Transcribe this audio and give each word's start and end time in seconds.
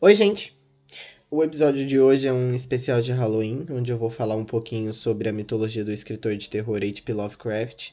Oi, 0.00 0.14
gente! 0.14 0.56
O 1.28 1.42
episódio 1.42 1.84
de 1.84 1.98
hoje 1.98 2.28
é 2.28 2.32
um 2.32 2.54
especial 2.54 3.02
de 3.02 3.10
Halloween, 3.10 3.66
onde 3.68 3.90
eu 3.90 3.98
vou 3.98 4.08
falar 4.08 4.36
um 4.36 4.44
pouquinho 4.44 4.94
sobre 4.94 5.28
a 5.28 5.32
mitologia 5.32 5.84
do 5.84 5.90
escritor 5.90 6.36
de 6.36 6.48
terror 6.48 6.76
H.P. 6.76 7.12
Lovecraft, 7.12 7.90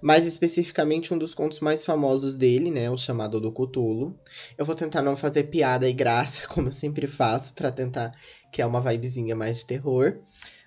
mais 0.00 0.24
especificamente 0.24 1.12
um 1.12 1.18
dos 1.18 1.34
contos 1.34 1.60
mais 1.60 1.84
famosos 1.84 2.36
dele, 2.36 2.70
né, 2.70 2.90
o 2.90 2.96
chamado 2.96 3.38
do 3.38 3.52
Cthulhu. 3.52 4.18
Eu 4.56 4.64
vou 4.64 4.74
tentar 4.74 5.02
não 5.02 5.14
fazer 5.14 5.44
piada 5.44 5.86
e 5.86 5.92
graça, 5.92 6.48
como 6.48 6.68
eu 6.68 6.72
sempre 6.72 7.06
faço, 7.06 7.52
para 7.52 7.70
tentar 7.70 8.12
criar 8.50 8.66
uma 8.66 8.80
vibezinha 8.80 9.36
mais 9.36 9.58
de 9.58 9.66
terror. 9.66 10.20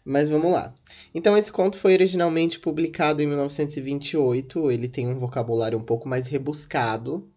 Mas 0.05 0.29
vamos 0.29 0.51
lá. 0.51 0.71
Então, 1.15 1.35
esse 1.35 1.51
conto 1.51 1.79
foi 1.79 1.93
originalmente 1.93 2.59
publicado 2.59 3.23
em 3.23 3.25
1928. 3.25 4.69
Ele 4.69 4.87
tem 4.87 5.07
um 5.07 5.17
vocabulário 5.17 5.79
um 5.79 5.83
pouco 5.83 6.07
mais 6.07 6.27
rebuscado, 6.27 7.27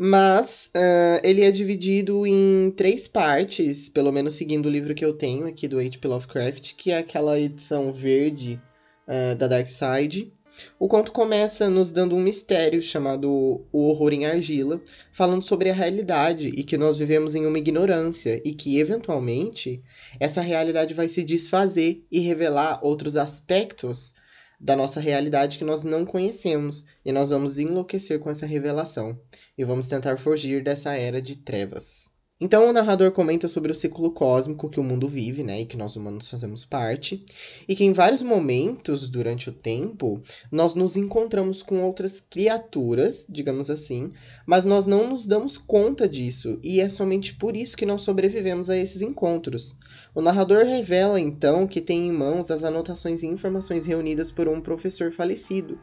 mas 0.00 0.70
uh, 0.76 1.20
ele 1.24 1.42
é 1.42 1.50
dividido 1.50 2.24
em 2.24 2.72
três 2.76 3.08
partes, 3.08 3.88
pelo 3.88 4.12
menos 4.12 4.34
seguindo 4.34 4.66
o 4.66 4.70
livro 4.70 4.94
que 4.94 5.04
eu 5.04 5.12
tenho 5.12 5.48
aqui 5.48 5.66
do 5.66 5.80
H.P. 5.80 6.06
Lovecraft, 6.06 6.76
que 6.76 6.92
é 6.92 6.98
aquela 6.98 7.36
edição 7.36 7.90
verde 7.92 8.60
uh, 9.08 9.34
da 9.34 9.48
Dark 9.48 9.66
Side. 9.66 10.32
O 10.78 10.86
conto 10.86 11.10
começa 11.10 11.68
nos 11.68 11.90
dando 11.90 12.14
um 12.14 12.20
mistério 12.20 12.80
chamado 12.80 13.66
O 13.72 13.88
Horror 13.88 14.12
em 14.12 14.24
Argila, 14.24 14.80
falando 15.10 15.42
sobre 15.42 15.68
a 15.68 15.74
realidade 15.74 16.48
e 16.48 16.62
que 16.62 16.78
nós 16.78 16.98
vivemos 16.98 17.34
em 17.34 17.44
uma 17.44 17.58
ignorância 17.58 18.40
e 18.44 18.52
que, 18.52 18.78
eventualmente, 18.78 19.82
essa 20.20 20.40
realidade 20.40 20.94
vai 20.94 21.08
se 21.08 21.24
desfazer 21.24 22.04
e 22.08 22.20
revelar 22.20 22.78
outros 22.84 23.16
aspectos 23.16 24.14
da 24.60 24.74
nossa 24.74 25.00
realidade 25.00 25.58
que 25.58 25.64
nós 25.64 25.82
não 25.82 26.04
conhecemos, 26.04 26.86
e 27.04 27.12
nós 27.12 27.30
vamos 27.30 27.58
enlouquecer 27.58 28.18
com 28.18 28.30
essa 28.30 28.46
revelação, 28.46 29.18
e 29.56 29.64
vamos 29.64 29.88
tentar 29.88 30.18
fugir 30.18 30.62
dessa 30.62 30.94
era 30.94 31.22
de 31.22 31.36
trevas. 31.36 32.10
Então 32.40 32.70
o 32.70 32.72
narrador 32.72 33.10
comenta 33.10 33.48
sobre 33.48 33.72
o 33.72 33.74
ciclo 33.74 34.12
cósmico 34.12 34.70
que 34.70 34.78
o 34.78 34.82
mundo 34.84 35.08
vive, 35.08 35.42
né, 35.42 35.62
e 35.62 35.66
que 35.66 35.76
nós 35.76 35.96
humanos 35.96 36.28
fazemos 36.28 36.64
parte, 36.64 37.24
e 37.66 37.74
que 37.74 37.82
em 37.82 37.92
vários 37.92 38.22
momentos 38.22 39.08
durante 39.08 39.50
o 39.50 39.52
tempo 39.52 40.20
nós 40.50 40.76
nos 40.76 40.96
encontramos 40.96 41.62
com 41.62 41.82
outras 41.82 42.20
criaturas, 42.20 43.26
digamos 43.28 43.70
assim, 43.70 44.12
mas 44.46 44.64
nós 44.64 44.86
não 44.86 45.08
nos 45.08 45.26
damos 45.26 45.58
conta 45.58 46.08
disso, 46.08 46.60
e 46.62 46.80
é 46.80 46.88
somente 46.88 47.34
por 47.34 47.56
isso 47.56 47.76
que 47.76 47.84
nós 47.84 48.02
sobrevivemos 48.02 48.70
a 48.70 48.76
esses 48.76 49.02
encontros. 49.02 49.76
O 50.14 50.22
narrador 50.22 50.64
revela 50.64 51.20
então 51.20 51.66
que 51.66 51.80
tem 51.80 52.06
em 52.06 52.12
mãos 52.12 52.52
as 52.52 52.62
anotações 52.62 53.24
e 53.24 53.26
informações 53.26 53.84
reunidas 53.84 54.30
por 54.30 54.46
um 54.46 54.60
professor 54.60 55.10
falecido, 55.10 55.76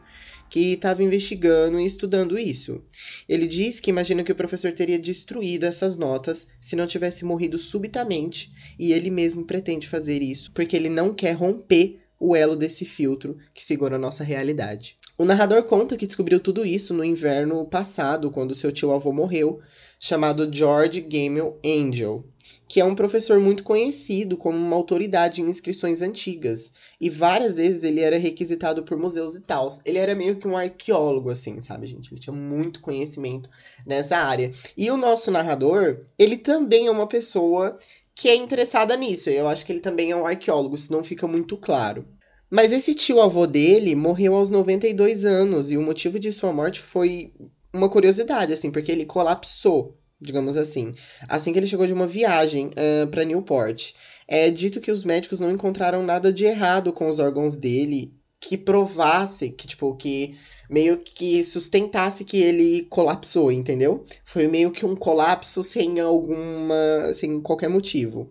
que 0.48 0.72
estava 0.72 1.02
investigando 1.02 1.78
e 1.80 1.86
estudando 1.86 2.38
isso. 2.38 2.82
Ele 3.28 3.46
diz 3.46 3.80
que 3.80 3.90
imagina 3.90 4.22
que 4.24 4.32
o 4.32 4.36
professor 4.36 4.72
teria 4.72 4.98
destruído 4.98 5.64
essas 5.64 5.96
notas 5.96 6.48
se 6.60 6.76
não 6.76 6.86
tivesse 6.86 7.24
morrido 7.24 7.58
subitamente, 7.58 8.52
e 8.78 8.92
ele 8.92 9.10
mesmo 9.10 9.44
pretende 9.44 9.88
fazer 9.88 10.22
isso 10.22 10.52
porque 10.52 10.76
ele 10.76 10.88
não 10.88 11.12
quer 11.12 11.32
romper 11.32 12.00
o 12.18 12.34
elo 12.34 12.56
desse 12.56 12.84
filtro 12.84 13.36
que 13.52 13.62
segura 13.62 13.96
a 13.96 13.98
nossa 13.98 14.24
realidade. 14.24 14.96
O 15.18 15.24
narrador 15.24 15.62
conta 15.62 15.96
que 15.96 16.06
descobriu 16.06 16.40
tudo 16.40 16.64
isso 16.64 16.92
no 16.92 17.04
inverno 17.04 17.64
passado, 17.64 18.30
quando 18.30 18.54
seu 18.54 18.72
tio-avô 18.72 19.12
morreu, 19.12 19.60
chamado 19.98 20.50
George 20.52 21.00
Gamel 21.00 21.58
Angel, 21.64 22.24
que 22.68 22.80
é 22.80 22.84
um 22.84 22.94
professor 22.94 23.38
muito 23.38 23.62
conhecido 23.62 24.36
como 24.36 24.58
uma 24.58 24.76
autoridade 24.76 25.40
em 25.40 25.48
inscrições 25.48 26.02
antigas. 26.02 26.72
E 27.00 27.10
várias 27.10 27.56
vezes 27.56 27.84
ele 27.84 28.00
era 28.00 28.18
requisitado 28.18 28.82
por 28.82 28.96
museus 28.96 29.34
e 29.34 29.40
tal. 29.40 29.68
Ele 29.84 29.98
era 29.98 30.14
meio 30.14 30.36
que 30.36 30.48
um 30.48 30.56
arqueólogo, 30.56 31.30
assim, 31.30 31.60
sabe, 31.60 31.86
gente? 31.86 32.12
Ele 32.12 32.20
tinha 32.20 32.34
muito 32.34 32.80
conhecimento 32.80 33.50
nessa 33.86 34.16
área. 34.16 34.50
E 34.76 34.90
o 34.90 34.96
nosso 34.96 35.30
narrador, 35.30 35.98
ele 36.18 36.38
também 36.38 36.86
é 36.86 36.90
uma 36.90 37.06
pessoa 37.06 37.76
que 38.14 38.28
é 38.28 38.34
interessada 38.34 38.96
nisso. 38.96 39.28
Eu 39.28 39.46
acho 39.46 39.66
que 39.66 39.72
ele 39.72 39.80
também 39.80 40.10
é 40.10 40.16
um 40.16 40.26
arqueólogo, 40.26 40.76
se 40.76 40.90
não 40.90 41.04
fica 41.04 41.28
muito 41.28 41.56
claro. 41.56 42.06
Mas 42.48 42.72
esse 42.72 42.94
tio-avô 42.94 43.46
dele 43.46 43.94
morreu 43.94 44.34
aos 44.34 44.50
92 44.50 45.24
anos 45.24 45.70
e 45.70 45.76
o 45.76 45.82
motivo 45.82 46.18
de 46.18 46.32
sua 46.32 46.52
morte 46.52 46.80
foi 46.80 47.32
uma 47.74 47.90
curiosidade, 47.90 48.54
assim, 48.54 48.70
porque 48.70 48.90
ele 48.90 49.04
colapsou 49.04 49.94
digamos 50.20 50.56
assim, 50.56 50.94
assim 51.28 51.52
que 51.52 51.58
ele 51.58 51.66
chegou 51.66 51.86
de 51.86 51.92
uma 51.92 52.06
viagem 52.06 52.68
uh, 52.68 53.06
para 53.08 53.24
Newport. 53.24 53.94
É 54.28 54.50
dito 54.50 54.80
que 54.80 54.90
os 54.90 55.04
médicos 55.04 55.40
não 55.40 55.50
encontraram 55.50 56.02
nada 56.02 56.32
de 56.32 56.44
errado 56.44 56.92
com 56.92 57.08
os 57.08 57.18
órgãos 57.18 57.56
dele 57.56 58.14
que 58.40 58.56
provasse 58.56 59.50
que, 59.50 59.66
tipo, 59.66 59.94
que 59.96 60.36
meio 60.68 60.98
que 60.98 61.42
sustentasse 61.44 62.24
que 62.24 62.36
ele 62.36 62.86
colapsou, 62.90 63.50
entendeu? 63.52 64.02
Foi 64.24 64.46
meio 64.46 64.70
que 64.70 64.84
um 64.84 64.96
colapso 64.96 65.62
sem 65.62 66.00
alguma. 66.00 67.12
sem 67.14 67.40
qualquer 67.40 67.68
motivo. 67.68 68.28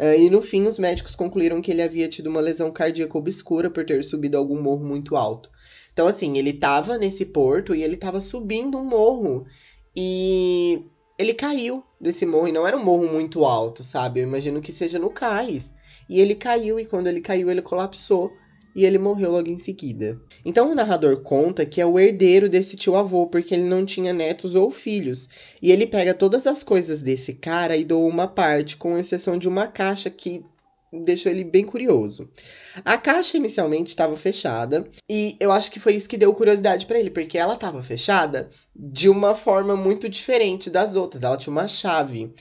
Uh, 0.00 0.18
e 0.18 0.30
no 0.30 0.40
fim, 0.40 0.66
os 0.66 0.78
médicos 0.78 1.14
concluíram 1.14 1.60
que 1.60 1.70
ele 1.70 1.82
havia 1.82 2.08
tido 2.08 2.28
uma 2.28 2.40
lesão 2.40 2.70
cardíaca 2.70 3.18
obscura 3.18 3.68
por 3.68 3.84
ter 3.84 4.02
subido 4.02 4.38
algum 4.38 4.60
morro 4.60 4.84
muito 4.84 5.16
alto. 5.16 5.50
Então, 5.92 6.06
assim, 6.06 6.38
ele 6.38 6.54
tava 6.54 6.96
nesse 6.96 7.26
porto 7.26 7.74
e 7.74 7.82
ele 7.82 7.96
tava 7.96 8.20
subindo 8.20 8.78
um 8.78 8.84
morro. 8.84 9.44
E 9.94 10.82
ele 11.18 11.34
caiu 11.34 11.84
desse 12.02 12.26
morro 12.26 12.48
e 12.48 12.52
não 12.52 12.66
era 12.66 12.76
um 12.76 12.84
morro 12.84 13.06
muito 13.06 13.44
alto, 13.44 13.84
sabe? 13.84 14.18
Eu 14.18 14.24
imagino 14.24 14.60
que 14.60 14.72
seja 14.72 14.98
no 14.98 15.08
cais. 15.08 15.72
E 16.08 16.20
ele 16.20 16.34
caiu 16.34 16.80
e 16.80 16.84
quando 16.84 17.06
ele 17.06 17.20
caiu 17.20 17.48
ele 17.48 17.62
colapsou 17.62 18.32
e 18.74 18.84
ele 18.84 18.98
morreu 18.98 19.30
logo 19.30 19.48
em 19.48 19.56
seguida. 19.56 20.20
Então 20.44 20.72
o 20.72 20.74
narrador 20.74 21.18
conta 21.22 21.64
que 21.64 21.80
é 21.80 21.86
o 21.86 21.98
herdeiro 21.98 22.48
desse 22.48 22.76
tio 22.76 22.96
avô 22.96 23.26
porque 23.28 23.54
ele 23.54 23.64
não 23.64 23.84
tinha 23.84 24.12
netos 24.12 24.56
ou 24.56 24.70
filhos. 24.70 25.28
E 25.60 25.70
ele 25.70 25.86
pega 25.86 26.12
todas 26.12 26.46
as 26.46 26.64
coisas 26.64 27.00
desse 27.02 27.34
cara 27.34 27.76
e 27.76 27.84
doa 27.84 28.08
uma 28.08 28.26
parte, 28.26 28.76
com 28.76 28.98
exceção 28.98 29.38
de 29.38 29.48
uma 29.48 29.68
caixa 29.68 30.10
que 30.10 30.44
deixou 30.92 31.32
ele 31.32 31.44
bem 31.44 31.64
curioso. 31.64 32.28
A 32.84 32.98
caixa 32.98 33.36
inicialmente 33.36 33.88
estava 33.88 34.16
fechada 34.16 34.86
e 35.08 35.36
eu 35.40 35.50
acho 35.50 35.70
que 35.70 35.80
foi 35.80 35.94
isso 35.94 36.08
que 36.08 36.18
deu 36.18 36.34
curiosidade 36.34 36.86
para 36.86 36.98
ele, 36.98 37.10
porque 37.10 37.38
ela 37.38 37.54
estava 37.54 37.82
fechada 37.82 38.48
de 38.74 39.08
uma 39.08 39.34
forma 39.34 39.74
muito 39.74 40.08
diferente 40.08 40.68
das 40.68 40.94
outras. 40.94 41.22
Ela 41.22 41.38
tinha 41.38 41.52
uma 41.52 41.68
chave. 41.68 42.32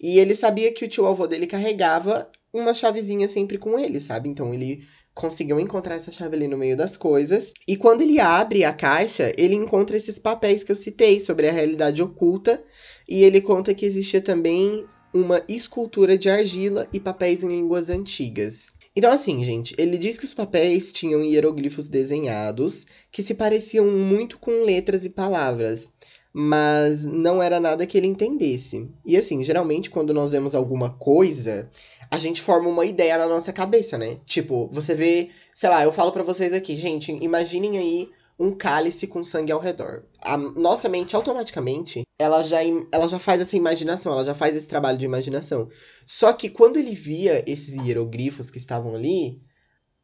E 0.00 0.18
ele 0.18 0.34
sabia 0.34 0.72
que 0.72 0.84
o 0.84 0.88
tio 0.88 1.06
avô 1.06 1.26
dele 1.26 1.46
carregava 1.46 2.30
uma 2.52 2.74
chavezinha 2.74 3.28
sempre 3.28 3.58
com 3.58 3.78
ele, 3.78 4.00
sabe? 4.00 4.28
Então 4.28 4.52
ele 4.54 4.82
conseguiu 5.14 5.58
encontrar 5.58 5.96
essa 5.96 6.12
chave 6.12 6.36
ali 6.36 6.46
no 6.46 6.58
meio 6.58 6.76
das 6.76 6.96
coisas. 6.96 7.52
E 7.66 7.76
quando 7.76 8.02
ele 8.02 8.20
abre 8.20 8.64
a 8.64 8.72
caixa, 8.72 9.32
ele 9.36 9.54
encontra 9.54 9.96
esses 9.96 10.18
papéis 10.18 10.62
que 10.62 10.70
eu 10.70 10.76
citei 10.76 11.18
sobre 11.18 11.48
a 11.48 11.52
realidade 11.52 12.02
oculta. 12.02 12.62
E 13.08 13.24
ele 13.24 13.40
conta 13.40 13.74
que 13.74 13.86
existia 13.86 14.20
também 14.20 14.84
uma 15.16 15.42
escultura 15.48 16.18
de 16.18 16.28
argila 16.28 16.86
e 16.92 17.00
papéis 17.00 17.42
em 17.42 17.48
línguas 17.48 17.88
antigas. 17.88 18.72
Então, 18.94 19.10
assim, 19.10 19.42
gente, 19.42 19.74
ele 19.78 19.96
diz 19.96 20.18
que 20.18 20.24
os 20.24 20.34
papéis 20.34 20.92
tinham 20.92 21.24
hieroglifos 21.24 21.88
desenhados 21.88 22.86
que 23.10 23.22
se 23.22 23.34
pareciam 23.34 23.86
muito 23.86 24.38
com 24.38 24.62
letras 24.62 25.04
e 25.04 25.10
palavras, 25.10 25.88
mas 26.32 27.04
não 27.04 27.42
era 27.42 27.58
nada 27.58 27.86
que 27.86 27.96
ele 27.96 28.06
entendesse. 28.06 28.88
E 29.04 29.16
assim, 29.16 29.42
geralmente 29.42 29.88
quando 29.90 30.12
nós 30.12 30.32
vemos 30.32 30.54
alguma 30.54 30.90
coisa, 30.90 31.68
a 32.10 32.18
gente 32.18 32.42
forma 32.42 32.68
uma 32.68 32.84
ideia 32.84 33.16
na 33.16 33.26
nossa 33.26 33.52
cabeça, 33.52 33.96
né? 33.96 34.18
Tipo, 34.26 34.68
você 34.70 34.94
vê, 34.94 35.30
sei 35.54 35.70
lá, 35.70 35.82
eu 35.82 35.92
falo 35.92 36.12
para 36.12 36.22
vocês 36.22 36.52
aqui, 36.52 36.76
gente, 36.76 37.12
imaginem 37.22 37.78
aí 37.78 38.10
um 38.38 38.52
cálice 38.54 39.06
com 39.06 39.24
sangue 39.24 39.52
ao 39.52 39.60
redor. 39.60 40.04
A 40.20 40.36
nossa 40.36 40.88
mente 40.88 41.16
automaticamente, 41.16 42.02
ela 42.18 42.42
já, 42.42 42.58
ela 42.92 43.08
já 43.08 43.18
faz 43.18 43.40
essa 43.40 43.56
imaginação, 43.56 44.12
ela 44.12 44.24
já 44.24 44.34
faz 44.34 44.54
esse 44.54 44.66
trabalho 44.66 44.98
de 44.98 45.06
imaginação. 45.06 45.68
Só 46.04 46.32
que 46.32 46.50
quando 46.50 46.76
ele 46.76 46.94
via 46.94 47.42
esses 47.46 47.74
hieroglifos 47.74 48.50
que 48.50 48.58
estavam 48.58 48.94
ali, 48.94 49.40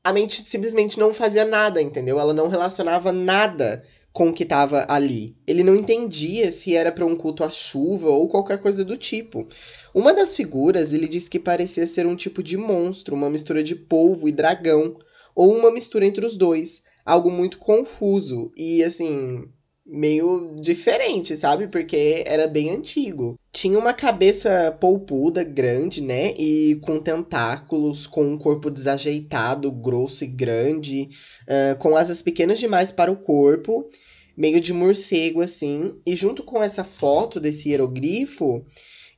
a 0.03 0.13
mente 0.13 0.49
simplesmente 0.49 0.99
não 0.99 1.13
fazia 1.13 1.45
nada, 1.45 1.81
entendeu? 1.81 2.19
Ela 2.19 2.33
não 2.33 2.49
relacionava 2.49 3.13
nada 3.13 3.85
com 4.13 4.29
o 4.29 4.35
que 4.35 4.43
estava 4.43 4.87
ali. 4.89 5.37
Ele 5.47 5.63
não 5.63 5.77
entendia 5.77 6.51
se 6.51 6.75
era 6.75 6.91
para 6.91 7.07
um 7.07 7.17
culto 7.17 7.45
à 7.45 7.51
chuva 7.51 8.09
ou 8.09 8.29
qualquer 8.29 8.61
coisa 8.61 8.85
do 8.85 8.97
tipo. 8.97 9.47
Uma 9.95 10.13
das 10.13 10.35
figuras, 10.35 10.93
ele 10.93 11.07
disse 11.07 11.31
que 11.31 11.39
parecia 11.39 11.87
ser 11.87 12.07
um 12.07 12.17
tipo 12.17 12.43
de 12.43 12.57
monstro, 12.57 13.15
uma 13.15 13.31
mistura 13.31 13.63
de 13.63 13.77
polvo 13.77 14.29
e 14.29 14.33
dragão, 14.33 14.95
ou 15.35 15.57
uma 15.57 15.71
mistura 15.71 16.05
entre 16.07 16.27
os 16.27 16.37
dois 16.37 16.83
algo 17.05 17.31
muito 17.31 17.59
confuso 17.59 18.53
e 18.57 18.83
assim 18.83 19.45
meio 19.85 20.55
diferente, 20.61 21.37
sabe? 21.37 21.67
Porque 21.67 22.23
era 22.27 22.47
bem 22.47 22.71
antigo. 22.71 23.39
Tinha 23.53 23.79
uma 23.79 23.93
cabeça 23.93 24.77
polpuda, 24.81 25.43
grande, 25.43 26.01
né? 26.01 26.33
E 26.39 26.77
com 26.83 27.01
tentáculos, 27.01 28.07
com 28.07 28.25
um 28.25 28.39
corpo 28.39 28.71
desajeitado, 28.71 29.71
grosso 29.71 30.25
e 30.25 30.29
grande, 30.29 31.09
uh, 31.43 31.77
com 31.79 31.97
asas 31.97 32.23
pequenas 32.23 32.59
demais 32.59 32.93
para 32.93 33.11
o 33.11 33.17
corpo, 33.17 33.85
meio 34.37 34.61
de 34.61 34.73
morcego, 34.73 35.43
assim. 35.43 36.01
E 36.07 36.15
junto 36.15 36.43
com 36.45 36.63
essa 36.63 36.85
foto 36.85 37.41
desse 37.41 37.69
hieroglifo, 37.69 38.65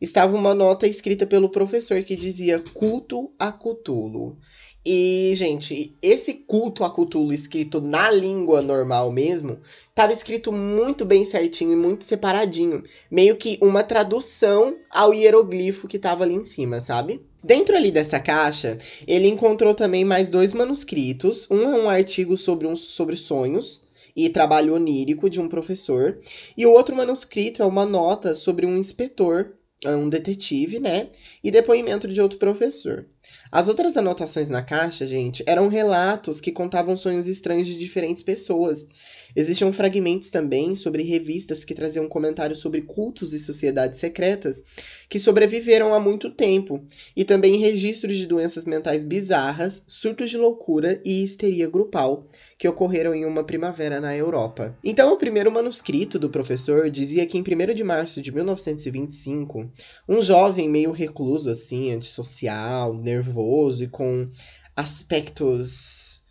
estava 0.00 0.34
uma 0.36 0.54
nota 0.54 0.86
escrita 0.86 1.26
pelo 1.26 1.50
professor 1.50 2.02
que 2.02 2.16
dizia 2.16 2.62
culto 2.72 3.32
a 3.38 3.52
Cthulhu. 3.52 4.38
E, 4.86 5.32
gente, 5.34 5.96
esse 6.02 6.34
culto 6.34 6.84
a 6.84 6.90
Cthulhu 6.90 7.32
escrito 7.32 7.81
na 7.81 8.10
língua 8.10 8.60
normal 8.60 9.10
mesmo, 9.10 9.58
estava 9.62 10.12
escrito 10.12 10.52
muito 10.52 11.06
bem 11.06 11.25
certinho 11.25 11.72
e 11.72 11.76
muito 11.76 12.04
separadinho. 12.04 12.82
Meio 13.10 13.34
que 13.34 13.58
uma 13.62 13.82
tradução 13.82 14.76
ao 14.90 15.14
hieroglifo 15.14 15.88
que 15.88 15.96
estava 15.96 16.25
ali 16.25 16.34
em 16.34 16.44
cima, 16.44 16.82
sabe? 16.82 17.22
Dentro 17.42 17.75
ali 17.75 17.90
dessa 17.90 18.20
caixa, 18.20 18.76
ele 19.06 19.26
encontrou 19.26 19.75
também 19.75 20.04
mais 20.04 20.28
dois 20.28 20.52
manuscritos. 20.52 21.46
Um 21.50 21.62
é 21.62 21.82
um 21.82 21.88
artigo 21.88 22.36
sobre, 22.36 22.66
um, 22.66 22.76
sobre 22.76 23.16
sonhos 23.16 23.84
e 24.14 24.28
trabalho 24.28 24.75
onírico 24.75 25.31
de 25.31 25.40
um 25.40 25.48
professor. 25.48 26.19
E 26.54 26.66
o 26.66 26.72
outro 26.72 26.94
manuscrito 26.94 27.62
é 27.62 27.66
uma 27.66 27.86
nota 27.86 28.34
sobre 28.34 28.66
um 28.66 28.76
inspetor, 28.76 29.54
um 29.86 30.10
detetive, 30.10 30.78
né? 30.78 31.08
E 31.42 31.50
depoimento 31.50 32.06
de 32.06 32.20
outro 32.20 32.38
professor. 32.38 33.06
As 33.52 33.69
outras 33.69 33.96
anotações 33.96 34.49
na 34.49 34.62
caixa, 34.62 35.06
gente, 35.06 35.44
eram 35.46 35.69
relatos 35.69 36.41
que 36.41 36.50
contavam 36.50 36.96
sonhos 36.96 37.29
estranhos 37.29 37.69
de 37.69 37.79
diferentes 37.79 38.23
pessoas. 38.23 38.87
Existiam 39.37 39.73
fragmentos 39.73 40.31
também 40.31 40.75
sobre 40.75 41.02
revistas 41.02 41.64
que 41.64 41.75
traziam 41.75 42.08
comentários 42.08 42.58
sobre 42.58 42.82
cultos 42.82 43.32
e 43.32 43.38
sociedades 43.38 43.99
secretas 43.99 44.62
que 45.08 45.19
sobreviveram 45.19 45.94
há 45.94 46.00
muito 46.00 46.31
tempo, 46.31 46.85
e 47.17 47.25
também 47.25 47.58
registros 47.58 48.17
de 48.17 48.26
doenças 48.26 48.64
mentais 48.64 49.02
bizarras, 49.02 49.82
surtos 49.87 50.31
de 50.31 50.37
loucura 50.37 51.00
e 51.05 51.23
histeria 51.23 51.69
grupal, 51.69 52.25
que 52.64 52.69
ocorreram 52.69 53.14
em 53.14 53.26
uma 53.26 53.44
primavera 53.44 54.00
na 54.00 54.16
Europa. 54.16 54.75
Então, 54.82 55.12
o 55.12 55.19
primeiro 55.19 55.52
manuscrito 55.52 56.19
do 56.19 56.31
professor 56.31 56.88
dizia 56.88 57.26
que 57.26 57.37
em 57.37 57.43
1 57.43 57.75
de 57.75 57.84
março 57.84 58.22
de 58.22 58.32
1925, 58.32 59.70
um 60.08 60.22
jovem 60.22 60.66
meio 60.66 60.90
recluso, 60.90 61.50
assim, 61.50 61.93
antissocial, 61.93 62.94
nervoso 62.94 63.84
e 63.84 63.87
com 63.87 64.26
aspectos. 64.75 66.22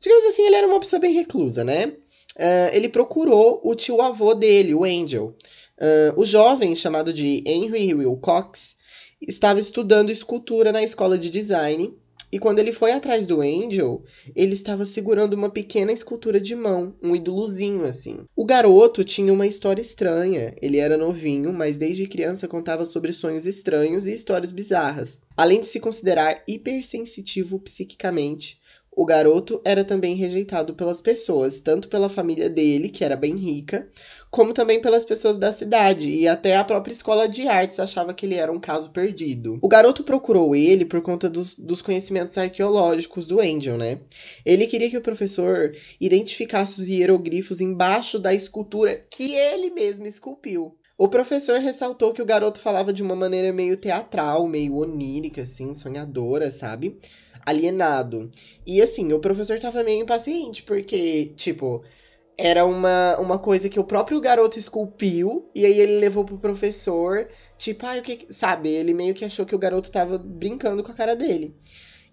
Digamos 0.00 0.24
assim, 0.24 0.42
ele 0.44 0.56
era 0.56 0.66
uma 0.66 0.80
pessoa 0.80 0.98
bem 0.98 1.14
reclusa, 1.14 1.62
né? 1.62 1.86
Uh, 1.86 2.72
ele 2.72 2.88
procurou 2.88 3.60
o 3.62 3.72
tio-avô 3.76 4.34
dele, 4.34 4.74
o 4.74 4.82
Angel. 4.82 5.36
Uh, 5.78 6.20
o 6.20 6.24
jovem, 6.24 6.74
chamado 6.74 7.12
de 7.12 7.44
Henry 7.46 7.94
Wilcox, 7.94 8.76
estava 9.20 9.60
estudando 9.60 10.10
escultura 10.10 10.72
na 10.72 10.82
escola 10.82 11.16
de 11.16 11.30
design 11.30 11.96
e 12.32 12.38
quando 12.38 12.58
ele 12.58 12.72
foi 12.72 12.92
atrás 12.92 13.26
do 13.26 13.40
Angel, 13.40 14.02
ele 14.34 14.54
estava 14.54 14.84
segurando 14.84 15.34
uma 15.34 15.48
pequena 15.48 15.92
escultura 15.92 16.40
de 16.40 16.56
mão, 16.56 16.94
um 17.02 17.14
ídolozinho 17.14 17.84
assim. 17.84 18.18
O 18.34 18.44
garoto 18.44 19.04
tinha 19.04 19.32
uma 19.32 19.46
história 19.46 19.80
estranha. 19.80 20.54
Ele 20.60 20.78
era 20.78 20.96
novinho, 20.96 21.52
mas 21.52 21.76
desde 21.76 22.06
criança 22.06 22.48
contava 22.48 22.84
sobre 22.84 23.12
sonhos 23.12 23.46
estranhos 23.46 24.06
e 24.06 24.12
histórias 24.12 24.52
bizarras. 24.52 25.20
Além 25.36 25.60
de 25.60 25.66
se 25.66 25.78
considerar 25.78 26.42
hipersensitivo 26.48 27.58
psiquicamente, 27.60 28.60
o 28.96 29.04
garoto 29.04 29.60
era 29.62 29.84
também 29.84 30.14
rejeitado 30.14 30.74
pelas 30.74 31.02
pessoas, 31.02 31.60
tanto 31.60 31.86
pela 31.86 32.08
família 32.08 32.48
dele, 32.48 32.88
que 32.88 33.04
era 33.04 33.14
bem 33.14 33.36
rica, 33.36 33.86
como 34.30 34.54
também 34.54 34.80
pelas 34.80 35.04
pessoas 35.04 35.36
da 35.36 35.52
cidade, 35.52 36.08
e 36.08 36.26
até 36.26 36.56
a 36.56 36.64
própria 36.64 36.94
escola 36.94 37.28
de 37.28 37.46
artes 37.46 37.78
achava 37.78 38.14
que 38.14 38.24
ele 38.24 38.36
era 38.36 38.50
um 38.50 38.58
caso 38.58 38.90
perdido. 38.92 39.58
O 39.60 39.68
garoto 39.68 40.02
procurou 40.02 40.56
ele 40.56 40.86
por 40.86 41.02
conta 41.02 41.28
dos, 41.28 41.54
dos 41.54 41.82
conhecimentos 41.82 42.38
arqueológicos 42.38 43.26
do 43.26 43.38
Angel, 43.38 43.76
né? 43.76 44.00
Ele 44.46 44.66
queria 44.66 44.88
que 44.88 44.96
o 44.96 45.02
professor 45.02 45.76
identificasse 46.00 46.80
os 46.80 46.88
hieroglifos 46.88 47.60
embaixo 47.60 48.18
da 48.18 48.32
escultura 48.32 48.96
que 49.10 49.34
ele 49.34 49.70
mesmo 49.72 50.06
esculpiu. 50.06 50.74
O 50.98 51.08
professor 51.08 51.60
ressaltou 51.60 52.14
que 52.14 52.22
o 52.22 52.26
garoto 52.26 52.58
falava 52.58 52.90
de 52.90 53.02
uma 53.02 53.14
maneira 53.14 53.52
meio 53.52 53.76
teatral, 53.76 54.48
meio 54.48 54.76
onírica, 54.76 55.42
assim, 55.42 55.74
sonhadora, 55.74 56.50
sabe? 56.50 56.96
Alienado. 57.46 58.28
E 58.66 58.82
assim, 58.82 59.12
o 59.12 59.20
professor 59.20 59.58
tava 59.60 59.84
meio 59.84 60.02
impaciente, 60.02 60.64
porque, 60.64 61.32
tipo, 61.36 61.84
era 62.36 62.66
uma, 62.66 63.16
uma 63.18 63.38
coisa 63.38 63.68
que 63.68 63.80
o 63.80 63.84
próprio 63.84 64.20
garoto 64.20 64.58
esculpiu, 64.58 65.48
e 65.54 65.64
aí 65.64 65.80
ele 65.80 65.98
levou 65.98 66.24
pro 66.24 66.38
professor, 66.38 67.28
tipo, 67.56 67.86
ah, 67.86 67.96
o 67.96 68.02
que. 68.02 68.26
Sabe? 68.30 68.68
Ele 68.70 68.92
meio 68.92 69.14
que 69.14 69.24
achou 69.24 69.46
que 69.46 69.54
o 69.54 69.58
garoto 69.58 69.90
tava 69.90 70.18
brincando 70.18 70.82
com 70.82 70.90
a 70.90 70.94
cara 70.94 71.14
dele. 71.14 71.54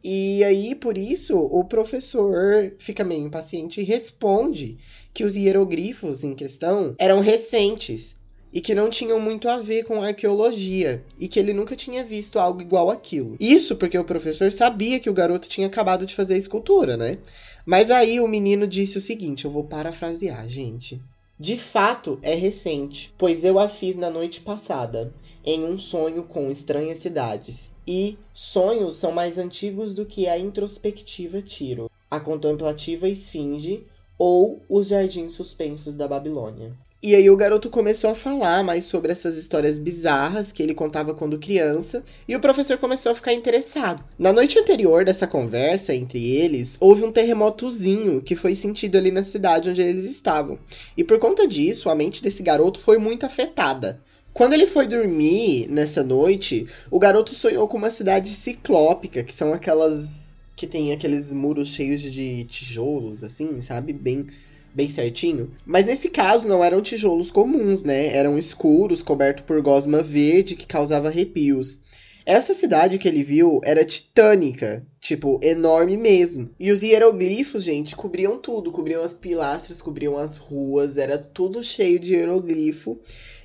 E 0.03 0.43
aí, 0.43 0.75
por 0.75 0.97
isso, 0.97 1.37
o 1.37 1.63
professor 1.63 2.73
fica 2.77 3.03
meio 3.03 3.25
impaciente 3.25 3.81
e 3.81 3.85
responde 3.85 4.77
que 5.13 5.23
os 5.23 5.35
hieroglifos 5.35 6.23
em 6.23 6.35
questão 6.35 6.93
eram 6.99 7.21
recentes 7.21 8.17
e 8.53 8.61
que 8.61 8.75
não 8.75 8.89
tinham 8.89 9.19
muito 9.19 9.49
a 9.49 9.57
ver 9.57 9.83
com 9.83 10.03
arqueologia 10.03 11.03
e 11.19 11.27
que 11.27 11.39
ele 11.39 11.53
nunca 11.53 11.75
tinha 11.75 12.03
visto 12.03 12.37
algo 12.37 12.61
igual 12.61 12.91
aquilo. 12.91 13.35
Isso 13.39 13.75
porque 13.75 13.97
o 13.97 14.05
professor 14.05 14.51
sabia 14.51 14.99
que 14.99 15.09
o 15.09 15.13
garoto 15.13 15.49
tinha 15.49 15.65
acabado 15.65 16.05
de 16.05 16.13
fazer 16.13 16.35
a 16.35 16.37
escultura, 16.37 16.95
né? 16.95 17.17
Mas 17.65 17.89
aí 17.89 18.19
o 18.19 18.27
menino 18.27 18.67
disse 18.67 18.97
o 18.97 19.01
seguinte: 19.01 19.45
eu 19.45 19.51
vou 19.51 19.63
parafrasear, 19.63 20.47
gente. 20.47 21.01
De 21.39 21.57
fato, 21.57 22.19
é 22.21 22.35
recente, 22.35 23.11
pois 23.17 23.43
eu 23.43 23.57
a 23.57 23.67
fiz 23.67 23.95
na 23.95 24.09
noite 24.09 24.41
passada, 24.41 25.11
em 25.43 25.63
um 25.63 25.79
sonho 25.79 26.23
com 26.23 26.51
estranhas 26.51 26.99
cidades. 26.99 27.71
E 27.87 28.17
sonhos 28.31 28.97
são 28.97 29.11
mais 29.11 29.37
antigos 29.39 29.95
do 29.95 30.05
que 30.05 30.27
a 30.27 30.37
introspectiva 30.37 31.41
Tiro, 31.41 31.89
a 32.09 32.19
contemplativa 32.19 33.09
Esfinge 33.09 33.83
ou 34.17 34.61
os 34.69 34.89
jardins 34.89 35.31
suspensos 35.31 35.95
da 35.95 36.07
Babilônia. 36.07 36.71
E 37.05 37.13
aí 37.15 37.29
o 37.29 37.35
garoto 37.35 37.69
começou 37.69 38.11
a 38.11 38.15
falar 38.15 38.63
mais 38.63 38.85
sobre 38.85 39.11
essas 39.11 39.35
histórias 39.35 39.77
bizarras 39.77 40.53
que 40.53 40.63
ele 40.63 40.73
contava 40.73 41.13
quando 41.13 41.37
criança, 41.37 42.01
e 42.25 42.33
o 42.33 42.39
professor 42.39 42.77
começou 42.77 43.11
a 43.11 43.15
ficar 43.15 43.33
interessado. 43.33 44.01
Na 44.17 44.31
noite 44.31 44.57
anterior 44.57 45.03
dessa 45.03 45.27
conversa 45.27 45.93
entre 45.93 46.25
eles, 46.25 46.77
houve 46.79 47.03
um 47.03 47.11
terremotozinho 47.11 48.21
que 48.21 48.37
foi 48.37 48.55
sentido 48.55 48.97
ali 48.97 49.11
na 49.11 49.21
cidade 49.21 49.69
onde 49.69 49.81
eles 49.81 50.05
estavam. 50.05 50.57
E 50.95 51.03
por 51.03 51.19
conta 51.19 51.45
disso, 51.45 51.89
a 51.89 51.95
mente 51.95 52.23
desse 52.23 52.41
garoto 52.41 52.79
foi 52.79 52.97
muito 52.97 53.25
afetada. 53.25 53.99
Quando 54.33 54.53
ele 54.53 54.65
foi 54.65 54.87
dormir 54.87 55.67
nessa 55.69 56.05
noite, 56.05 56.65
o 56.89 56.99
garoto 56.99 57.35
sonhou 57.35 57.67
com 57.67 57.75
uma 57.75 57.91
cidade 57.91 58.29
ciclópica, 58.29 59.25
que 59.25 59.33
são 59.33 59.51
aquelas 59.51 60.23
que 60.55 60.65
tem 60.65 60.93
aqueles 60.93 61.33
muros 61.33 61.67
cheios 61.67 62.01
de 62.01 62.45
tijolos 62.45 63.25
assim, 63.25 63.59
sabe? 63.59 63.91
Bem 63.91 64.25
bem 64.73 64.89
certinho. 64.89 65.51
Mas 65.65 65.85
nesse 65.85 66.09
caso 66.09 66.47
não 66.47 66.63
eram 66.63 66.81
tijolos 66.81 67.31
comuns, 67.31 67.83
né? 67.83 68.15
Eram 68.15 68.37
escuros, 68.37 69.01
cobertos 69.01 69.45
por 69.45 69.61
gosma 69.61 70.01
verde 70.01 70.55
que 70.55 70.65
causava 70.65 71.07
arrepios. 71.07 71.79
Essa 72.25 72.53
cidade 72.53 72.97
que 72.97 73.07
ele 73.07 73.21
viu 73.21 73.59
era 73.65 73.83
titânica, 73.83 74.85
tipo, 75.01 75.39
enorme 75.43 75.97
mesmo. 75.97 76.49
E 76.57 76.71
os 76.71 76.81
hieroglifos, 76.81 77.65
gente, 77.65 77.97
cobriam 77.97 78.37
tudo. 78.37 78.71
Cobriam 78.71 79.03
as 79.03 79.13
pilastras, 79.13 79.81
cobriam 79.81 80.17
as 80.17 80.37
ruas, 80.37 80.95
era 80.95 81.17
tudo 81.17 81.61
cheio 81.61 81.99
de 81.99 82.13
hieroglifo. 82.13 82.97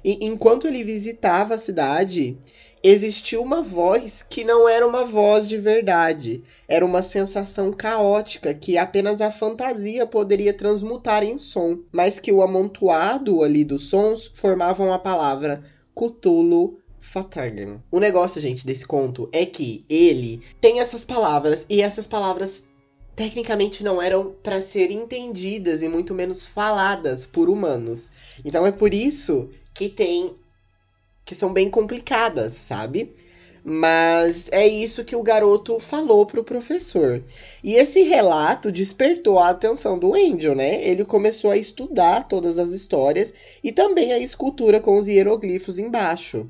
E 0.05 0.25
enquanto 0.25 0.69
ele 0.69 0.85
visitava 0.85 1.57
a 1.57 1.59
cidade, 1.59 2.39
existiu 2.83 3.43
uma 3.43 3.63
voz 3.63 4.25
que 4.29 4.45
não 4.45 4.69
era 4.69 4.87
uma 4.87 5.05
voz 5.05 5.49
de 5.49 5.59
verdade. 5.59 6.43
Era 6.67 6.85
uma 6.85 7.03
sensação 7.03 7.73
caótica 7.73 8.55
que 8.55 8.79
apenas 8.79 9.21
a 9.21 9.31
fantasia 9.31 10.07
poderia 10.07 10.53
transmutar 10.53 11.23
em 11.23 11.37
som, 11.39 11.79
mas 11.93 12.19
que 12.19 12.33
o 12.33 12.43
amontoado 12.43 13.43
ali 13.43 13.65
dos 13.65 13.91
sons 13.91 14.31
formavam 14.33 14.93
a 14.93 14.99
palavra 14.99 15.65
Cthulhu 15.95 16.79
Fatagan. 17.01 17.83
O 17.91 17.99
negócio, 17.99 18.41
gente, 18.41 18.67
desse 18.67 18.87
conto 18.87 19.29
é 19.33 19.47
que 19.47 19.85
ele 19.89 20.43
tem 20.61 20.81
essas 20.81 21.05
palavras 21.05 21.67
e 21.69 21.81
essas 21.81 22.07
palavras 22.07 22.65
tecnicamente 23.17 23.83
não 23.83 24.01
eram 24.01 24.33
para 24.43 24.61
ser 24.61 24.93
entendidas 24.93 25.83
e 25.83 25.89
muito 25.89 26.15
menos 26.15 26.45
faladas 26.45 27.27
por 27.27 27.49
humanos. 27.49 28.11
Então 28.45 28.65
é 28.65 28.71
por 28.71 28.95
isso 28.95 29.49
que 29.75 29.89
tem 29.89 30.37
que 31.29 31.35
são 31.35 31.53
bem 31.53 31.69
complicadas, 31.69 32.55
sabe? 32.55 33.13
Mas 33.63 34.49
é 34.51 34.67
isso 34.67 35.05
que 35.05 35.15
o 35.15 35.23
garoto 35.23 35.79
falou 35.79 36.25
pro 36.25 36.43
professor. 36.43 37.23
E 37.63 37.75
esse 37.75 38.01
relato 38.01 38.73
despertou 38.73 39.39
a 39.39 39.51
atenção 39.51 39.99
do 39.99 40.15
Angel, 40.15 40.55
né? 40.55 40.83
Ele 40.83 41.05
começou 41.05 41.51
a 41.51 41.57
estudar 41.59 42.27
todas 42.27 42.59
as 42.59 42.71
histórias 42.71 43.35
e 43.63 43.71
também 43.71 44.11
a 44.11 44.19
escultura 44.19 44.81
com 44.81 44.97
os 44.97 45.07
hieroglifos 45.07 45.79
embaixo. 45.79 46.49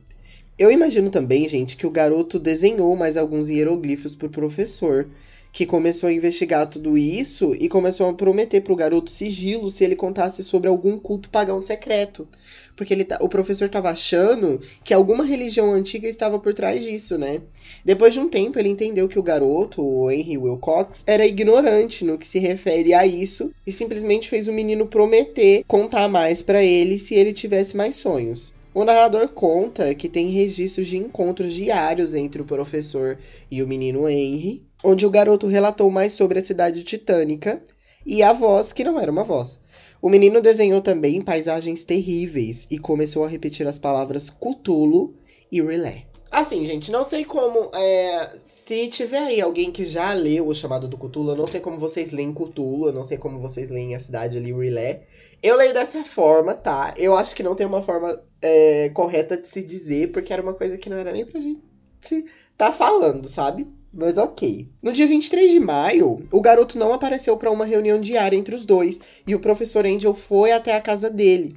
Eu 0.56 0.70
imagino 0.70 1.11
também, 1.11 1.49
gente, 1.49 1.76
que 1.76 1.87
o 1.87 1.90
garoto 1.90 2.38
desenhou 2.38 2.94
mais 2.94 3.16
alguns 3.16 3.49
hieroglifos 3.49 4.14
pro 4.14 4.30
professor 4.30 5.08
que 5.52 5.67
começou 5.67 6.09
a 6.09 6.12
investigar 6.12 6.67
tudo 6.69 6.97
isso 6.97 7.55
e 7.59 7.69
começou 7.69 8.09
a 8.09 8.14
prometer 8.14 8.61
pro 8.61 8.76
garoto 8.76 9.11
sigilo 9.11 9.71
se 9.71 9.85
ele 9.85 9.97
contasse 9.97 10.45
sobre 10.45 10.69
algum 10.69 10.99
culto 10.99 11.31
pagão 11.31 11.59
secreto. 11.59 12.28
Porque 12.76 12.95
ele 12.95 13.05
tá, 13.05 13.19
o 13.21 13.28
professor 13.28 13.64
estava 13.64 13.90
achando 13.90 14.61
que 14.85 14.95
alguma 14.95 15.25
religião 15.25 15.73
antiga 15.73 16.09
estava 16.09 16.38
por 16.38 16.55
trás 16.55 16.85
disso, 16.85 17.19
né? 17.19 17.43
Depois 17.85 18.14
de 18.14 18.21
um 18.21 18.28
tempo, 18.28 18.59
ele 18.59 18.69
entendeu 18.69 19.09
que 19.09 19.19
o 19.19 19.23
garoto, 19.23 19.83
o 19.83 20.11
Henry 20.11 20.38
Wilcox, 20.38 21.02
era 21.07 21.26
ignorante 21.26 22.05
no 22.05 22.17
que 22.17 22.26
se 22.26 22.38
refere 22.38 22.95
a 22.95 23.05
isso 23.05 23.52
e 23.67 23.73
simplesmente 23.73 24.28
fez 24.28 24.47
o 24.47 24.52
menino 24.52 24.87
prometer 24.87 25.64
contar 25.67 26.09
mais 26.09 26.43
para 26.43 26.62
ele 26.62 26.99
se 26.99 27.14
ele 27.14 27.33
tivesse 27.33 27.76
mais 27.76 27.97
sonhos. 27.97 28.52
O 28.75 28.85
narrador 28.85 29.29
conta 29.29 29.95
que 29.95 30.09
tem 30.09 30.29
registros 30.29 30.87
de 30.87 30.99
encontros 30.99 31.55
diários 31.55 32.15
entre 32.15 32.43
o 32.43 32.45
professor 32.45 33.19
e 33.51 33.63
o 33.63 33.69
menino 33.69 34.09
Henry, 34.09 34.63
onde 34.85 35.07
o 35.07 35.11
garoto 35.11 35.47
relatou 35.47 35.91
mais 35.91 36.13
sobre 36.13 36.39
a 36.39 36.45
cidade 36.45 36.85
titânica 36.85 37.63
e 38.05 38.23
a 38.23 38.33
voz, 38.33 38.73
que 38.73 38.85
não 38.85 39.01
era 39.01 39.11
uma 39.11 39.25
voz. 39.25 39.61
O 40.01 40.09
menino 40.09 40.41
desenhou 40.41 40.81
também 40.81 41.21
paisagens 41.21 41.83
terríveis 41.83 42.67
e 42.71 42.79
começou 42.79 43.25
a 43.25 43.29
repetir 43.29 43.67
as 43.67 43.79
palavras 43.79 44.31
Cthulhu 44.31 45.15
e 45.51 45.61
Relé. 45.61 46.05
Assim, 46.31 46.65
gente, 46.65 46.93
não 46.93 47.05
sei 47.05 47.25
como. 47.25 47.71
É, 47.75 48.31
se 48.45 48.87
tiver 48.89 49.19
aí 49.19 49.41
alguém 49.41 49.73
que 49.73 49.85
já 49.85 50.13
leu 50.13 50.47
o 50.47 50.55
chamado 50.55 50.87
do 50.87 50.99
Cthulhu, 50.99 51.31
eu 51.31 51.37
não 51.37 51.47
sei 51.47 51.59
como 51.59 51.79
vocês 51.79 52.13
leem 52.13 52.35
Cthulhu, 52.35 52.87
eu 52.87 52.93
não 52.93 53.03
sei 53.03 53.17
como 53.17 53.41
vocês 53.41 53.71
leem 53.71 53.95
a 53.95 54.01
cidade 54.01 54.37
ali, 54.37 54.53
Relé. 54.53 55.03
Eu 55.42 55.57
leio 55.57 55.73
dessa 55.73 56.02
forma, 56.04 56.54
tá? 56.54 56.95
Eu 56.97 57.14
acho 57.14 57.35
que 57.35 57.42
não 57.42 57.54
tem 57.54 57.66
uma 57.66 57.83
forma 57.83 58.21
é, 58.42 58.90
correta 58.90 59.37
de 59.37 59.49
se 59.49 59.64
dizer, 59.64 60.11
porque 60.12 60.33
era 60.33 60.42
uma 60.42 60.54
coisa 60.54 60.76
que 60.76 60.90
não 60.90 60.97
era 60.97 61.12
nem 61.12 61.25
pra 61.25 61.40
gente 61.40 61.68
tá 62.57 62.73
falando, 62.73 63.26
sabe? 63.28 63.66
Mas 63.92 64.18
ok. 64.18 64.68
No 64.83 64.92
dia 64.92 65.07
23 65.07 65.50
de 65.50 65.61
maio, 65.61 66.25
o 66.30 66.40
garoto 66.40 66.78
não 66.78 66.92
apareceu 66.92 67.37
para 67.37 67.50
uma 67.50 67.64
reunião 67.64 68.00
diária 68.00 68.37
entre 68.37 68.54
os 68.54 68.64
dois 68.64 69.00
e 69.26 69.35
o 69.35 69.40
professor 69.40 69.87
Angel 69.87 70.12
foi 70.12 70.52
até 70.52 70.75
a 70.76 70.80
casa 70.80 71.09
dele 71.09 71.57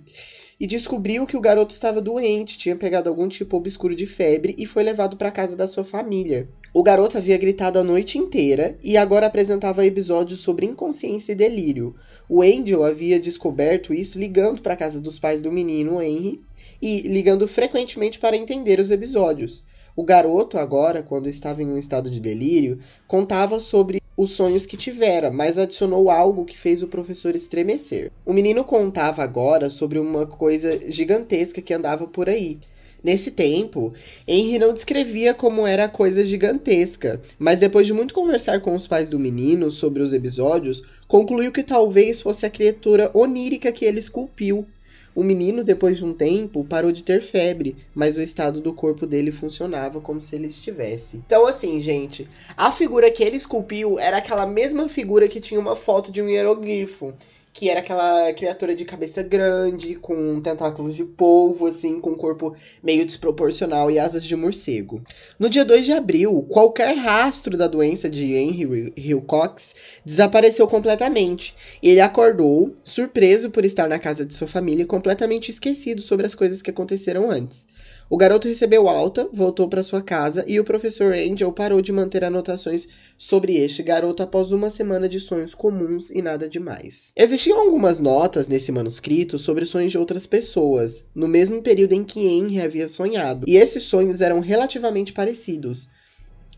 e 0.59 0.67
descobriu 0.67 1.25
que 1.25 1.35
o 1.35 1.41
garoto 1.41 1.73
estava 1.73 1.99
doente, 1.99 2.57
tinha 2.57 2.75
pegado 2.75 3.09
algum 3.09 3.27
tipo 3.27 3.57
obscuro 3.57 3.95
de 3.95 4.05
febre 4.05 4.55
e 4.57 4.65
foi 4.65 4.83
levado 4.83 5.17
para 5.17 5.31
casa 5.31 5.55
da 5.55 5.67
sua 5.67 5.83
família. 5.83 6.47
O 6.73 6.83
garoto 6.83 7.17
havia 7.17 7.37
gritado 7.37 7.77
a 7.77 7.83
noite 7.83 8.17
inteira 8.17 8.77
e 8.81 8.95
agora 8.95 9.27
apresentava 9.27 9.85
episódios 9.85 10.39
sobre 10.39 10.65
inconsciência 10.65 11.33
e 11.33 11.35
delírio. 11.35 11.93
O 12.29 12.41
Angel 12.41 12.85
havia 12.85 13.19
descoberto 13.19 13.93
isso 13.93 14.17
ligando 14.17 14.61
para 14.61 14.73
a 14.73 14.77
casa 14.77 15.01
dos 15.01 15.19
pais 15.19 15.41
do 15.41 15.51
menino, 15.51 16.01
Henry, 16.01 16.39
e 16.81 17.01
ligando 17.01 17.45
frequentemente 17.45 18.19
para 18.19 18.37
entender 18.37 18.79
os 18.79 18.89
episódios. 18.89 19.65
O 19.97 20.03
garoto, 20.03 20.57
agora, 20.57 21.03
quando 21.03 21.27
estava 21.27 21.61
em 21.61 21.67
um 21.67 21.77
estado 21.77 22.09
de 22.09 22.21
delírio, 22.21 22.79
contava 23.05 23.59
sobre 23.59 24.01
os 24.15 24.31
sonhos 24.31 24.65
que 24.65 24.77
tivera, 24.77 25.29
mas 25.29 25.57
adicionou 25.57 26.09
algo 26.09 26.45
que 26.45 26.57
fez 26.57 26.81
o 26.81 26.87
professor 26.87 27.35
estremecer. 27.35 28.11
O 28.25 28.31
menino 28.31 28.63
contava 28.63 29.23
agora 29.23 29.69
sobre 29.69 29.99
uma 29.99 30.25
coisa 30.25 30.89
gigantesca 30.89 31.61
que 31.61 31.73
andava 31.73 32.07
por 32.07 32.29
aí. 32.29 32.59
Nesse 33.03 33.31
tempo, 33.31 33.93
Henry 34.27 34.59
não 34.59 34.73
descrevia 34.73 35.33
como 35.33 35.65
era 35.65 35.85
a 35.85 35.89
coisa 35.89 36.23
gigantesca, 36.23 37.19
mas 37.39 37.59
depois 37.59 37.87
de 37.87 37.93
muito 37.93 38.13
conversar 38.13 38.61
com 38.61 38.75
os 38.75 38.85
pais 38.85 39.09
do 39.09 39.19
menino 39.19 39.71
sobre 39.71 40.03
os 40.03 40.13
episódios, 40.13 40.83
concluiu 41.07 41.51
que 41.51 41.63
talvez 41.63 42.21
fosse 42.21 42.45
a 42.45 42.49
criatura 42.49 43.09
onírica 43.13 43.71
que 43.71 43.85
ele 43.85 43.99
esculpiu 43.99 44.67
o 45.13 45.23
menino, 45.23 45.61
depois 45.61 45.97
de 45.97 46.05
um 46.05 46.13
tempo, 46.13 46.63
parou 46.63 46.89
de 46.89 47.03
ter 47.03 47.21
febre, 47.21 47.75
mas 47.93 48.15
o 48.15 48.21
estado 48.21 48.61
do 48.61 48.71
corpo 48.71 49.05
dele 49.05 49.29
funcionava 49.29 49.99
como 49.99 50.21
se 50.21 50.35
ele 50.35 50.47
estivesse. 50.47 51.17
Então, 51.17 51.45
assim, 51.45 51.81
gente, 51.81 52.29
a 52.55 52.71
figura 52.71 53.11
que 53.11 53.21
ele 53.21 53.35
esculpiu 53.35 53.99
era 53.99 54.17
aquela 54.17 54.45
mesma 54.45 54.87
figura 54.87 55.27
que 55.27 55.41
tinha 55.41 55.59
uma 55.59 55.75
foto 55.75 56.13
de 56.13 56.21
um 56.21 56.29
hieroglifo 56.29 57.13
que 57.53 57.69
era 57.69 57.79
aquela 57.81 58.31
criatura 58.33 58.73
de 58.73 58.85
cabeça 58.85 59.21
grande, 59.21 59.95
com 59.95 60.41
tentáculos 60.41 60.95
de 60.95 61.03
polvo, 61.03 61.67
assim, 61.67 61.99
com 61.99 62.11
um 62.11 62.17
corpo 62.17 62.55
meio 62.81 63.05
desproporcional 63.05 63.91
e 63.91 63.99
asas 63.99 64.23
de 64.23 64.35
morcego. 64.35 65.01
No 65.37 65.49
dia 65.49 65.65
2 65.65 65.85
de 65.85 65.91
abril, 65.91 66.45
qualquer 66.49 66.95
rastro 66.95 67.57
da 67.57 67.67
doença 67.67 68.09
de 68.09 68.33
Henry 68.33 68.93
Wilcox 68.97 69.75
desapareceu 70.05 70.67
completamente. 70.67 71.53
E 71.83 71.89
ele 71.89 72.01
acordou, 72.01 72.73
surpreso 72.83 73.49
por 73.51 73.65
estar 73.65 73.87
na 73.87 73.99
casa 73.99 74.25
de 74.25 74.33
sua 74.33 74.47
família, 74.47 74.85
completamente 74.85 75.49
esquecido 75.51 76.01
sobre 76.01 76.25
as 76.25 76.35
coisas 76.35 76.61
que 76.61 76.69
aconteceram 76.69 77.29
antes. 77.29 77.67
O 78.11 78.17
garoto 78.17 78.45
recebeu 78.49 78.89
alta, 78.89 79.29
voltou 79.31 79.69
para 79.69 79.81
sua 79.81 80.01
casa 80.01 80.43
e 80.45 80.59
o 80.59 80.65
professor 80.65 81.13
Angel 81.13 81.49
parou 81.53 81.81
de 81.81 81.93
manter 81.93 82.25
anotações 82.25 82.89
sobre 83.17 83.55
este 83.55 83.81
garoto 83.81 84.21
após 84.21 84.51
uma 84.51 84.69
semana 84.69 85.07
de 85.07 85.17
sonhos 85.17 85.55
comuns 85.55 86.09
e 86.09 86.21
nada 86.21 86.49
demais. 86.49 87.13
Existiam 87.15 87.57
algumas 87.57 88.01
notas 88.01 88.49
nesse 88.49 88.69
manuscrito 88.69 89.39
sobre 89.39 89.65
sonhos 89.65 89.93
de 89.93 89.97
outras 89.97 90.27
pessoas, 90.27 91.05
no 91.15 91.25
mesmo 91.25 91.61
período 91.61 91.93
em 91.93 92.03
que 92.03 92.19
Henry 92.19 92.59
havia 92.59 92.89
sonhado, 92.89 93.45
e 93.47 93.55
esses 93.55 93.83
sonhos 93.85 94.19
eram 94.19 94.41
relativamente 94.41 95.13
parecidos. 95.13 95.87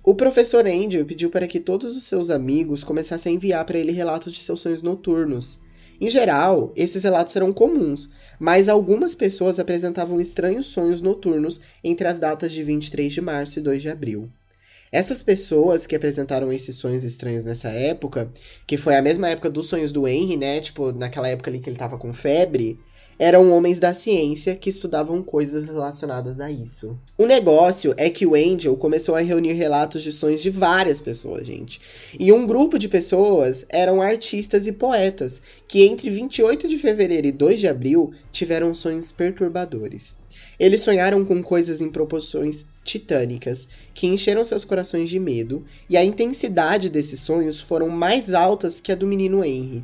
O 0.04 0.16
professor 0.16 0.66
Angel 0.66 1.06
pediu 1.06 1.30
para 1.30 1.48
que 1.48 1.60
todos 1.60 1.96
os 1.96 2.02
seus 2.02 2.32
amigos 2.32 2.84
começassem 2.84 3.32
a 3.32 3.36
enviar 3.36 3.64
para 3.64 3.78
ele 3.78 3.92
relatos 3.92 4.34
de 4.34 4.40
seus 4.40 4.60
sonhos 4.60 4.82
noturnos. 4.82 5.60
Em 6.02 6.10
geral, 6.10 6.74
esses 6.76 7.04
relatos 7.04 7.36
eram 7.36 7.54
comuns, 7.54 8.10
mas 8.44 8.68
algumas 8.68 9.16
pessoas 9.16 9.58
apresentavam 9.58 10.20
estranhos 10.20 10.68
sonhos 10.68 11.00
noturnos 11.00 11.62
entre 11.82 12.06
as 12.06 12.20
datas 12.20 12.52
de 12.52 12.62
23 12.62 13.14
de 13.14 13.22
março 13.22 13.58
e 13.58 13.62
2 13.62 13.82
de 13.82 13.90
abril. 13.90 14.30
Essas 14.92 15.24
pessoas 15.24 15.86
que 15.88 15.96
apresentaram 15.96 16.52
esses 16.52 16.76
sonhos 16.76 17.06
estranhos 17.06 17.46
nessa 17.46 17.70
época, 17.70 18.30
que 18.68 18.76
foi 18.76 18.98
a 18.98 19.02
mesma 19.02 19.30
época 19.30 19.50
dos 19.50 19.70
sonhos 19.70 19.94
do 19.94 20.06
Henry, 20.06 20.36
né? 20.36 20.60
Tipo, 20.60 20.92
naquela 20.92 21.30
época 21.30 21.50
ali 21.50 21.60
que 21.60 21.70
ele 21.70 21.78
tava 21.78 21.98
com 21.98 22.12
febre, 22.12 22.78
eram 23.18 23.52
homens 23.52 23.80
da 23.80 23.94
ciência 23.94 24.56
que 24.56 24.70
estudavam 24.70 25.22
coisas 25.22 25.66
relacionadas 25.66 26.40
a 26.40 26.52
isso. 26.52 26.98
O 27.18 27.26
negócio 27.26 27.94
é 27.98 28.10
que 28.10 28.26
o 28.26 28.36
Angel 28.36 28.76
começou 28.76 29.16
a 29.16 29.22
reunir 29.22 29.54
relatos 29.54 30.04
de 30.04 30.12
sonhos 30.12 30.42
de 30.42 30.50
várias 30.50 31.00
pessoas, 31.00 31.48
gente. 31.48 31.80
E 32.20 32.32
um 32.32 32.46
grupo 32.46 32.78
de 32.78 32.88
pessoas 32.88 33.66
eram 33.70 34.02
artistas 34.02 34.68
e 34.68 34.72
poetas 34.72 35.42
que 35.68 35.84
entre 35.84 36.10
28 36.10 36.68
de 36.68 36.78
fevereiro 36.78 37.28
e 37.28 37.32
2 37.32 37.60
de 37.60 37.68
abril 37.68 38.14
tiveram 38.32 38.74
sonhos 38.74 39.12
perturbadores. 39.12 40.18
Eles 40.60 40.82
sonharam 40.82 41.26
com 41.26 41.42
coisas 41.42 41.82
em 41.82 41.90
proporções 41.90 42.66
titânicas 42.84 43.68
que 43.94 44.08
encheram 44.08 44.44
seus 44.44 44.66
corações 44.66 45.10
de 45.10 45.20
medo, 45.20 45.66
e 45.90 45.98
a 45.98 46.04
intensidade 46.04 46.90
desses 46.90 47.20
sonhos 47.22 47.60
foram 47.60 47.90
mais 47.90 48.34
altas 48.34 48.80
que 48.80 48.92
a 48.92 48.96
do 48.96 49.08
menino 49.08 49.44
Henry. 49.44 49.84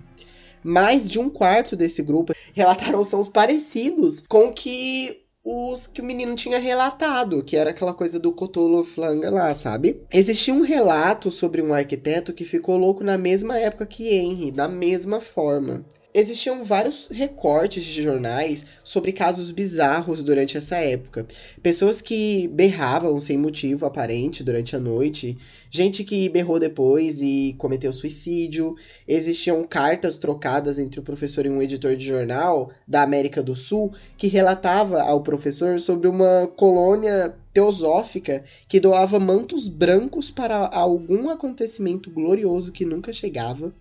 Mais 0.63 1.09
de 1.09 1.19
um 1.19 1.29
quarto 1.29 1.75
desse 1.75 2.03
grupo 2.03 2.33
relataram 2.59 3.03
sons 3.05 3.29
parecidos 3.29 4.25
com 4.27 4.51
que 4.51 5.21
os 5.43 5.87
que 5.87 6.01
o 6.01 6.03
menino 6.03 6.35
tinha 6.35 6.59
relatado, 6.59 7.41
que 7.41 7.55
era 7.55 7.69
aquela 7.69 7.93
coisa 7.93 8.19
do 8.19 8.33
Cthulhu 8.33 8.83
Flanga 8.83 9.29
lá, 9.29 9.55
sabe? 9.55 10.01
Existia 10.11 10.53
um 10.53 10.61
relato 10.61 11.31
sobre 11.31 11.61
um 11.61 11.73
arquiteto 11.73 12.33
que 12.33 12.43
ficou 12.43 12.77
louco 12.77 13.01
na 13.01 13.17
mesma 13.17 13.57
época 13.57 13.85
que 13.85 14.13
Henry, 14.13 14.51
da 14.51 14.67
mesma 14.67 15.21
forma. 15.21 15.85
Existiam 16.19 16.65
vários 16.65 17.07
recortes 17.07 17.81
de 17.85 18.03
jornais 18.03 18.65
sobre 18.83 19.13
casos 19.13 19.51
bizarros 19.51 20.21
durante 20.21 20.57
essa 20.57 20.75
época. 20.75 21.25
Pessoas 21.63 22.01
que 22.01 22.45
berravam 22.49 23.17
sem 23.21 23.37
motivo 23.37 23.85
aparente 23.85 24.43
durante 24.43 24.75
a 24.75 24.79
noite, 24.79 25.37
gente 25.69 26.03
que 26.03 26.27
berrou 26.27 26.59
depois 26.59 27.21
e 27.21 27.55
cometeu 27.57 27.93
suicídio. 27.93 28.75
Existiam 29.07 29.65
cartas 29.65 30.17
trocadas 30.17 30.77
entre 30.77 30.99
o 30.99 31.03
professor 31.03 31.45
e 31.45 31.49
um 31.49 31.61
editor 31.61 31.95
de 31.95 32.07
jornal 32.07 32.69
da 32.85 33.01
América 33.01 33.41
do 33.41 33.55
Sul 33.55 33.93
que 34.17 34.27
relatava 34.27 35.01
ao 35.01 35.23
professor 35.23 35.79
sobre 35.79 36.09
uma 36.09 36.51
colônia 36.57 37.33
teosófica 37.53 38.43
que 38.67 38.81
doava 38.81 39.21
mantos 39.21 39.69
brancos 39.69 40.29
para 40.29 40.67
algum 40.67 41.29
acontecimento 41.29 42.11
glorioso 42.11 42.73
que 42.73 42.83
nunca 42.83 43.13
chegava. 43.13 43.73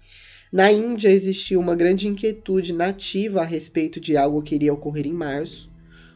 Na 0.50 0.72
Índia 0.72 1.10
existia 1.10 1.60
uma 1.60 1.76
grande 1.76 2.08
inquietude 2.08 2.72
nativa 2.72 3.42
a 3.42 3.44
respeito 3.44 4.00
de 4.00 4.16
algo 4.16 4.40
que 4.42 4.54
iria 4.54 4.72
ocorrer 4.72 5.06
em 5.06 5.12
março. 5.12 5.70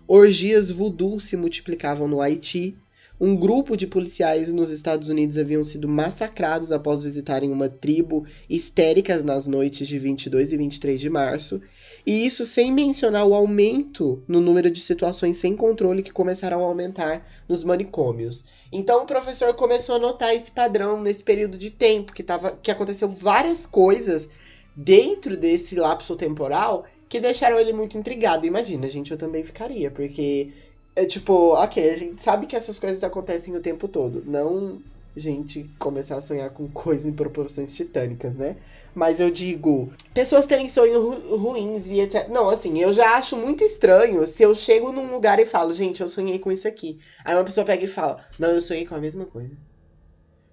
Orgias 0.08 0.70
voodoo 0.70 1.20
se 1.20 1.36
multiplicavam 1.36 2.08
no 2.08 2.18
Haiti. 2.18 2.74
Um 3.20 3.36
grupo 3.36 3.76
de 3.76 3.86
policiais 3.86 4.50
nos 4.50 4.70
Estados 4.70 5.10
Unidos 5.10 5.36
haviam 5.36 5.62
sido 5.62 5.86
massacrados 5.86 6.72
após 6.72 7.02
visitarem 7.02 7.52
uma 7.52 7.68
tribo 7.68 8.24
histéricas 8.48 9.22
nas 9.22 9.46
noites 9.46 9.86
de 9.86 9.98
22 9.98 10.54
e 10.54 10.56
23 10.56 10.98
de 10.98 11.10
março. 11.10 11.60
E 12.04 12.26
isso 12.26 12.44
sem 12.44 12.72
mencionar 12.72 13.26
o 13.26 13.34
aumento 13.34 14.22
no 14.26 14.40
número 14.40 14.70
de 14.70 14.80
situações 14.80 15.38
sem 15.38 15.56
controle 15.56 16.02
que 16.02 16.12
começaram 16.12 16.60
a 16.60 16.66
aumentar 16.66 17.24
nos 17.48 17.62
manicômios. 17.62 18.44
Então 18.72 19.02
o 19.02 19.06
professor 19.06 19.54
começou 19.54 19.96
a 19.96 19.98
notar 20.00 20.34
esse 20.34 20.50
padrão 20.50 21.00
nesse 21.00 21.22
período 21.22 21.56
de 21.56 21.70
tempo, 21.70 22.12
que, 22.12 22.22
tava, 22.22 22.58
que 22.60 22.70
aconteceu 22.70 23.08
várias 23.08 23.66
coisas 23.66 24.28
dentro 24.74 25.36
desse 25.36 25.76
lapso 25.76 26.16
temporal 26.16 26.86
que 27.08 27.20
deixaram 27.20 27.58
ele 27.58 27.72
muito 27.72 27.96
intrigado. 27.96 28.46
Imagina, 28.46 28.88
gente, 28.88 29.12
eu 29.12 29.18
também 29.18 29.44
ficaria, 29.44 29.90
porque 29.90 30.50
é 30.96 31.04
tipo, 31.04 31.54
ok, 31.54 31.90
a 31.90 31.96
gente 31.96 32.22
sabe 32.22 32.46
que 32.46 32.56
essas 32.56 32.78
coisas 32.78 33.04
acontecem 33.04 33.54
o 33.54 33.60
tempo 33.60 33.86
todo. 33.86 34.24
Não 34.24 34.80
gente 35.16 35.70
começar 35.78 36.16
a 36.16 36.22
sonhar 36.22 36.50
com 36.50 36.68
coisas 36.68 37.06
em 37.06 37.12
proporções 37.12 37.72
titânicas, 37.74 38.34
né? 38.34 38.56
Mas 38.94 39.18
eu 39.18 39.30
digo, 39.30 39.90
pessoas 40.12 40.46
terem 40.46 40.68
sonhos 40.68 40.98
ru 40.98 41.36
ruins 41.36 41.86
e 41.86 42.00
etc. 42.00 42.28
Não, 42.28 42.48
assim, 42.50 42.78
eu 42.78 42.92
já 42.92 43.16
acho 43.16 43.36
muito 43.36 43.64
estranho 43.64 44.26
se 44.26 44.42
eu 44.42 44.54
chego 44.54 44.92
num 44.92 45.10
lugar 45.10 45.40
e 45.40 45.46
falo, 45.46 45.72
gente, 45.72 46.02
eu 46.02 46.08
sonhei 46.08 46.38
com 46.38 46.52
isso 46.52 46.68
aqui. 46.68 46.98
Aí 47.24 47.34
uma 47.34 47.44
pessoa 47.44 47.64
pega 47.64 47.84
e 47.84 47.86
fala, 47.86 48.18
não, 48.38 48.50
eu 48.50 48.60
sonhei 48.60 48.84
com 48.84 48.94
a 48.94 49.00
mesma 49.00 49.24
coisa. 49.24 49.56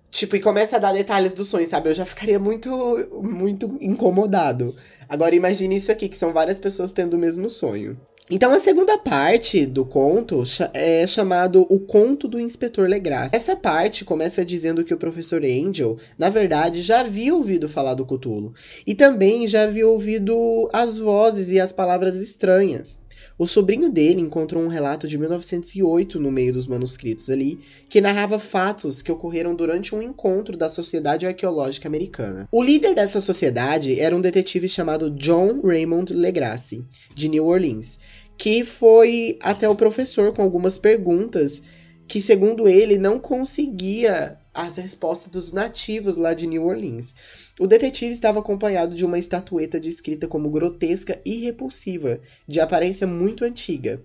Tipo, 0.10 0.36
e 0.36 0.40
começa 0.40 0.78
a 0.78 0.80
dar 0.80 0.94
detalhes 0.94 1.34
do 1.34 1.46
sonho, 1.46 1.68
sabe? 1.68 1.90
Eu 1.90 1.94
já 1.94 2.06
ficaria 2.06 2.40
muito, 2.40 2.70
muito 3.22 3.78
incomodado. 3.80 4.74
Agora 5.08 5.36
imagine 5.36 5.76
isso 5.76 5.92
aqui, 5.92 6.10
que 6.10 6.18
são 6.18 6.34
várias 6.34 6.58
pessoas 6.58 6.92
tendo 6.92 7.16
o 7.16 7.20
mesmo 7.20 7.50
sonho. 7.50 8.00
Então 8.32 8.54
a 8.54 8.60
segunda 8.60 8.96
parte 8.96 9.66
do 9.66 9.84
conto 9.84 10.44
é 10.72 11.08
chamado 11.08 11.66
O 11.68 11.80
Conto 11.80 12.28
do 12.28 12.40
Inspetor 12.40 12.88
Legras. 12.88 13.34
Essa 13.34 13.56
parte 13.56 14.06
começa 14.06 14.46
dizendo 14.46 14.84
que 14.84 14.94
o 14.94 14.98
professor 14.98 15.44
Angel, 15.44 15.98
na 16.16 16.30
verdade, 16.30 16.84
já 16.84 17.00
havia 17.00 17.34
ouvido 17.34 17.68
falar 17.68 17.96
do 17.96 18.06
Cthulhu 18.06 18.54
e 18.86 18.94
também 18.94 19.48
já 19.48 19.64
havia 19.64 19.88
ouvido 19.88 20.70
as 20.72 21.00
vozes 21.00 21.50
e 21.50 21.60
as 21.60 21.72
palavras 21.72 22.18
estranhas. 22.18 23.00
O 23.40 23.48
sobrinho 23.48 23.90
dele 23.90 24.20
encontrou 24.20 24.62
um 24.62 24.68
relato 24.68 25.08
de 25.08 25.18
1908 25.18 26.20
no 26.20 26.30
meio 26.30 26.52
dos 26.52 26.68
manuscritos 26.68 27.30
ali, 27.30 27.58
que 27.88 28.02
narrava 28.02 28.38
fatos 28.38 29.02
que 29.02 29.12
ocorreram 29.12 29.56
durante 29.56 29.96
um 29.96 30.02
encontro 30.02 30.58
da 30.58 30.70
Sociedade 30.70 31.26
Arqueológica 31.26 31.88
Americana. 31.88 32.50
O 32.52 32.62
líder 32.62 32.94
dessa 32.94 33.22
sociedade 33.22 33.98
era 33.98 34.14
um 34.14 34.20
detetive 34.20 34.68
chamado 34.68 35.10
John 35.10 35.62
Raymond 35.62 36.14
Legrasse, 36.14 36.84
de 37.16 37.30
New 37.30 37.46
Orleans, 37.46 37.98
que 38.40 38.64
foi 38.64 39.38
até 39.42 39.68
o 39.68 39.76
professor 39.76 40.34
com 40.34 40.42
algumas 40.42 40.78
perguntas 40.78 41.62
que, 42.08 42.22
segundo 42.22 42.70
ele, 42.70 42.98
não 42.98 43.20
conseguia 43.20 44.38
as 44.54 44.78
respostas 44.78 45.30
dos 45.30 45.52
nativos 45.52 46.16
lá 46.16 46.34
de 46.34 46.48
New 46.48 46.66
Orleans. 46.66 47.14
O 47.60 47.68
detetive 47.68 48.14
estava 48.14 48.40
acompanhado 48.40 48.96
de 48.96 49.06
uma 49.06 49.20
estatueta 49.20 49.78
descrita 49.78 50.26
como 50.26 50.50
grotesca 50.50 51.20
e 51.26 51.42
repulsiva, 51.42 52.22
de 52.48 52.62
aparência 52.62 53.06
muito 53.06 53.44
antiga. 53.44 54.02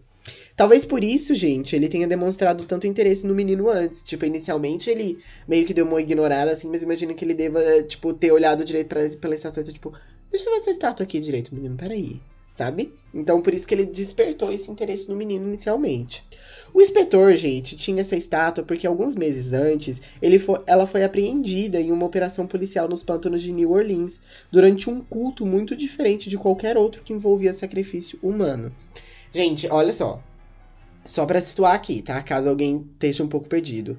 Talvez 0.56 0.84
por 0.84 1.04
isso, 1.04 1.32
gente, 1.32 1.76
ele 1.76 1.88
tenha 1.88 2.08
demonstrado 2.08 2.64
tanto 2.64 2.88
interesse 2.88 3.24
no 3.28 3.36
menino 3.36 3.70
antes. 3.70 4.02
Tipo, 4.02 4.24
inicialmente 4.24 4.90
ele 4.90 5.16
meio 5.46 5.64
que 5.64 5.74
deu 5.74 5.86
uma 5.86 6.00
ignorada, 6.00 6.50
assim, 6.50 6.68
mas 6.68 6.82
imagino 6.82 7.14
que 7.14 7.24
ele 7.24 7.34
deva, 7.34 7.60
tipo, 7.84 8.12
ter 8.12 8.32
olhado 8.32 8.64
direito 8.64 8.88
pra, 8.88 9.08
pela 9.08 9.34
estatueta, 9.36 9.72
tipo, 9.72 9.92
deixa 10.28 10.44
eu 10.44 10.52
ver 10.52 10.58
essa 10.58 10.70
estátua 10.72 11.04
aqui 11.04 11.20
direito, 11.20 11.54
menino, 11.54 11.76
peraí 11.76 12.20
sabe? 12.54 12.92
Então 13.12 13.42
por 13.42 13.52
isso 13.52 13.66
que 13.66 13.74
ele 13.74 13.84
despertou 13.84 14.52
esse 14.52 14.70
interesse 14.70 15.08
no 15.10 15.16
menino 15.16 15.46
inicialmente. 15.46 16.24
O 16.72 16.80
inspetor, 16.80 17.34
gente, 17.36 17.76
tinha 17.76 18.00
essa 18.00 18.16
estátua 18.16 18.64
porque 18.64 18.86
alguns 18.86 19.14
meses 19.14 19.52
antes 19.52 20.00
foi, 20.40 20.58
ela 20.66 20.86
foi 20.86 21.04
apreendida 21.04 21.80
em 21.80 21.92
uma 21.92 22.06
operação 22.06 22.46
policial 22.46 22.88
nos 22.88 23.02
pântanos 23.02 23.42
de 23.42 23.52
New 23.52 23.72
Orleans 23.72 24.20
durante 24.50 24.88
um 24.88 25.00
culto 25.00 25.44
muito 25.44 25.76
diferente 25.76 26.30
de 26.30 26.38
qualquer 26.38 26.76
outro 26.76 27.02
que 27.02 27.12
envolvia 27.12 27.52
sacrifício 27.52 28.18
humano. 28.22 28.72
Gente, 29.32 29.68
olha 29.70 29.92
só. 29.92 30.22
Só 31.04 31.26
para 31.26 31.40
situar 31.40 31.74
aqui, 31.74 32.00
tá? 32.00 32.22
Caso 32.22 32.48
alguém 32.48 32.88
esteja 32.94 33.22
um 33.22 33.28
pouco 33.28 33.48
perdido. 33.48 33.98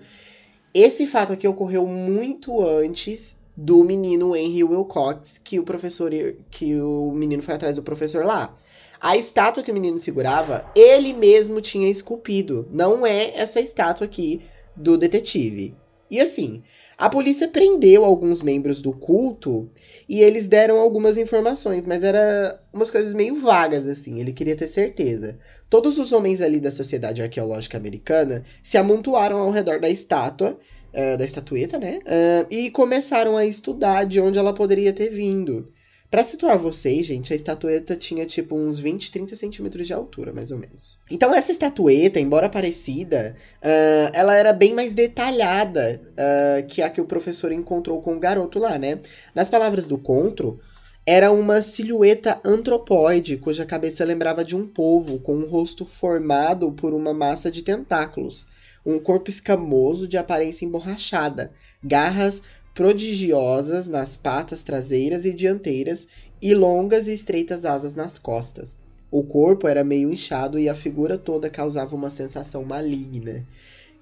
Esse 0.74 1.06
fato 1.06 1.32
aqui 1.32 1.48
ocorreu 1.48 1.86
muito 1.88 2.62
antes 2.62 3.38
do 3.56 3.84
menino 3.84 4.36
Henry 4.36 4.64
Wilcox, 4.64 5.40
que 5.44 5.60
o 5.60 5.64
professor 5.64 6.12
que 6.50 6.80
o 6.80 7.12
menino 7.12 7.42
foi 7.42 7.54
atrás 7.56 7.76
do 7.76 7.84
professor 7.84 8.26
lá. 8.26 8.56
A 9.00 9.16
estátua 9.16 9.64
que 9.64 9.72
o 9.72 9.74
menino 9.74 10.00
segurava, 10.00 10.70
ele 10.76 11.14
mesmo 11.14 11.62
tinha 11.62 11.90
esculpido. 11.90 12.68
Não 12.72 13.06
é 13.06 13.38
essa 13.38 13.60
estátua 13.60 14.06
aqui 14.06 14.42
do 14.76 14.98
detetive. 14.98 15.76
E 16.10 16.20
assim, 16.20 16.62
a 16.98 17.10
polícia 17.10 17.48
prendeu 17.48 18.06
alguns 18.06 18.42
membros 18.42 18.82
do 18.82 18.94
culto 18.94 19.70
e 20.08 20.22
eles 20.22 20.48
deram 20.48 20.80
algumas 20.80 21.18
informações, 21.18 21.86
mas 21.86 22.04
era 22.04 22.62
umas 22.72 22.92
coisas 22.92 23.14
meio 23.14 23.36
vagas 23.36 23.88
assim, 23.88 24.20
ele 24.20 24.32
queria 24.32 24.56
ter 24.56 24.68
certeza. 24.68 25.38
Todos 25.70 25.98
os 25.98 26.12
homens 26.12 26.42
ali 26.42 26.60
da 26.60 26.72
Sociedade 26.72 27.22
Arqueológica 27.22 27.78
Americana 27.78 28.44
se 28.62 28.78
amontoaram 28.78 29.40
ao 29.40 29.52
redor 29.52 29.80
da 29.80 29.90
estátua 29.90 30.58
uh, 30.96 31.18
da 31.18 31.26
estatueta, 31.26 31.78
né? 31.78 32.00
Uh, 32.00 32.48
e 32.50 32.72
começaram 32.72 33.36
a 33.38 33.46
estudar 33.46 34.06
de 34.06 34.20
onde 34.22 34.40
ela 34.40 34.54
poderia 34.54 34.94
ter 34.94 35.10
vindo. 35.10 35.68
Para 36.10 36.24
situar 36.24 36.58
vocês, 36.58 37.06
gente, 37.06 37.34
a 37.34 37.36
estatueta 37.36 37.96
tinha 37.96 38.26
tipo 38.26 38.56
uns 38.56 38.80
20, 38.80 39.12
30 39.12 39.36
centímetros 39.36 39.86
de 39.86 39.94
altura, 39.94 40.32
mais 40.32 40.52
ou 40.52 40.58
menos. 40.58 41.00
Então, 41.12 41.34
essa 41.34 41.52
estatueta, 41.52 42.20
embora 42.20 42.48
parecida, 42.48 43.36
uh, 43.62 44.12
ela 44.14 44.36
era 44.36 44.54
bem 44.54 44.74
mais 44.74 44.94
detalhada 44.94 46.02
uh, 46.12 46.68
que 46.68 46.82
a 46.82 46.90
que 46.90 47.02
o 47.02 47.06
professor 47.06 47.52
encontrou 47.52 48.00
com 48.02 48.16
o 48.16 48.20
garoto 48.20 48.60
lá, 48.60 48.78
né? 48.78 49.00
Nas 49.34 49.50
palavras 49.50 49.88
do 49.88 49.98
Contro, 49.98 50.60
era 51.06 51.32
uma 51.32 51.62
silhueta 51.62 52.40
antropóide, 52.46 53.38
cuja 53.38 53.66
cabeça 53.66 54.06
lembrava 54.06 54.46
de 54.46 54.56
um 54.56 54.66
povo, 54.66 55.20
com 55.20 55.36
um 55.36 55.46
rosto 55.46 55.86
formado 55.86 56.72
por 56.72 56.94
uma 56.94 57.14
massa 57.14 57.52
de 57.52 57.62
tentáculos 57.62 58.48
um 58.86 59.00
corpo 59.00 59.30
escamoso 59.30 60.08
de 60.08 60.18
aparência 60.18 60.66
emborrachada, 60.66 61.52
garras 61.84 62.42
prodigiosas 62.74 63.88
nas 63.88 64.18
patas 64.18 64.64
traseiras 64.64 65.26
e 65.26 65.34
dianteiras 65.34 66.08
e 66.42 66.54
longas 66.54 67.08
e 67.08 67.14
estreitas 67.14 67.66
asas 67.66 67.96
nas 67.96 68.20
costas. 68.20 68.78
O 69.10 69.24
corpo 69.24 69.68
era 69.68 69.84
meio 69.84 70.12
inchado 70.12 70.60
e 70.60 70.68
a 70.68 70.76
figura 70.76 71.18
toda 71.18 71.50
causava 71.50 71.96
uma 71.96 72.10
sensação 72.10 72.66
maligna. 72.66 73.48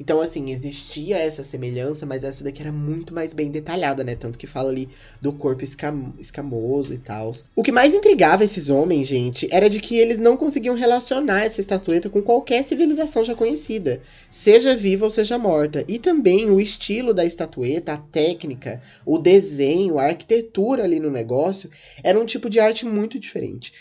Então, 0.04 0.20
assim, 0.20 0.52
existia 0.52 1.18
essa 1.18 1.46
semelhança, 1.46 2.06
mas 2.06 2.26
essa 2.26 2.44
daqui 2.44 2.62
era 2.62 2.74
muito 2.74 3.14
mais 3.14 3.34
bem 3.34 3.50
detalhada, 3.50 4.04
né? 4.04 4.18
Tanto 4.18 4.38
que 4.38 4.46
fala 4.46 4.70
ali 4.70 4.90
do 5.22 5.32
corpo 5.32 5.64
escam 5.64 6.14
escamoso 6.20 6.94
e 6.94 6.98
tal. 6.98 7.32
O 7.56 7.64
que 7.64 7.72
mais 7.72 7.96
intrigava 7.96 8.44
esses 8.44 8.70
homens, 8.70 9.08
gente, 9.08 9.48
era 9.50 9.70
de 9.70 9.80
que 9.80 9.96
eles 9.96 10.18
não 10.18 10.36
conseguiam 10.36 10.76
relacionar 10.76 11.46
essa 11.46 11.62
estatueta 11.62 12.10
com 12.10 12.22
qualquer 12.22 12.66
civilização 12.66 13.24
já 13.24 13.34
conhecida, 13.34 14.02
seja 14.30 14.76
viva 14.76 15.06
ou 15.06 15.10
seja 15.10 15.38
morta. 15.38 15.86
E 15.88 15.98
também 15.98 16.50
o 16.50 16.60
estilo 16.60 17.14
da 17.14 17.24
estatueta, 17.24 17.94
a 17.94 17.98
técnica, 17.98 18.82
o 19.06 19.18
desenho, 19.18 20.00
a 20.00 20.08
arquitetura 20.08 20.84
ali 20.84 21.00
no 21.00 21.10
negócio, 21.10 21.70
era 22.04 22.20
um 22.20 22.26
tipo 22.26 22.50
de 22.50 22.60
arte 22.60 22.86
muito 22.86 23.18
diferente 23.18 23.72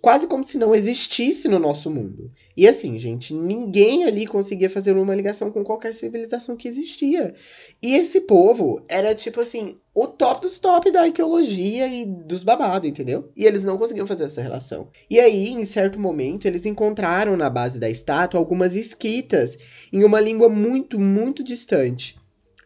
quase 0.00 0.26
como 0.26 0.42
se 0.42 0.58
não 0.58 0.74
existisse 0.74 1.46
no 1.48 1.58
nosso 1.58 1.90
mundo. 1.90 2.30
E 2.56 2.66
assim, 2.66 2.98
gente, 2.98 3.34
ninguém 3.34 4.04
ali 4.04 4.26
conseguia 4.26 4.70
fazer 4.70 4.96
uma 4.96 5.14
ligação 5.14 5.50
com 5.50 5.62
qualquer 5.62 5.92
civilização 5.92 6.56
que 6.56 6.68
existia. 6.68 7.34
E 7.82 7.94
esse 7.94 8.22
povo 8.22 8.82
era 8.88 9.14
tipo 9.14 9.40
assim, 9.40 9.76
o 9.94 10.06
top 10.06 10.42
dos 10.42 10.58
top 10.58 10.90
da 10.90 11.02
arqueologia 11.02 11.86
e 11.86 12.06
dos 12.06 12.42
babados, 12.42 12.88
entendeu? 12.88 13.30
E 13.36 13.44
eles 13.44 13.64
não 13.64 13.76
conseguiam 13.76 14.06
fazer 14.06 14.24
essa 14.24 14.42
relação. 14.42 14.88
E 15.08 15.18
aí, 15.18 15.50
em 15.50 15.64
certo 15.64 15.98
momento, 15.98 16.46
eles 16.46 16.64
encontraram 16.64 17.36
na 17.36 17.50
base 17.50 17.78
da 17.78 17.90
estátua 17.90 18.38
algumas 18.38 18.74
escritas 18.74 19.58
em 19.92 20.04
uma 20.04 20.20
língua 20.20 20.48
muito, 20.48 20.98
muito 20.98 21.42
distante 21.42 22.19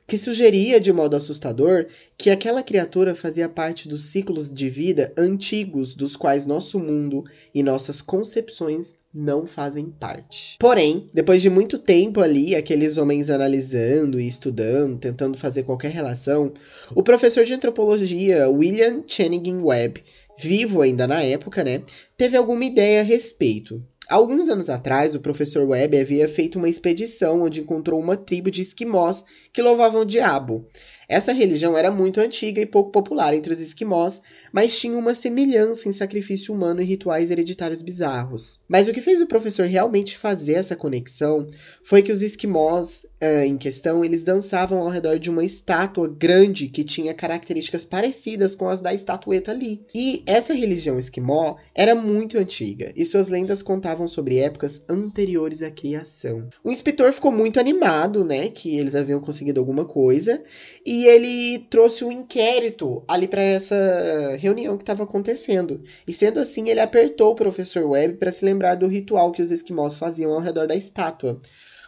que 0.07 0.19
sugeria 0.19 0.81
de 0.81 0.93
modo 0.93 1.17
assustador 1.17 1.87
que 2.17 2.31
aquela 2.31 2.63
criatura 2.63 3.15
fazia 3.15 3.49
parte 3.49 3.89
dos 3.89 4.07
ciclos 4.07 4.53
de 4.53 4.69
vida 4.69 5.13
antigos 5.17 5.95
dos 5.95 6.17
quais 6.17 6.47
nosso 6.47 6.79
mundo 6.79 7.25
e 7.55 7.63
nossas 7.63 8.01
concepções 8.01 8.97
não 9.13 9.47
fazem 9.47 9.87
parte. 9.87 10.57
Porém, 10.59 11.07
depois 11.15 11.41
de 11.41 11.49
muito 11.49 11.79
tempo 11.79 12.21
ali, 12.21 12.55
aqueles 12.55 12.99
homens 12.99 13.31
analisando 13.31 14.21
e 14.21 14.27
estudando, 14.27 14.99
tentando 14.99 15.39
fazer 15.39 15.63
qualquer 15.63 15.93
relação, 15.93 16.53
o 16.95 17.03
professor 17.03 17.45
de 17.45 17.55
antropologia 17.55 18.49
William 18.51 19.03
Channing 19.07 19.63
Webb, 19.63 20.03
vivo 20.37 20.83
ainda 20.83 21.07
na 21.07 21.23
época, 21.23 21.63
né, 21.63 21.83
teve 22.17 22.37
alguma 22.37 22.65
ideia 22.65 23.01
a 23.01 23.05
respeito. 23.05 23.81
Alguns 24.09 24.49
anos 24.49 24.69
atrás, 24.69 25.15
o 25.15 25.21
professor 25.21 25.67
Webb 25.67 25.99
havia 25.99 26.29
feito 26.29 26.59
uma 26.59 26.69
expedição 26.69 27.43
onde 27.43 27.61
encontrou 27.61 28.01
uma 28.01 28.17
tribo 28.17 28.51
de 28.51 28.63
esquimós 28.63 29.25
que 29.53 29.63
louvavam 29.63 30.03
o 30.03 30.07
diabo. 30.07 30.67
Essa 31.09 31.33
religião 31.33 31.77
era 31.77 31.91
muito 31.91 32.21
antiga 32.21 32.61
e 32.61 32.67
pouco 32.67 32.91
popular 32.91 33.35
entre 33.35 33.53
os 33.53 33.61
esquimós, 33.61 34.21
mas 34.53 34.79
tinha 34.79 34.97
uma 34.97 35.15
semelhança 35.15 35.89
em 35.89 35.93
sacrifício 35.93 36.55
humano 36.55 36.81
e 36.81 36.85
rituais 36.85 37.31
hereditários 37.31 37.83
bizarros. 37.83 38.61
Mas 38.69 38.89
o 38.89 38.93
que 38.93 39.01
fez 39.01 39.21
o 39.21 39.27
professor 39.27 39.67
realmente 39.67 40.17
fazer 40.17 40.55
essa 40.55 40.77
conexão 40.77 41.47
foi 41.83 42.03
que 42.03 42.13
os 42.13 42.23
esquimós 42.23 43.05
uh, 43.05 43.45
em 43.45 43.57
questão 43.57 44.05
eles 44.05 44.23
dançavam 44.23 44.79
ao 44.79 44.89
redor 44.89 45.19
de 45.19 45.31
uma 45.31 45.45
estátua 45.45 46.09
grande 46.09 46.69
que 46.69 46.85
tinha 46.85 47.13
características 47.13 47.85
parecidas 47.85 48.55
com 48.55 48.69
as 48.69 48.81
da 48.81 48.95
estatueta 48.95 49.51
ali. 49.51 49.83
E 49.95 50.23
essa 50.27 50.55
religião 50.55 50.99
esquimó 50.99 51.57
era 51.75 51.95
muito 51.95 52.39
antiga 52.39 52.93
e 52.97 53.05
suas 53.05 53.29
lendas 53.29 53.63
contavam 53.63 54.07
sobre 54.07 54.39
épocas 54.39 54.83
anteriores 54.89 55.63
à 55.63 55.71
criação. 55.71 56.49
O 56.63 56.71
inspetor 56.71 57.13
ficou 57.13 57.33
muito 57.33 57.61
animado, 57.61 58.25
né, 58.25 58.49
que 58.49 58.77
eles 58.77 58.95
haviam 58.95 59.21
conseguido 59.21 59.61
alguma 59.61 59.85
coisa 59.85 60.43
e 60.87 60.94
ele 61.03 61.67
trouxe 61.71 62.05
um 62.05 62.13
inquérito 62.13 63.03
ali 63.09 63.27
para 63.27 63.43
essa 63.43 64.37
reunião 64.39 64.77
que 64.77 64.83
estava 64.83 65.05
acontecendo. 65.05 65.83
E 66.07 66.13
sendo 66.13 66.41
assim, 66.41 66.69
ele 66.69 66.81
apertou 66.81 67.33
o 67.33 67.35
professor 67.35 67.85
Webb 67.85 68.19
para 68.19 68.31
se 68.31 68.45
lembrar 68.45 68.75
do 68.75 68.87
ritual 68.87 69.33
que 69.33 69.43
os 69.43 69.51
esquimós 69.51 69.97
faziam 69.97 70.33
ao 70.33 70.41
redor 70.41 70.67
da 70.67 70.77
estátua. 70.77 71.39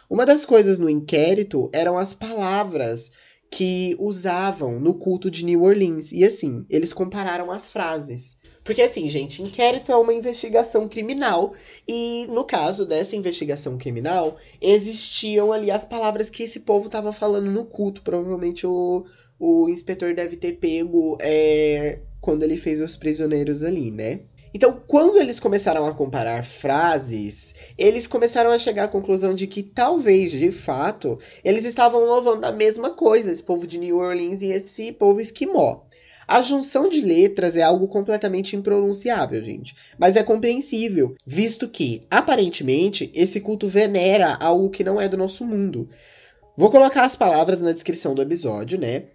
Uma 0.09 0.25
das 0.25 0.45
coisas 0.45 0.79
no 0.79 0.89
inquérito 0.89 1.69
eram 1.73 1.97
as 1.97 2.13
palavras 2.13 3.11
que 3.51 3.95
usavam 3.99 4.79
no 4.79 4.93
culto 4.93 5.29
de 5.29 5.45
New 5.45 5.63
Orleans. 5.63 6.11
E 6.11 6.23
assim, 6.25 6.65
eles 6.69 6.93
compararam 6.93 7.51
as 7.51 7.71
frases. 7.71 8.36
Porque 8.67 8.81
assim, 8.81 9.07
gente, 9.07 9.41
inquérito 9.41 9.93
é 9.93 9.95
uma 9.95 10.13
investigação 10.13 10.89
criminal 10.89 11.53
e 11.87 12.27
no 12.27 12.43
caso 12.43 12.85
dessa 12.85 13.15
investigação 13.15 13.77
criminal, 13.77 14.35
existiam 14.59 15.53
ali 15.53 15.71
as 15.71 15.85
palavras 15.85 16.29
que 16.29 16.43
esse 16.43 16.59
povo 16.59 16.89
tava 16.89 17.13
falando 17.13 17.49
no 17.49 17.63
culto. 17.63 18.01
Provavelmente 18.01 18.67
o, 18.67 19.05
o 19.39 19.69
inspetor 19.69 20.13
deve 20.13 20.35
ter 20.35 20.57
pego 20.57 21.17
é, 21.21 21.99
quando 22.19 22.43
ele 22.43 22.57
fez 22.57 22.81
os 22.81 22.97
prisioneiros 22.97 23.63
ali, 23.63 23.89
né? 23.89 24.19
Então, 24.53 24.81
quando 24.85 25.17
eles 25.17 25.39
começaram 25.39 25.85
a 25.85 25.93
comparar 25.93 26.43
frases, 26.43 27.55
eles 27.77 28.05
começaram 28.05 28.51
a 28.51 28.57
chegar 28.57 28.85
à 28.85 28.87
conclusão 28.89 29.33
de 29.33 29.47
que 29.47 29.63
talvez, 29.63 30.31
de 30.31 30.51
fato, 30.51 31.17
eles 31.41 31.63
estavam 31.63 32.05
louvando 32.05 32.45
a 32.45 32.51
mesma 32.51 32.89
coisa, 32.89 33.31
esse 33.31 33.43
povo 33.43 33.65
de 33.65 33.77
New 33.77 33.97
Orleans 33.97 34.41
e 34.41 34.47
esse 34.47 34.91
povo 34.91 35.21
esquimó. 35.21 35.83
A 36.27 36.41
junção 36.41 36.89
de 36.89 36.99
letras 36.99 37.55
é 37.55 37.63
algo 37.63 37.87
completamente 37.87 38.55
impronunciável, 38.55 39.41
gente, 39.41 39.73
mas 39.97 40.17
é 40.17 40.23
compreensível, 40.23 41.15
visto 41.25 41.69
que, 41.69 42.05
aparentemente, 42.11 43.09
esse 43.15 43.39
culto 43.39 43.69
venera 43.69 44.35
algo 44.35 44.69
que 44.69 44.83
não 44.83 44.99
é 44.99 45.07
do 45.07 45.15
nosso 45.15 45.45
mundo. 45.45 45.89
Vou 46.57 46.69
colocar 46.69 47.05
as 47.05 47.15
palavras 47.15 47.61
na 47.61 47.71
descrição 47.71 48.13
do 48.13 48.21
episódio, 48.21 48.77
né? 48.77 49.05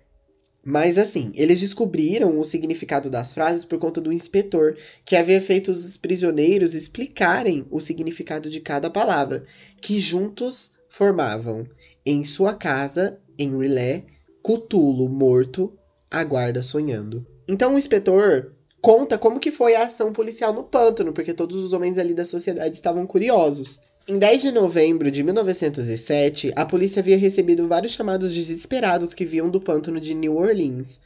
Mas 0.64 0.96
assim, 0.96 1.32
eles 1.34 1.60
descobriram 1.60 2.40
o 2.40 2.44
significado 2.44 3.10
das 3.10 3.34
frases 3.34 3.64
por 3.64 3.78
conta 3.78 4.00
do 4.00 4.12
inspetor, 4.12 4.76
que 5.04 5.16
havia 5.16 5.42
feito 5.42 5.70
os 5.70 5.96
prisioneiros 5.98 6.72
explicarem 6.72 7.66
o 7.70 7.80
significado 7.80 8.48
de 8.48 8.60
cada 8.60 8.88
palavra, 8.88 9.44
que 9.80 10.00
juntos 10.00 10.70
formavam 10.88 11.66
em 12.06 12.24
sua 12.24 12.54
casa, 12.54 13.18
em 13.38 13.58
Rilé, 13.58 14.04
Cutulo 14.42 15.08
morto, 15.08 15.76
aguarda 16.12 16.62
sonhando. 16.62 17.26
Então 17.48 17.74
o 17.74 17.78
inspetor 17.78 18.52
conta 18.80 19.16
como 19.16 19.40
que 19.40 19.50
foi 19.50 19.74
a 19.74 19.84
ação 19.84 20.12
policial 20.12 20.52
no 20.52 20.64
pântano, 20.64 21.12
porque 21.12 21.32
todos 21.32 21.56
os 21.56 21.72
homens 21.72 21.96
ali 21.96 22.12
da 22.12 22.24
sociedade 22.24 22.76
estavam 22.76 23.06
curiosos. 23.06 23.80
Em 24.06 24.18
10 24.18 24.42
de 24.42 24.50
novembro 24.50 25.10
de 25.10 25.22
1907, 25.22 26.52
a 26.56 26.64
polícia 26.64 27.00
havia 27.00 27.16
recebido 27.16 27.68
vários 27.68 27.92
chamados 27.92 28.34
desesperados 28.34 29.14
que 29.14 29.24
vinham 29.24 29.48
do 29.48 29.60
pântano 29.60 30.00
de 30.00 30.12
New 30.12 30.36
Orleans. 30.36 31.00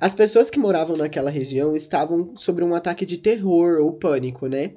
As 0.00 0.14
pessoas 0.14 0.50
que 0.50 0.58
moravam 0.58 0.96
naquela 0.96 1.30
região 1.30 1.76
estavam 1.76 2.36
sob 2.36 2.62
um 2.62 2.74
ataque 2.74 3.06
de 3.06 3.18
terror 3.18 3.80
ou 3.80 3.92
pânico, 3.92 4.48
né? 4.48 4.72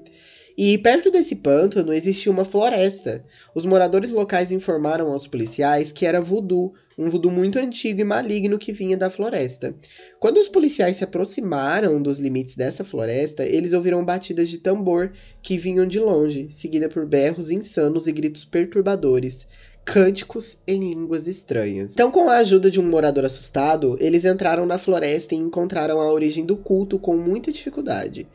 E 0.55 0.77
perto 0.77 1.09
desse 1.09 1.37
pântano 1.37 1.91
existia 1.91 2.31
uma 2.31 2.45
floresta. 2.45 3.25
Os 3.55 3.65
moradores 3.65 4.11
locais 4.11 4.51
informaram 4.51 5.11
aos 5.11 5.25
policiais 5.25 5.91
que 5.91 6.05
era 6.05 6.21
voodoo, 6.21 6.73
um 6.95 7.09
voodoo 7.09 7.31
muito 7.31 7.57
antigo 7.57 8.01
e 8.01 8.03
maligno 8.03 8.59
que 8.59 8.71
vinha 8.71 8.95
da 8.95 9.09
floresta. 9.09 9.73
Quando 10.19 10.37
os 10.37 10.47
policiais 10.47 10.97
se 10.97 11.03
aproximaram 11.03 11.99
dos 11.99 12.19
limites 12.19 12.55
dessa 12.55 12.83
floresta, 12.83 13.43
eles 13.43 13.73
ouviram 13.73 14.05
batidas 14.05 14.47
de 14.47 14.59
tambor 14.59 15.11
que 15.41 15.57
vinham 15.57 15.87
de 15.87 15.99
longe, 15.99 16.47
seguida 16.51 16.87
por 16.87 17.07
berros 17.07 17.49
insanos 17.49 18.05
e 18.05 18.11
gritos 18.11 18.45
perturbadores 18.45 19.47
cânticos 19.83 20.57
em 20.65 20.79
línguas 20.79 21.27
estranhas. 21.27 21.91
Então, 21.91 22.11
com 22.11 22.29
a 22.29 22.37
ajuda 22.37 22.71
de 22.71 22.79
um 22.79 22.89
morador 22.89 23.25
assustado, 23.25 23.97
eles 23.99 24.23
entraram 24.23 24.65
na 24.65 24.77
floresta 24.77 25.35
e 25.35 25.37
encontraram 25.37 25.99
a 25.99 26.11
origem 26.11 26.45
do 26.45 26.55
culto 26.55 26.97
com 26.97 27.17
muita 27.17 27.51
dificuldade. 27.51 28.27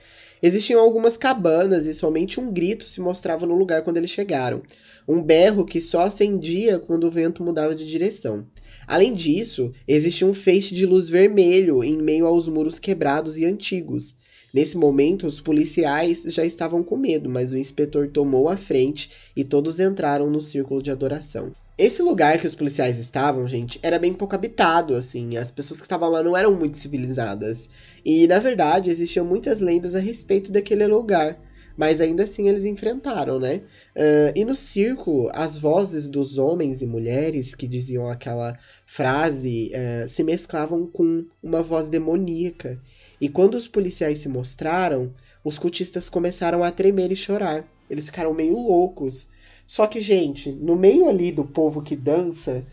Existiam 0.42 0.80
algumas 0.80 1.16
cabanas 1.16 1.86
e 1.86 1.94
somente 1.94 2.38
um 2.38 2.52
grito 2.52 2.84
se 2.84 3.00
mostrava 3.00 3.44
no 3.46 3.56
lugar 3.56 3.82
quando 3.82 3.96
eles 3.96 4.10
chegaram. 4.10 4.62
Um 5.06 5.22
berro 5.22 5.64
que 5.64 5.80
só 5.80 6.02
acendia 6.02 6.78
quando 6.78 7.04
o 7.04 7.10
vento 7.10 7.42
mudava 7.42 7.74
de 7.74 7.84
direção. 7.84 8.46
Além 8.86 9.12
disso, 9.12 9.72
existia 9.86 10.26
um 10.26 10.34
feixe 10.34 10.74
de 10.74 10.86
luz 10.86 11.08
vermelho 11.08 11.82
em 11.82 12.00
meio 12.00 12.26
aos 12.26 12.48
muros 12.48 12.78
quebrados 12.78 13.36
e 13.36 13.44
antigos. 13.44 14.14
Nesse 14.52 14.78
momento, 14.78 15.26
os 15.26 15.40
policiais 15.40 16.22
já 16.26 16.44
estavam 16.44 16.82
com 16.82 16.96
medo, 16.96 17.28
mas 17.28 17.52
o 17.52 17.58
inspetor 17.58 18.08
tomou 18.08 18.48
a 18.48 18.56
frente 18.56 19.10
e 19.36 19.44
todos 19.44 19.78
entraram 19.78 20.30
no 20.30 20.40
círculo 20.40 20.82
de 20.82 20.90
adoração. 20.90 21.52
Esse 21.78 22.02
lugar 22.02 22.38
que 22.38 22.46
os 22.46 22.56
policiais 22.56 22.98
estavam, 22.98 23.46
gente, 23.46 23.78
era 23.84 24.00
bem 24.00 24.12
pouco 24.12 24.34
habitado, 24.34 24.96
assim. 24.96 25.36
As 25.36 25.52
pessoas 25.52 25.78
que 25.78 25.86
estavam 25.86 26.08
lá 26.08 26.24
não 26.24 26.36
eram 26.36 26.52
muito 26.52 26.76
civilizadas. 26.76 27.70
E, 28.04 28.26
na 28.26 28.40
verdade, 28.40 28.90
existiam 28.90 29.24
muitas 29.24 29.60
lendas 29.60 29.94
a 29.94 30.00
respeito 30.00 30.50
daquele 30.50 30.84
lugar. 30.88 31.38
Mas 31.76 32.00
ainda 32.00 32.24
assim 32.24 32.48
eles 32.48 32.64
enfrentaram, 32.64 33.38
né? 33.38 33.62
Uh, 33.94 34.32
e 34.34 34.44
no 34.44 34.56
circo, 34.56 35.30
as 35.32 35.56
vozes 35.56 36.08
dos 36.08 36.36
homens 36.36 36.82
e 36.82 36.86
mulheres 36.86 37.54
que 37.54 37.68
diziam 37.68 38.10
aquela 38.10 38.58
frase 38.84 39.70
uh, 39.72 40.08
se 40.08 40.24
mesclavam 40.24 40.84
com 40.84 41.24
uma 41.40 41.62
voz 41.62 41.88
demoníaca. 41.88 42.76
E 43.20 43.28
quando 43.28 43.54
os 43.54 43.68
policiais 43.68 44.18
se 44.18 44.28
mostraram, 44.28 45.14
os 45.44 45.56
cultistas 45.56 46.08
começaram 46.08 46.64
a 46.64 46.72
tremer 46.72 47.12
e 47.12 47.16
chorar. 47.16 47.64
Eles 47.88 48.06
ficaram 48.06 48.34
meio 48.34 48.56
loucos. 48.56 49.28
Só 49.68 49.86
que, 49.86 50.00
gente, 50.00 50.50
no 50.50 50.74
meio 50.74 51.10
ali 51.10 51.30
do 51.30 51.44
povo 51.44 51.82
que 51.82 51.94
dança, 51.94 52.64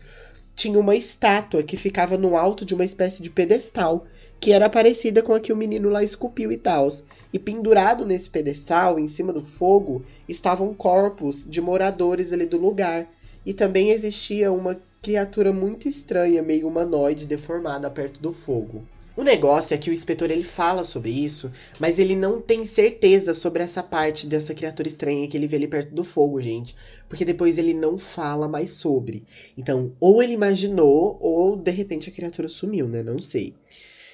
tinha 0.54 0.80
uma 0.80 0.96
estátua 0.96 1.62
que 1.62 1.76
ficava 1.76 2.16
no 2.16 2.38
alto 2.38 2.64
de 2.64 2.74
uma 2.74 2.86
espécie 2.86 3.22
de 3.22 3.28
pedestal, 3.28 4.06
que 4.40 4.50
era 4.50 4.70
parecida 4.70 5.22
com 5.22 5.34
a 5.34 5.38
que 5.40 5.52
o 5.52 5.56
menino 5.56 5.90
lá 5.90 6.02
esculpiu 6.02 6.50
e 6.50 6.56
tal. 6.56 6.88
E 7.34 7.38
pendurado 7.38 8.06
nesse 8.06 8.30
pedestal, 8.30 8.98
em 8.98 9.06
cima 9.06 9.30
do 9.30 9.42
fogo, 9.42 10.02
estavam 10.26 10.72
corpos 10.72 11.44
de 11.46 11.60
moradores 11.60 12.32
ali 12.32 12.46
do 12.46 12.56
lugar. 12.56 13.06
E 13.44 13.52
também 13.52 13.90
existia 13.90 14.50
uma 14.50 14.80
criatura 15.02 15.52
muito 15.52 15.86
estranha, 15.86 16.42
meio 16.42 16.66
humanoide, 16.66 17.26
deformada 17.26 17.90
perto 17.90 18.22
do 18.22 18.32
fogo. 18.32 18.82
O 19.16 19.24
negócio 19.24 19.72
é 19.72 19.78
que 19.78 19.88
o 19.88 19.94
inspetor 19.94 20.30
ele 20.30 20.44
fala 20.44 20.84
sobre 20.84 21.10
isso, 21.10 21.50
mas 21.80 21.98
ele 21.98 22.14
não 22.14 22.38
tem 22.38 22.66
certeza 22.66 23.32
sobre 23.32 23.62
essa 23.62 23.82
parte 23.82 24.26
dessa 24.26 24.54
criatura 24.54 24.86
estranha 24.86 25.26
que 25.26 25.34
ele 25.34 25.46
vê 25.46 25.56
ali 25.56 25.66
perto 25.66 25.94
do 25.94 26.04
fogo, 26.04 26.38
gente. 26.38 26.76
Porque 27.08 27.24
depois 27.24 27.56
ele 27.56 27.72
não 27.72 27.96
fala 27.96 28.46
mais 28.46 28.72
sobre. 28.72 29.24
Então, 29.56 29.90
ou 29.98 30.22
ele 30.22 30.34
imaginou, 30.34 31.16
ou 31.18 31.56
de 31.56 31.70
repente 31.70 32.10
a 32.10 32.12
criatura 32.12 32.46
sumiu, 32.46 32.86
né? 32.86 33.02
Não 33.02 33.18
sei. 33.18 33.54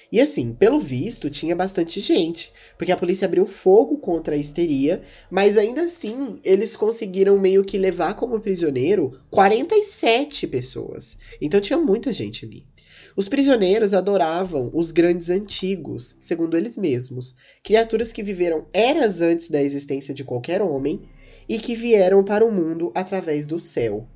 E 0.09 0.21
assim, 0.21 0.53
pelo 0.53 0.79
visto, 0.79 1.29
tinha 1.29 1.55
bastante 1.55 1.99
gente, 1.99 2.53
porque 2.77 2.91
a 2.91 2.97
polícia 2.97 3.25
abriu 3.25 3.45
fogo 3.45 3.97
contra 3.97 4.35
a 4.35 4.37
histeria, 4.37 5.03
mas 5.29 5.57
ainda 5.57 5.81
assim 5.81 6.39
eles 6.45 6.77
conseguiram 6.77 7.37
meio 7.39 7.65
que 7.65 7.79
levar 7.79 8.13
como 8.13 8.39
prisioneiro 8.39 9.19
47 9.31 10.47
pessoas. 10.47 11.17
Então 11.41 11.59
tinha 11.59 11.79
muita 11.79 12.13
gente 12.13 12.45
ali. 12.45 12.63
Os 13.15 13.29
prisioneiros 13.29 13.93
adoravam 13.93 14.71
os 14.73 14.91
grandes 14.91 15.29
antigos, 15.29 16.15
segundo 16.17 16.57
eles 16.57 16.77
mesmos, 16.77 17.35
criaturas 17.63 18.11
que 18.11 18.23
viveram 18.23 18.65
eras 18.73 19.21
antes 19.21 19.49
da 19.49 19.61
existência 19.61 20.13
de 20.13 20.23
qualquer 20.23 20.61
homem 20.61 21.01
e 21.47 21.59
que 21.59 21.75
vieram 21.75 22.23
para 22.23 22.43
o 22.43 22.51
mundo 22.51 22.91
através 22.95 23.45
do 23.45 23.59
céu. 23.59 24.07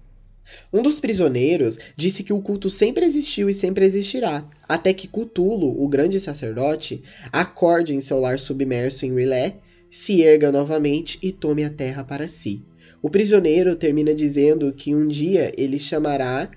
Um 0.73 0.81
dos 0.81 0.99
prisioneiros 0.99 1.77
disse 1.95 2.23
que 2.23 2.33
o 2.33 2.41
culto 2.41 2.69
sempre 2.69 3.05
existiu 3.05 3.49
e 3.49 3.53
sempre 3.53 3.85
existirá, 3.85 4.47
até 4.67 4.93
que 4.93 5.07
Cthulhu, 5.07 5.83
o 5.83 5.87
grande 5.87 6.19
sacerdote, 6.19 7.03
acorde 7.31 7.93
em 7.93 8.01
seu 8.01 8.19
lar 8.19 8.39
submerso 8.39 9.05
em 9.05 9.13
Rilé, 9.13 9.57
se 9.91 10.21
erga 10.21 10.51
novamente 10.51 11.19
e 11.21 11.31
tome 11.31 11.63
a 11.63 11.69
terra 11.69 12.03
para 12.03 12.27
si. 12.27 12.63
O 13.01 13.09
prisioneiro 13.09 13.75
termina 13.75 14.13
dizendo 14.13 14.73
que 14.73 14.95
um 14.95 15.07
dia 15.07 15.51
ele 15.57 15.77
chamará 15.77 16.49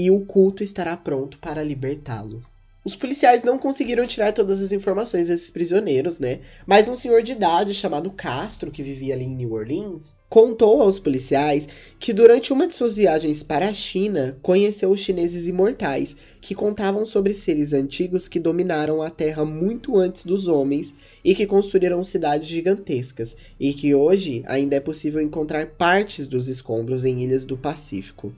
e 0.00 0.12
o 0.12 0.20
culto 0.20 0.62
estará 0.62 0.96
pronto 0.96 1.40
para 1.40 1.60
libertá-lo. 1.60 2.40
Os 2.84 2.94
policiais 2.94 3.42
não 3.42 3.58
conseguiram 3.58 4.06
tirar 4.06 4.32
todas 4.32 4.62
as 4.62 4.70
informações 4.70 5.26
desses 5.26 5.50
prisioneiros, 5.50 6.20
né? 6.20 6.38
Mas 6.64 6.88
um 6.88 6.96
senhor 6.96 7.20
de 7.20 7.32
idade 7.32 7.74
chamado 7.74 8.08
Castro, 8.12 8.70
que 8.70 8.80
vivia 8.80 9.14
ali 9.14 9.24
em 9.24 9.34
New 9.34 9.54
Orleans, 9.54 10.14
contou 10.28 10.82
aos 10.82 11.00
policiais 11.00 11.66
que 11.98 12.12
durante 12.12 12.52
uma 12.52 12.68
de 12.68 12.74
suas 12.74 12.94
viagens 12.94 13.42
para 13.42 13.68
a 13.68 13.72
China 13.72 14.38
conheceu 14.40 14.88
os 14.88 15.00
chineses 15.00 15.48
imortais, 15.48 16.14
que 16.40 16.54
contavam 16.54 17.04
sobre 17.04 17.34
seres 17.34 17.72
antigos 17.72 18.28
que 18.28 18.38
dominaram 18.38 19.02
a 19.02 19.10
Terra 19.10 19.44
muito 19.44 19.98
antes 19.98 20.24
dos 20.24 20.46
homens 20.46 20.94
e 21.24 21.34
que 21.34 21.44
construíram 21.44 22.04
cidades 22.04 22.46
gigantescas, 22.46 23.36
e 23.58 23.74
que 23.74 23.96
hoje 23.96 24.44
ainda 24.46 24.76
é 24.76 24.80
possível 24.80 25.20
encontrar 25.20 25.70
partes 25.70 26.28
dos 26.28 26.46
escombros 26.46 27.04
em 27.04 27.24
ilhas 27.24 27.44
do 27.44 27.58
Pacífico. 27.58 28.32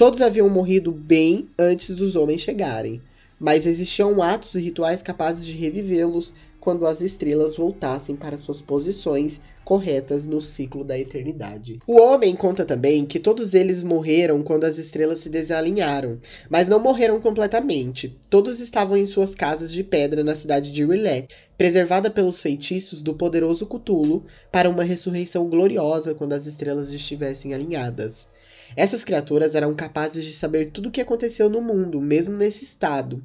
Todos 0.00 0.22
haviam 0.22 0.48
morrido 0.48 0.90
bem 0.90 1.50
antes 1.58 1.94
dos 1.94 2.16
homens 2.16 2.40
chegarem, 2.40 3.02
mas 3.38 3.66
existiam 3.66 4.22
atos 4.22 4.54
e 4.54 4.58
rituais 4.58 5.02
capazes 5.02 5.44
de 5.44 5.52
revivê-los 5.52 6.32
quando 6.58 6.86
as 6.86 7.02
estrelas 7.02 7.58
voltassem 7.58 8.16
para 8.16 8.38
suas 8.38 8.62
posições 8.62 9.42
corretas 9.62 10.26
no 10.26 10.40
ciclo 10.40 10.84
da 10.84 10.98
eternidade. 10.98 11.80
O 11.86 12.00
homem 12.00 12.34
conta 12.34 12.64
também 12.64 13.04
que 13.04 13.18
todos 13.18 13.52
eles 13.52 13.82
morreram 13.82 14.40
quando 14.40 14.64
as 14.64 14.78
estrelas 14.78 15.20
se 15.20 15.28
desalinharam, 15.28 16.18
mas 16.48 16.66
não 16.66 16.80
morreram 16.80 17.20
completamente. 17.20 18.18
Todos 18.30 18.58
estavam 18.58 18.96
em 18.96 19.04
suas 19.04 19.34
casas 19.34 19.70
de 19.70 19.84
pedra 19.84 20.24
na 20.24 20.34
cidade 20.34 20.72
de 20.72 20.82
Rilé, 20.82 21.26
preservada 21.58 22.10
pelos 22.10 22.40
feitiços 22.40 23.02
do 23.02 23.12
poderoso 23.12 23.66
Cthulhu 23.66 24.24
para 24.50 24.70
uma 24.70 24.82
ressurreição 24.82 25.46
gloriosa 25.46 26.14
quando 26.14 26.32
as 26.32 26.46
estrelas 26.46 26.88
estivessem 26.88 27.52
alinhadas. 27.52 28.28
Essas 28.76 29.04
criaturas 29.04 29.54
eram 29.54 29.74
capazes 29.74 30.24
de 30.24 30.32
saber 30.32 30.70
tudo 30.70 30.88
o 30.88 30.90
que 30.90 31.00
aconteceu 31.00 31.50
no 31.50 31.60
mundo, 31.60 32.00
mesmo 32.00 32.36
nesse 32.36 32.64
estado. 32.64 33.22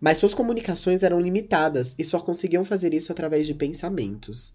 mas 0.00 0.18
suas 0.18 0.34
comunicações 0.34 1.02
eram 1.02 1.20
limitadas 1.20 1.94
e 1.98 2.04
só 2.04 2.18
conseguiam 2.20 2.64
fazer 2.64 2.92
isso 2.92 3.12
através 3.12 3.46
de 3.46 3.54
pensamentos. 3.54 4.54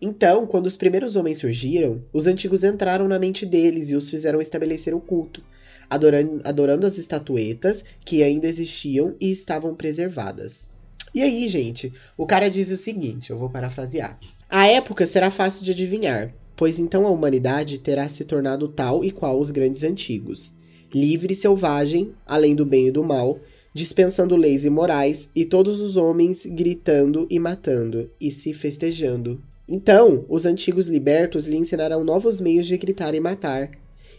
Então, 0.00 0.46
quando 0.46 0.66
os 0.66 0.76
primeiros 0.76 1.16
homens 1.16 1.38
surgiram, 1.38 2.00
os 2.12 2.26
antigos 2.26 2.62
entraram 2.62 3.08
na 3.08 3.18
mente 3.18 3.44
deles 3.44 3.90
e 3.90 3.94
os 3.94 4.08
fizeram 4.08 4.40
estabelecer 4.40 4.94
o 4.94 5.00
culto, 5.00 5.42
adorando, 5.90 6.40
adorando 6.44 6.86
as 6.86 6.98
estatuetas 6.98 7.84
que 8.04 8.22
ainda 8.22 8.46
existiam 8.46 9.14
e 9.20 9.32
estavam 9.32 9.74
preservadas. 9.74 10.68
E 11.14 11.22
aí, 11.22 11.48
gente, 11.48 11.92
o 12.16 12.26
cara 12.26 12.48
diz 12.48 12.70
o 12.70 12.76
seguinte: 12.76 13.30
eu 13.30 13.38
vou 13.38 13.50
parafrasear. 13.50 14.18
A 14.48 14.66
época 14.68 15.06
será 15.06 15.30
fácil 15.30 15.64
de 15.64 15.72
adivinhar, 15.72 16.32
pois 16.58 16.80
então 16.80 17.06
a 17.06 17.10
humanidade 17.10 17.78
terá 17.78 18.08
se 18.08 18.24
tornado 18.24 18.66
tal 18.66 19.04
e 19.04 19.12
qual 19.12 19.38
os 19.38 19.52
grandes 19.52 19.84
antigos, 19.84 20.52
livre 20.92 21.32
e 21.32 21.36
selvagem, 21.36 22.12
além 22.26 22.56
do 22.56 22.66
bem 22.66 22.88
e 22.88 22.90
do 22.90 23.04
mal, 23.04 23.38
dispensando 23.72 24.34
leis 24.34 24.64
e 24.64 24.70
morais, 24.70 25.30
e 25.36 25.44
todos 25.44 25.80
os 25.80 25.96
homens 25.96 26.44
gritando 26.44 27.28
e 27.30 27.38
matando, 27.38 28.10
e 28.20 28.32
se 28.32 28.52
festejando. 28.52 29.40
Então, 29.68 30.24
os 30.28 30.46
antigos 30.46 30.88
libertos 30.88 31.46
lhe 31.46 31.56
ensinarão 31.56 32.02
novos 32.02 32.40
meios 32.40 32.66
de 32.66 32.76
gritar 32.76 33.14
e 33.14 33.20
matar, 33.20 33.70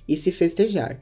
e 0.07 0.15
se 0.15 0.31
festejar, 0.31 0.97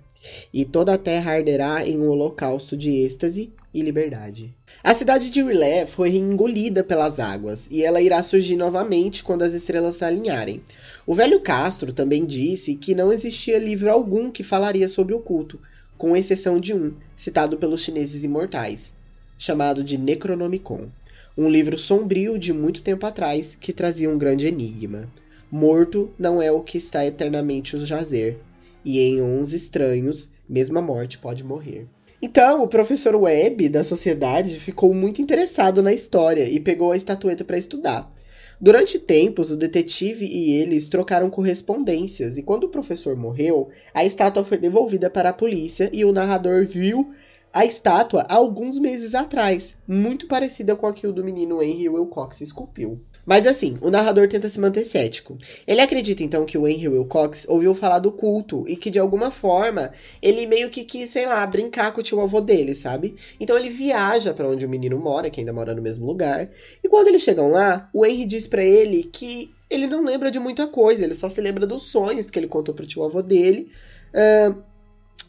e 0.52 0.66
toda 0.66 0.94
a 0.94 0.98
terra 0.98 1.34
arderá 1.34 1.88
em 1.88 2.00
um 2.00 2.10
holocausto 2.10 2.76
de 2.76 2.90
êxtase 3.04 3.54
e 3.72 3.82
liberdade. 3.84 4.56
A 4.84 4.94
cidade 4.96 5.30
de 5.30 5.44
Rilé 5.44 5.86
foi 5.86 6.16
engolida 6.16 6.84
pelas 6.84 7.20
águas, 7.20 7.68
e 7.70 7.84
ela 7.84 8.02
irá 8.02 8.24
surgir 8.24 8.56
novamente 8.56 9.24
quando 9.24 9.44
as 9.44 9.54
estrelas 9.54 9.98
se 9.98 10.06
alinharem. 10.06 10.64
O 11.08 11.16
velho 11.16 11.40
Castro 11.40 11.94
também 11.94 12.26
disse 12.26 12.76
que 12.76 12.94
não 12.94 13.14
existia 13.14 13.58
livro 13.58 13.90
algum 13.90 14.30
que 14.30 14.44
falaria 14.44 14.90
sobre 14.90 15.14
o 15.16 15.22
culto, 15.22 15.58
com 15.98 16.18
exceção 16.18 16.60
de 16.60 16.74
um, 16.74 16.94
citado 17.16 17.58
pelos 17.58 17.80
chineses 17.80 18.26
imortais, 18.26 18.94
chamado 19.38 19.86
de 19.86 19.98
Necronomicon, 19.98 20.90
um 21.38 21.50
livro 21.50 21.78
sombrio 21.78 22.38
de 22.38 22.52
muito 22.52 22.82
tempo 22.82 23.06
atrás 23.06 23.56
que 23.56 23.72
trazia 23.72 24.10
um 24.10 24.18
grande 24.18 24.48
enigma. 24.48 25.10
Morto 25.50 26.12
não 26.20 26.42
é 26.42 26.52
o 26.52 26.60
que 26.60 26.78
está 26.78 27.06
eternamente 27.06 27.78
o 27.78 27.86
jazer, 27.86 28.38
e 28.84 29.00
em 29.00 29.22
uns 29.22 29.54
estranhos, 29.54 30.30
mesmo 30.48 30.78
a 30.78 30.82
morte 30.82 31.20
pode 31.20 31.42
morrer. 31.42 31.88
Então, 32.22 32.62
o 32.64 32.68
professor 32.68 33.16
Webb 33.16 33.70
da 33.70 33.86
sociedade 33.86 34.60
ficou 34.60 34.94
muito 34.94 35.22
interessado 35.22 35.82
na 35.82 35.94
história 35.94 36.50
e 36.50 36.60
pegou 36.60 36.92
a 36.92 36.98
estatueta 36.98 37.46
para 37.46 37.58
estudar. 37.58 38.12
Durante 38.60 38.98
tempos, 38.98 39.52
o 39.52 39.56
detetive 39.56 40.26
e 40.26 40.54
eles 40.54 40.90
trocaram 40.90 41.30
correspondências, 41.30 42.38
e 42.38 42.42
quando 42.42 42.64
o 42.64 42.70
professor 42.70 43.16
morreu, 43.16 43.70
a 43.94 44.04
estátua 44.04 44.44
foi 44.44 44.58
devolvida 44.58 45.12
para 45.12 45.30
a 45.30 45.34
polícia 45.34 45.92
e 45.94 46.04
o 46.04 46.12
narrador 46.12 46.66
viu 46.66 47.14
a 47.54 47.66
estátua 47.66 48.26
alguns 48.28 48.80
meses 48.80 49.14
atrás, 49.14 49.76
muito 49.88 50.28
parecida 50.28 50.76
com 50.76 50.88
aquilo 50.88 51.14
do 51.14 51.24
menino 51.24 51.62
Henry 51.62 51.88
Wilcox 51.88 52.42
esculpiu. 52.42 53.00
Mas 53.28 53.46
assim, 53.46 53.78
o 53.82 53.92
narrador 53.92 54.30
tenta 54.30 54.48
se 54.48 54.58
manter 54.58 54.86
cético. 54.86 55.38
Ele 55.68 55.82
acredita 55.82 56.24
então 56.24 56.46
que 56.46 56.58
o 56.58 56.66
Henry 56.66 56.88
Wilcox 56.88 57.46
ouviu 57.50 57.76
falar 57.76 58.00
do 58.00 58.10
culto 58.10 58.64
e 58.70 58.78
que 58.78 58.90
de 58.90 59.00
alguma 59.00 59.30
forma 59.30 59.92
ele 60.22 60.48
meio 60.48 60.70
que 60.70 60.86
quis, 60.86 61.10
sei 61.10 61.26
lá, 61.26 61.46
brincar 61.46 61.92
com 61.92 62.00
o 62.00 62.04
tio 62.04 62.22
avô 62.22 62.40
dele, 62.40 62.74
sabe? 62.74 63.16
Então 63.38 63.58
ele 63.58 63.70
viaja 63.70 64.34
para 64.34 64.48
onde 64.48 64.66
o 64.66 64.70
menino 64.70 64.98
mora, 64.98 65.30
que 65.30 65.42
ainda 65.42 65.52
mora 65.52 65.76
no 65.76 65.82
mesmo 65.82 66.06
lugar. 66.06 66.50
E 66.82 66.88
quando 66.88 67.10
eles 67.10 67.22
chegam 67.22 67.52
lá, 67.52 67.90
o 67.94 68.06
Henry 68.06 68.24
diz 68.24 68.48
para 68.48 68.64
ele 68.64 69.04
que 69.04 69.54
ele 69.70 69.88
não 69.88 70.06
lembra 70.06 70.32
de 70.32 70.40
muita 70.40 70.66
coisa, 70.66 71.04
ele 71.04 71.14
só 71.14 71.30
se 71.30 71.42
lembra 71.42 71.68
dos 71.68 71.84
sonhos 71.84 72.32
que 72.32 72.40
ele 72.40 72.48
contou 72.48 72.74
pro 72.74 72.88
tio 72.88 73.04
avô 73.04 73.22
dele 73.22 73.70
uh, 74.14 74.64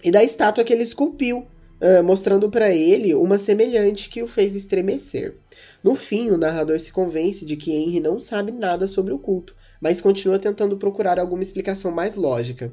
e 0.04 0.12
da 0.12 0.22
estátua 0.22 0.62
que 0.62 0.72
ele 0.72 0.84
esculpiu, 0.84 1.38
uh, 1.38 2.04
mostrando 2.04 2.48
para 2.48 2.70
ele 2.70 3.12
uma 3.16 3.38
semelhante 3.38 4.08
que 4.08 4.22
o 4.22 4.26
fez 4.28 4.54
estremecer. 4.54 5.34
No 5.82 5.94
fim, 5.94 6.30
o 6.30 6.36
narrador 6.36 6.80
se 6.80 6.90
convence 6.90 7.44
de 7.44 7.56
que 7.56 7.72
Henry 7.72 8.00
não 8.00 8.18
sabe 8.18 8.50
nada 8.50 8.86
sobre 8.86 9.12
o 9.12 9.18
culto, 9.18 9.54
mas 9.80 10.00
continua 10.00 10.38
tentando 10.38 10.76
procurar 10.76 11.18
alguma 11.20 11.42
explicação 11.42 11.92
mais 11.92 12.16
lógica. 12.16 12.72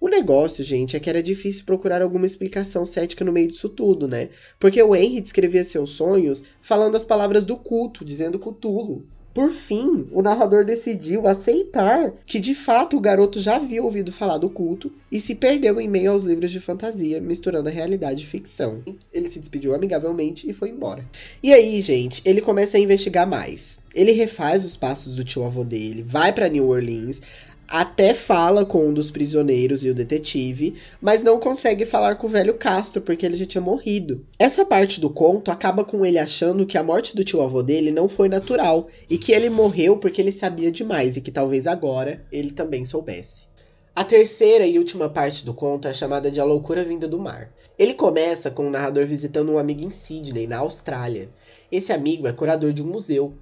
O 0.00 0.08
negócio, 0.08 0.64
gente, 0.64 0.96
é 0.96 1.00
que 1.00 1.08
era 1.08 1.22
difícil 1.22 1.64
procurar 1.64 2.02
alguma 2.02 2.26
explicação 2.26 2.84
cética 2.84 3.24
no 3.24 3.30
meio 3.30 3.48
disso 3.48 3.68
tudo, 3.68 4.08
né? 4.08 4.30
Porque 4.58 4.82
o 4.82 4.96
Henry 4.96 5.20
descrevia 5.20 5.62
seus 5.62 5.90
sonhos 5.90 6.42
falando 6.60 6.96
as 6.96 7.04
palavras 7.04 7.44
do 7.44 7.56
culto, 7.56 8.04
dizendo 8.04 8.38
Cthulhu. 8.38 9.06
Por 9.32 9.50
fim, 9.50 10.08
o 10.10 10.22
narrador 10.22 10.64
decidiu 10.64 11.28
aceitar 11.28 12.12
que 12.24 12.40
de 12.40 12.52
fato 12.52 12.96
o 12.96 13.00
garoto 13.00 13.38
já 13.38 13.56
havia 13.56 13.82
ouvido 13.82 14.10
falar 14.10 14.38
do 14.38 14.50
culto 14.50 14.92
e 15.10 15.20
se 15.20 15.36
perdeu 15.36 15.80
em 15.80 15.88
meio 15.88 16.10
aos 16.10 16.24
livros 16.24 16.50
de 16.50 16.58
fantasia, 16.58 17.20
misturando 17.20 17.68
a 17.68 17.72
realidade 17.72 18.24
e 18.24 18.26
ficção. 18.26 18.82
Ele 19.12 19.28
se 19.28 19.38
despediu 19.38 19.72
amigavelmente 19.72 20.50
e 20.50 20.52
foi 20.52 20.70
embora. 20.70 21.04
E 21.40 21.52
aí, 21.52 21.80
gente, 21.80 22.22
ele 22.24 22.40
começa 22.40 22.76
a 22.76 22.80
investigar 22.80 23.26
mais. 23.26 23.78
Ele 23.94 24.12
refaz 24.12 24.64
os 24.64 24.76
passos 24.76 25.14
do 25.14 25.24
tio 25.24 25.44
avô 25.44 25.64
dele, 25.64 26.04
vai 26.06 26.32
para 26.32 26.48
New 26.48 26.68
Orleans, 26.68 27.20
até 27.70 28.12
fala 28.12 28.66
com 28.66 28.88
um 28.88 28.92
dos 28.92 29.12
prisioneiros 29.12 29.84
e 29.84 29.90
o 29.90 29.94
detetive, 29.94 30.74
mas 31.00 31.22
não 31.22 31.38
consegue 31.38 31.86
falar 31.86 32.16
com 32.16 32.26
o 32.26 32.30
velho 32.30 32.54
Castro 32.54 33.00
porque 33.00 33.24
ele 33.24 33.36
já 33.36 33.46
tinha 33.46 33.62
morrido. 33.62 34.26
Essa 34.36 34.64
parte 34.64 35.00
do 35.00 35.08
conto 35.08 35.52
acaba 35.52 35.84
com 35.84 36.04
ele 36.04 36.18
achando 36.18 36.66
que 36.66 36.76
a 36.76 36.82
morte 36.82 37.14
do 37.14 37.22
tio 37.22 37.40
avô 37.40 37.62
dele 37.62 37.92
não 37.92 38.08
foi 38.08 38.28
natural 38.28 38.88
e 39.08 39.16
que 39.16 39.30
ele 39.30 39.48
morreu 39.48 39.96
porque 39.98 40.20
ele 40.20 40.32
sabia 40.32 40.72
demais 40.72 41.16
e 41.16 41.20
que 41.20 41.30
talvez 41.30 41.68
agora 41.68 42.20
ele 42.32 42.50
também 42.50 42.84
soubesse. 42.84 43.48
A 43.94 44.02
terceira 44.02 44.66
e 44.66 44.76
última 44.76 45.08
parte 45.08 45.44
do 45.44 45.54
conto 45.54 45.86
é 45.86 45.92
chamada 45.92 46.28
de 46.28 46.40
A 46.40 46.44
Loucura 46.44 46.82
Vinda 46.82 47.06
do 47.06 47.20
Mar. 47.20 47.52
Ele 47.78 47.94
começa 47.94 48.50
com 48.50 48.66
o 48.66 48.70
narrador 48.70 49.06
visitando 49.06 49.52
um 49.52 49.58
amigo 49.58 49.82
em 49.82 49.90
Sydney, 49.90 50.48
na 50.48 50.58
Austrália. 50.58 51.28
Esse 51.70 51.92
amigo 51.92 52.26
é 52.26 52.32
curador 52.32 52.72
de 52.72 52.82
um 52.82 52.86
museu. 52.86 53.32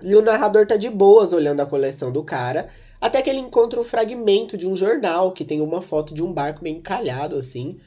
E 0.00 0.14
o 0.14 0.22
narrador 0.22 0.64
tá 0.64 0.76
de 0.76 0.88
boas 0.88 1.32
olhando 1.32 1.60
a 1.60 1.66
coleção 1.66 2.12
do 2.12 2.22
cara, 2.22 2.68
até 3.00 3.22
que 3.22 3.30
ele 3.30 3.38
encontra 3.38 3.80
um 3.80 3.84
fragmento 3.84 4.56
de 4.56 4.66
um 4.66 4.74
jornal 4.74 5.32
que 5.32 5.44
tem 5.44 5.60
uma 5.60 5.80
foto 5.80 6.14
de 6.14 6.22
um 6.22 6.32
barco 6.32 6.62
bem 6.62 6.76
encalhado 6.76 7.36
assim, 7.36 7.78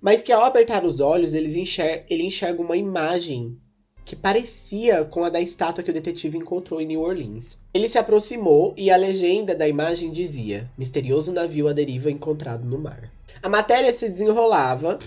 mas 0.00 0.22
que 0.22 0.32
ao 0.32 0.44
apertar 0.44 0.84
os 0.84 1.00
olhos 1.00 1.34
ele 1.34 1.58
enxerga, 1.58 2.04
ele 2.08 2.24
enxerga 2.24 2.62
uma 2.62 2.76
imagem 2.76 3.58
que 4.04 4.16
parecia 4.16 5.04
com 5.04 5.22
a 5.22 5.28
da 5.28 5.40
estátua 5.40 5.84
que 5.84 5.90
o 5.90 5.92
detetive 5.92 6.38
encontrou 6.38 6.80
em 6.80 6.86
New 6.86 7.02
Orleans. 7.02 7.58
Ele 7.74 7.86
se 7.86 7.98
aproximou 7.98 8.72
e 8.74 8.90
a 8.90 8.96
legenda 8.96 9.54
da 9.54 9.68
imagem 9.68 10.10
dizia: 10.10 10.70
Misterioso 10.78 11.30
navio 11.30 11.68
à 11.68 11.74
deriva 11.74 12.10
encontrado 12.10 12.64
no 12.64 12.78
mar. 12.78 13.10
A 13.42 13.50
matéria 13.50 13.92
se 13.92 14.08
desenrolava 14.08 14.98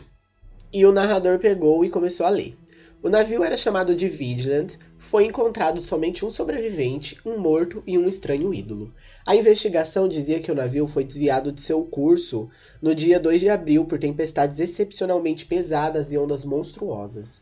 e 0.71 0.85
o 0.85 0.91
narrador 0.91 1.39
pegou 1.39 1.83
e 1.83 1.89
começou 1.89 2.27
a 2.27 2.29
ler. 2.29 2.55
O 3.03 3.09
navio 3.09 3.43
era 3.43 3.57
chamado 3.57 3.95
de 3.95 4.07
Vigilant, 4.07 4.75
foi 4.95 5.25
encontrado 5.25 5.81
somente 5.81 6.23
um 6.23 6.29
sobrevivente, 6.29 7.17
um 7.25 7.39
morto 7.39 7.81
e 7.87 7.97
um 7.97 8.07
estranho 8.07 8.53
ídolo. 8.53 8.93
A 9.25 9.35
investigação 9.35 10.07
dizia 10.07 10.39
que 10.39 10.51
o 10.51 10.55
navio 10.55 10.85
foi 10.85 11.03
desviado 11.03 11.51
de 11.51 11.61
seu 11.61 11.83
curso 11.83 12.47
no 12.79 12.93
dia 12.93 13.19
2 13.19 13.39
de 13.39 13.49
abril 13.49 13.85
por 13.85 13.97
tempestades 13.97 14.59
excepcionalmente 14.59 15.47
pesadas 15.47 16.11
e 16.11 16.17
ondas 16.17 16.45
monstruosas. 16.45 17.41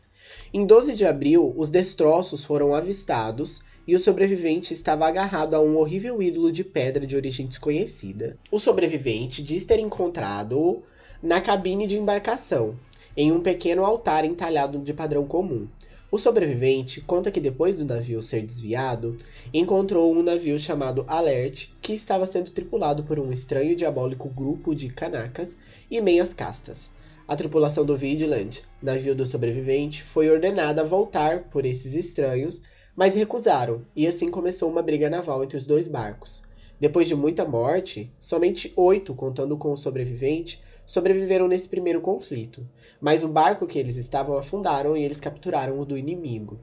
Em 0.50 0.64
12 0.64 0.96
de 0.96 1.04
abril, 1.04 1.52
os 1.54 1.68
destroços 1.68 2.42
foram 2.42 2.74
avistados 2.74 3.62
e 3.86 3.94
o 3.94 4.00
sobrevivente 4.00 4.72
estava 4.72 5.06
agarrado 5.06 5.52
a 5.52 5.60
um 5.60 5.76
horrível 5.76 6.22
ídolo 6.22 6.50
de 6.50 6.64
pedra 6.64 7.06
de 7.06 7.16
origem 7.16 7.46
desconhecida. 7.46 8.38
O 8.50 8.58
sobrevivente 8.58 9.42
diz 9.42 9.66
ter 9.66 9.78
encontrado-o 9.78 10.82
na 11.22 11.38
cabine 11.38 11.86
de 11.86 11.98
embarcação, 11.98 12.78
em 13.20 13.30
um 13.30 13.42
pequeno 13.42 13.84
altar 13.84 14.24
entalhado 14.24 14.78
de 14.78 14.94
padrão 14.94 15.26
comum. 15.26 15.68
O 16.10 16.16
sobrevivente 16.16 17.02
conta 17.02 17.30
que 17.30 17.38
depois 17.38 17.76
do 17.76 17.84
navio 17.84 18.22
ser 18.22 18.40
desviado, 18.40 19.14
encontrou 19.52 20.10
um 20.10 20.22
navio 20.22 20.58
chamado 20.58 21.04
Alert, 21.06 21.68
que 21.82 21.92
estava 21.92 22.24
sendo 22.24 22.50
tripulado 22.50 23.04
por 23.04 23.18
um 23.18 23.30
estranho 23.30 23.72
e 23.72 23.74
diabólico 23.74 24.30
grupo 24.30 24.74
de 24.74 24.88
canacas 24.88 25.54
e 25.90 26.00
meias 26.00 26.32
castas. 26.32 26.90
A 27.28 27.36
tripulação 27.36 27.84
do 27.84 27.94
Vigilant, 27.94 28.60
navio 28.80 29.14
do 29.14 29.26
sobrevivente, 29.26 30.02
foi 30.02 30.30
ordenada 30.30 30.80
a 30.80 30.86
voltar 30.86 31.42
por 31.50 31.66
esses 31.66 31.92
estranhos, 31.92 32.62
mas 32.96 33.16
recusaram, 33.16 33.84
e 33.94 34.06
assim 34.06 34.30
começou 34.30 34.70
uma 34.70 34.80
briga 34.80 35.10
naval 35.10 35.44
entre 35.44 35.58
os 35.58 35.66
dois 35.66 35.86
barcos. 35.86 36.42
Depois 36.80 37.06
de 37.06 37.14
muita 37.14 37.44
morte, 37.44 38.10
somente 38.18 38.72
oito, 38.76 39.14
contando 39.14 39.58
com 39.58 39.74
o 39.74 39.76
sobrevivente, 39.76 40.62
sobreviveram 40.90 41.46
nesse 41.46 41.68
primeiro 41.68 42.00
conflito, 42.00 42.66
mas 43.00 43.22
o 43.22 43.28
barco 43.28 43.64
que 43.64 43.78
eles 43.78 43.96
estavam 43.96 44.36
afundaram 44.36 44.96
e 44.96 45.04
eles 45.04 45.20
capturaram 45.20 45.78
o 45.78 45.84
do 45.84 45.96
inimigo. 45.96 46.58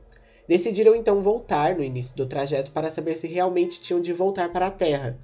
Decidiram 0.45 0.93
então 0.93 1.21
voltar 1.21 1.77
no 1.77 1.83
início 1.83 2.13
do 2.17 2.25
trajeto 2.25 2.71
para 2.71 2.89
saber 2.89 3.15
se 3.15 3.25
realmente 3.25 3.79
tinham 3.79 4.01
de 4.01 4.11
voltar 4.11 4.51
para 4.51 4.67
a 4.67 4.71
Terra, 4.71 5.17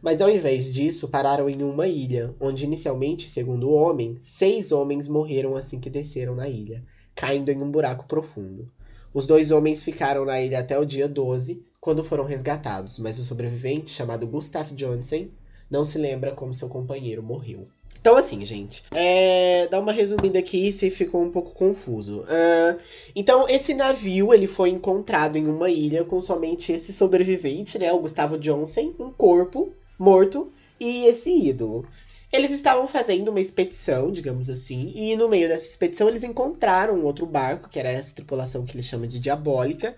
mas 0.00 0.22
ao 0.22 0.30
invés 0.30 0.72
disso 0.72 1.06
pararam 1.06 1.50
em 1.50 1.62
uma 1.62 1.86
ilha, 1.86 2.34
onde 2.40 2.64
inicialmente, 2.64 3.28
segundo 3.28 3.68
o 3.68 3.74
homem, 3.74 4.16
seis 4.20 4.72
homens 4.72 5.06
morreram 5.06 5.54
assim 5.54 5.78
que 5.78 5.90
desceram 5.90 6.34
na 6.34 6.48
ilha, 6.48 6.82
caindo 7.14 7.50
em 7.50 7.62
um 7.62 7.70
buraco 7.70 8.06
profundo. 8.06 8.72
Os 9.12 9.26
dois 9.26 9.50
homens 9.50 9.82
ficaram 9.82 10.24
na 10.24 10.40
ilha 10.40 10.60
até 10.60 10.78
o 10.78 10.84
dia 10.86 11.06
12, 11.06 11.62
quando 11.78 12.02
foram 12.02 12.24
resgatados, 12.24 12.98
mas 12.98 13.18
o 13.18 13.24
sobrevivente, 13.24 13.90
chamado 13.90 14.26
Gustav 14.26 14.72
Johnson, 14.72 15.28
não 15.70 15.84
se 15.84 15.98
lembra 15.98 16.32
como 16.32 16.54
seu 16.54 16.70
companheiro 16.70 17.22
morreu. 17.22 17.66
Então, 18.00 18.16
assim, 18.16 18.44
gente, 18.44 18.82
é... 18.92 19.66
dá 19.68 19.78
uma 19.80 19.92
resumida 19.92 20.38
aqui 20.38 20.72
se 20.72 20.90
ficou 20.90 21.22
um 21.22 21.30
pouco 21.30 21.52
confuso. 21.52 22.20
Uh, 22.20 22.80
então, 23.14 23.48
esse 23.48 23.74
navio 23.74 24.32
ele 24.32 24.46
foi 24.46 24.70
encontrado 24.70 25.36
em 25.36 25.46
uma 25.46 25.70
ilha 25.70 26.04
com 26.04 26.20
somente 26.20 26.72
esse 26.72 26.92
sobrevivente, 26.92 27.78
né? 27.78 27.92
O 27.92 28.00
Gustavo 28.00 28.38
Johnson, 28.38 28.94
um 28.98 29.10
corpo 29.10 29.72
morto 29.98 30.52
e 30.78 31.06
esse 31.06 31.30
ídolo. 31.30 31.86
Eles 32.32 32.50
estavam 32.50 32.86
fazendo 32.86 33.28
uma 33.28 33.40
expedição, 33.40 34.10
digamos 34.10 34.50
assim, 34.50 34.92
e 34.94 35.16
no 35.16 35.28
meio 35.28 35.48
dessa 35.48 35.66
expedição 35.66 36.08
eles 36.08 36.24
encontraram 36.24 36.94
um 36.94 37.04
outro 37.04 37.24
barco, 37.24 37.68
que 37.68 37.78
era 37.78 37.90
essa 37.90 38.14
tripulação 38.14 38.64
que 38.64 38.74
eles 38.74 38.86
chamam 38.86 39.06
de 39.06 39.20
Diabólica, 39.20 39.94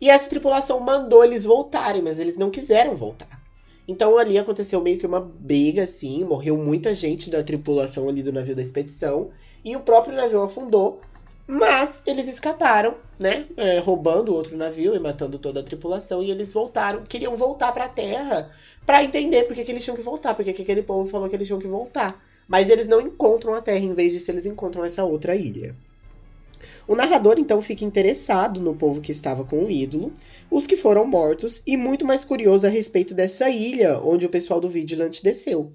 e 0.00 0.10
essa 0.10 0.28
tripulação 0.28 0.80
mandou 0.80 1.24
eles 1.24 1.44
voltarem, 1.44 2.02
mas 2.02 2.18
eles 2.18 2.36
não 2.36 2.50
quiseram 2.50 2.96
voltar. 2.96 3.40
Então 3.88 4.18
ali 4.18 4.36
aconteceu 4.36 4.82
meio 4.82 4.98
que 4.98 5.06
uma 5.06 5.18
briga, 5.18 5.84
assim, 5.84 6.22
morreu 6.22 6.58
muita 6.58 6.94
gente 6.94 7.30
da 7.30 7.42
tripulação 7.42 8.06
ali 8.06 8.22
do 8.22 8.30
navio 8.30 8.54
da 8.54 8.60
expedição, 8.60 9.30
e 9.64 9.74
o 9.74 9.80
próprio 9.80 10.14
navio 10.14 10.42
afundou, 10.42 11.00
mas 11.46 12.02
eles 12.06 12.28
escaparam, 12.28 12.96
né? 13.18 13.46
É, 13.56 13.78
roubando 13.78 14.34
outro 14.34 14.54
navio 14.54 14.94
e 14.94 14.98
matando 14.98 15.38
toda 15.38 15.60
a 15.60 15.62
tripulação. 15.62 16.22
E 16.22 16.30
eles 16.30 16.52
voltaram, 16.52 17.02
queriam 17.04 17.34
voltar 17.34 17.72
pra 17.72 17.88
terra 17.88 18.52
para 18.84 19.02
entender 19.02 19.44
por 19.44 19.56
que, 19.56 19.64
que, 19.64 19.72
eles 19.72 19.82
tinham 19.82 19.96
que 19.96 20.02
voltar, 20.02 20.34
porque 20.34 20.52
que 20.52 20.60
aquele 20.60 20.82
povo 20.82 21.10
falou 21.10 21.26
que 21.26 21.34
eles 21.34 21.46
tinham 21.46 21.58
que 21.58 21.66
voltar. 21.66 22.22
Mas 22.46 22.68
eles 22.68 22.86
não 22.86 23.00
encontram 23.00 23.54
a 23.54 23.62
terra, 23.62 23.78
em 23.78 23.94
vez 23.94 24.12
disso, 24.12 24.30
eles 24.30 24.44
encontram 24.44 24.84
essa 24.84 25.04
outra 25.04 25.34
ilha. 25.34 25.74
O 26.88 26.96
narrador 26.96 27.38
então 27.38 27.60
fica 27.60 27.84
interessado 27.84 28.62
no 28.62 28.74
povo 28.74 29.02
que 29.02 29.12
estava 29.12 29.44
com 29.44 29.62
o 29.62 29.70
ídolo, 29.70 30.10
os 30.50 30.66
que 30.66 30.74
foram 30.74 31.06
mortos 31.06 31.62
e 31.66 31.76
muito 31.76 32.06
mais 32.06 32.24
curioso 32.24 32.66
a 32.66 32.70
respeito 32.70 33.12
dessa 33.12 33.50
ilha 33.50 34.00
onde 34.02 34.24
o 34.24 34.30
pessoal 34.30 34.58
do 34.58 34.70
Vigilant 34.70 35.20
desceu. 35.22 35.70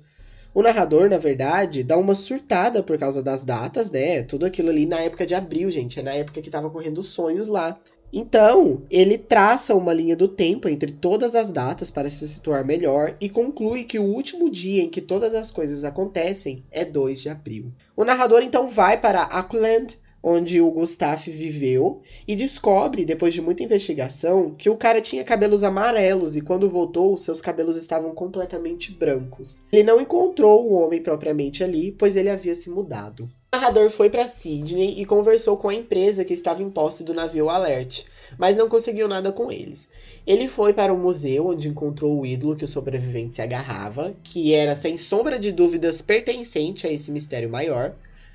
O 0.55 0.63
narrador, 0.63 1.07
na 1.09 1.19
verdade, 1.19 1.83
dá 1.83 1.97
uma 1.97 2.15
surtada 2.15 2.81
por 2.81 2.97
causa 2.97 3.21
das 3.21 3.45
datas, 3.45 3.91
né? 3.91 4.23
Tudo 4.23 4.47
aquilo 4.47 4.69
ali 4.69 4.87
na 4.87 5.01
época 5.01 5.23
de 5.23 5.35
abril, 5.35 5.69
gente. 5.69 5.99
É 5.99 6.03
na 6.03 6.13
época 6.13 6.41
que 6.41 6.49
tava 6.49 6.69
correndo 6.69 6.97
os 6.97 7.09
sonhos 7.09 7.47
lá. 7.47 7.79
Então, 8.11 8.81
ele 8.89 9.17
traça 9.17 9.73
uma 9.75 9.93
linha 9.93 10.15
do 10.15 10.27
tempo 10.27 10.67
entre 10.67 10.91
todas 10.91 11.35
as 11.35 11.51
datas 11.51 11.89
para 11.89 12.09
se 12.09 12.27
situar 12.27 12.65
melhor 12.65 13.15
e 13.21 13.29
conclui 13.29 13.83
que 13.83 13.97
o 13.97 14.03
último 14.03 14.49
dia 14.49 14.83
em 14.83 14.89
que 14.89 15.01
todas 15.01 15.33
as 15.35 15.51
coisas 15.51 15.83
acontecem 15.83 16.63
é 16.71 16.83
2 16.85 17.21
de 17.21 17.29
abril. 17.29 17.71
O 17.95 18.03
narrador 18.03 18.43
então 18.43 18.67
vai 18.67 18.99
para 18.99 19.23
Auckland, 19.23 19.97
onde 20.23 20.61
o 20.61 20.71
Gustav 20.71 21.21
viveu, 21.29 22.01
e 22.25 22.33
descobre, 22.33 23.03
depois 23.03 23.33
de 23.33 23.41
muita 23.41 23.61
investigação, 23.61 24.55
que 24.57 24.69
o 24.69 24.77
cara 24.77 25.01
tinha 25.01 25.21
cabelos 25.21 25.63
amarelos 25.63 26.37
e 26.37 26.41
quando 26.41 26.69
voltou, 26.69 27.17
seus 27.17 27.41
cabelos 27.41 27.75
estavam 27.75 28.15
completamente 28.15 28.93
brancos. 28.93 29.63
Ele 29.69 29.83
não 29.83 29.99
encontrou 29.99 30.65
o 30.65 30.73
homem 30.75 31.03
propriamente 31.03 31.61
ali, 31.61 31.91
pois 31.91 32.15
ele 32.15 32.29
havia 32.29 32.55
se 32.55 32.69
mudado. 32.69 33.23
O 33.53 33.55
narrador 33.57 33.89
foi 33.89 34.09
para 34.09 34.27
Sydney 34.27 34.95
e 34.97 35.05
conversou 35.05 35.57
com 35.57 35.67
a 35.67 35.75
empresa 35.75 36.23
que 36.23 36.33
estava 36.33 36.63
em 36.63 36.69
posse 36.69 37.03
do 37.03 37.13
navio 37.13 37.49
Alert, 37.49 38.05
mas 38.37 38.55
não 38.55 38.69
conseguiu 38.69 39.07
nada 39.09 39.31
com 39.31 39.51
eles. 39.51 39.89
Ele 40.25 40.47
foi 40.47 40.73
para 40.73 40.93
o 40.93 40.97
museu 40.97 41.47
onde 41.47 41.67
encontrou 41.67 42.19
o 42.19 42.25
ídolo 42.25 42.55
que 42.55 42.63
o 42.63 42.67
sobrevivente 42.67 43.33
se 43.33 43.41
agarrava, 43.41 44.15
que 44.23 44.53
era 44.53 44.73
sem 44.73 44.97
sombra 44.97 45.37
de 45.37 45.51
dúvidas 45.51 46.01
pertencente 46.01 46.87
a 46.87 46.91
esse 46.91 47.11
mistério 47.11 47.51
maior 47.51 47.93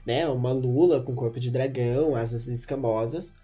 né? 0.09 0.27
Uma 0.27 0.53
lula 0.53 1.03
com 1.03 1.15
corpo 1.15 1.39
de 1.39 1.51
dragão, 1.51 2.17
asas 2.17 2.49
escamosas. 2.49 3.35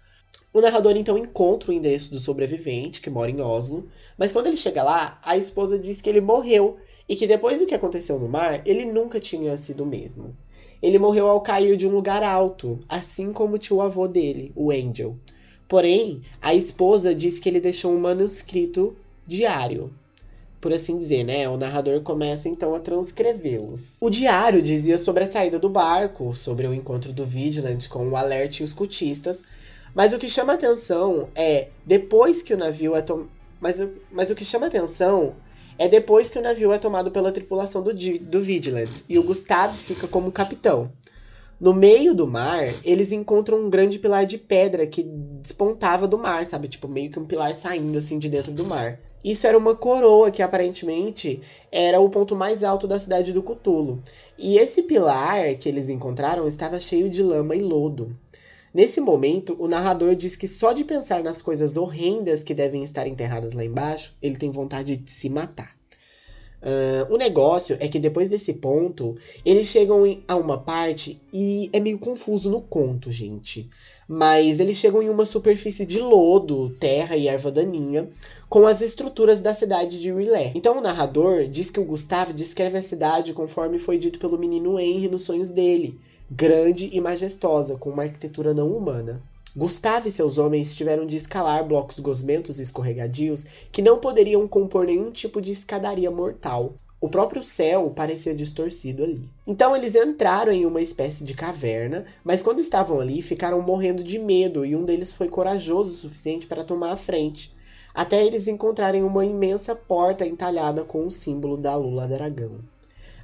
O 0.51 0.59
narrador 0.59 0.97
então 0.97 1.15
encontra 1.15 1.69
o 1.69 1.73
endereço 1.73 2.11
do 2.11 2.19
sobrevivente, 2.19 3.01
que 3.01 3.09
mora 3.09 3.29
em 3.29 3.39
Oslo, 3.39 3.87
mas 4.17 4.31
quando 4.31 4.47
ele 4.47 4.57
chega 4.57 4.81
lá, 4.81 5.19
a 5.23 5.37
esposa 5.37 5.77
diz 5.77 6.01
que 6.01 6.09
ele 6.09 6.21
morreu 6.21 6.77
e 7.07 7.15
que 7.15 7.27
depois 7.27 7.59
do 7.59 7.67
que 7.67 7.75
aconteceu 7.75 8.19
no 8.19 8.27
mar, 8.27 8.63
ele 8.65 8.83
nunca 8.83 9.19
tinha 9.19 9.55
sido 9.57 9.83
o 9.83 9.85
mesmo. 9.85 10.35
Ele 10.81 10.97
morreu 10.97 11.27
ao 11.27 11.39
cair 11.39 11.77
de 11.77 11.87
um 11.87 11.91
lugar 11.91 12.23
alto, 12.23 12.79
assim 12.89 13.31
como 13.31 13.55
o 13.55 13.59
tio 13.59 13.79
avô 13.79 14.07
dele, 14.07 14.51
o 14.55 14.71
Angel. 14.71 15.15
Porém, 15.67 16.23
a 16.41 16.55
esposa 16.55 17.13
diz 17.13 17.37
que 17.37 17.47
ele 17.47 17.59
deixou 17.59 17.91
um 17.91 17.99
manuscrito 17.99 18.97
diário, 19.27 19.91
por 20.65 20.73
assim 20.73 20.97
dizer, 20.97 21.23
né? 21.23 21.47
O 21.47 21.57
narrador 21.57 22.01
começa 22.01 22.49
então 22.49 22.73
a 22.73 22.79
transcrevê-los. 22.79 23.81
O 24.01 24.09
diário 24.09 24.63
dizia 24.63 24.97
sobre 24.97 25.23
a 25.23 25.27
saída 25.27 25.59
do 25.59 25.69
barco, 25.69 26.33
sobre 26.33 26.65
o 26.65 26.73
encontro 26.73 27.13
do 27.13 27.23
Vigilant 27.23 27.87
com 27.87 28.09
o 28.09 28.15
Alert 28.15 28.61
e 28.61 28.63
os 28.63 28.73
cultistas, 28.73 29.43
mas 29.93 30.11
o 30.11 30.17
que 30.17 30.27
chama 30.27 30.53
atenção 30.53 31.29
é 31.35 31.67
depois 31.85 32.41
que 32.41 32.51
o 32.51 32.57
navio 32.57 32.95
é 32.95 33.03
tomado. 33.03 33.29
Mas, 33.61 33.79
mas 34.11 34.31
o 34.31 34.35
que 34.35 34.43
chama 34.43 34.65
atenção 34.65 35.35
é 35.77 35.87
depois 35.87 36.31
que 36.31 36.39
o 36.39 36.41
navio 36.41 36.73
é 36.73 36.79
tomado 36.79 37.11
pela 37.11 37.31
tripulação 37.31 37.83
do, 37.83 37.93
do 37.93 38.41
Vigilant 38.41 38.89
e 39.07 39.19
o 39.19 39.23
Gustavo 39.23 39.75
fica 39.75 40.07
como 40.07 40.31
capitão. 40.31 40.91
No 41.61 41.75
meio 41.75 42.15
do 42.15 42.25
mar, 42.25 42.73
eles 42.83 43.11
encontram 43.11 43.59
um 43.59 43.69
grande 43.69 43.99
pilar 43.99 44.25
de 44.25 44.39
pedra 44.39 44.87
que 44.87 45.03
despontava 45.43 46.07
do 46.07 46.17
mar, 46.17 46.43
sabe? 46.43 46.67
Tipo, 46.67 46.87
meio 46.87 47.11
que 47.11 47.19
um 47.19 47.25
pilar 47.25 47.53
saindo 47.53 47.99
assim 47.99 48.17
de 48.17 48.29
dentro 48.29 48.51
do 48.51 48.65
mar. 48.65 48.99
Isso 49.25 49.47
era 49.47 49.57
uma 49.57 49.73
coroa 49.73 50.29
que 50.29 50.43
aparentemente 50.43 51.41
era 51.71 51.99
o 51.99 52.07
ponto 52.07 52.35
mais 52.35 52.61
alto 52.61 52.87
da 52.87 52.99
cidade 52.99 53.33
do 53.33 53.41
Cutulo. 53.41 53.99
E 54.37 54.59
esse 54.59 54.83
pilar 54.83 55.55
que 55.55 55.67
eles 55.67 55.89
encontraram 55.89 56.47
estava 56.47 56.79
cheio 56.79 57.09
de 57.09 57.23
lama 57.23 57.55
e 57.55 57.61
lodo. 57.61 58.15
Nesse 58.71 59.01
momento, 59.01 59.55
o 59.57 59.67
narrador 59.67 60.13
diz 60.13 60.35
que 60.35 60.47
só 60.47 60.73
de 60.73 60.83
pensar 60.83 61.23
nas 61.23 61.41
coisas 61.41 61.75
horrendas 61.75 62.43
que 62.43 62.53
devem 62.53 62.83
estar 62.83 63.07
enterradas 63.07 63.53
lá 63.53 63.65
embaixo, 63.65 64.13
ele 64.21 64.37
tem 64.37 64.51
vontade 64.51 64.95
de 64.95 65.09
se 65.09 65.27
matar. 65.27 65.75
Uh, 66.61 67.11
o 67.11 67.17
negócio 67.17 67.77
é 67.79 67.87
que 67.87 67.99
depois 67.99 68.29
desse 68.29 68.53
ponto, 68.53 69.17
eles 69.43 69.65
chegam 69.65 70.03
a 70.27 70.35
uma 70.35 70.59
parte 70.59 71.19
e 71.33 71.67
é 71.73 71.79
meio 71.79 71.97
confuso 71.97 72.51
no 72.51 72.61
conto, 72.61 73.11
gente. 73.11 73.67
Mas 74.07 74.59
eles 74.59 74.77
chegam 74.77 75.01
em 75.01 75.09
uma 75.09 75.25
superfície 75.25 75.85
de 75.85 75.99
lodo, 75.99 76.69
terra 76.79 77.17
e 77.17 77.27
erva 77.27 77.51
daninha, 77.51 78.07
com 78.47 78.67
as 78.67 78.81
estruturas 78.81 79.39
da 79.39 79.53
cidade 79.53 79.99
de 79.99 80.13
Rilé. 80.13 80.51
Então 80.53 80.77
o 80.77 80.81
narrador 80.81 81.47
diz 81.47 81.71
que 81.71 81.79
o 81.79 81.85
Gustavo 81.85 82.31
descreve 82.31 82.77
a 82.77 82.83
cidade 82.83 83.33
conforme 83.33 83.79
foi 83.79 83.97
dito 83.97 84.19
pelo 84.19 84.37
menino 84.37 84.79
Henry 84.79 85.07
nos 85.07 85.23
sonhos 85.23 85.49
dele, 85.49 85.99
grande 86.29 86.89
e 86.93 87.01
majestosa, 87.01 87.77
com 87.77 87.89
uma 87.89 88.03
arquitetura 88.03 88.53
não 88.53 88.69
humana. 88.69 89.23
Gustavo 89.57 90.09
e 90.09 90.11
seus 90.11 90.37
homens 90.37 90.75
tiveram 90.75 91.05
de 91.05 91.15
escalar 91.15 91.65
blocos 91.65 92.01
gosmentos 92.01 92.59
e 92.59 92.63
escorregadios 92.63 93.45
que 93.71 93.81
não 93.81 93.99
poderiam 93.99 94.45
compor 94.49 94.85
nenhum 94.85 95.09
tipo 95.09 95.39
de 95.39 95.53
escadaria 95.53 96.11
mortal. 96.11 96.73
O 96.99 97.07
próprio 97.07 97.41
céu 97.41 97.89
parecia 97.89 98.35
distorcido 98.35 99.03
ali. 99.03 99.29
Então 99.47 99.73
eles 99.73 99.95
entraram 99.95 100.51
em 100.51 100.65
uma 100.65 100.81
espécie 100.81 101.23
de 101.23 101.33
caverna, 101.33 102.03
mas 102.21 102.41
quando 102.41 102.59
estavam 102.59 102.99
ali 102.99 103.21
ficaram 103.21 103.61
morrendo 103.61 104.03
de 104.03 104.19
medo 104.19 104.65
e 104.65 104.75
um 104.75 104.83
deles 104.83 105.13
foi 105.13 105.29
corajoso 105.29 105.93
o 105.93 105.97
suficiente 105.97 106.47
para 106.47 106.65
tomar 106.65 106.91
a 106.91 106.97
frente, 106.97 107.55
até 107.93 108.25
eles 108.25 108.49
encontrarem 108.49 109.03
uma 109.03 109.23
imensa 109.23 109.73
porta 109.73 110.27
entalhada 110.27 110.83
com 110.83 111.07
o 111.07 111.11
símbolo 111.11 111.55
da 111.55 111.77
Lula 111.77 112.09
Dragão. 112.09 112.59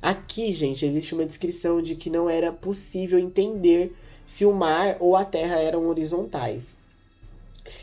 Aqui, 0.01 0.51
gente, 0.53 0.85
existe 0.85 1.13
uma 1.13 1.25
descrição 1.25 1.81
de 1.81 1.95
que 1.95 2.09
não 2.09 2.29
era 2.29 2.53
possível 2.53 3.19
entender 3.19 3.93
se 4.31 4.45
o 4.45 4.53
mar 4.53 4.95
ou 5.01 5.13
a 5.13 5.25
terra 5.25 5.59
eram 5.59 5.89
horizontais. 5.89 6.77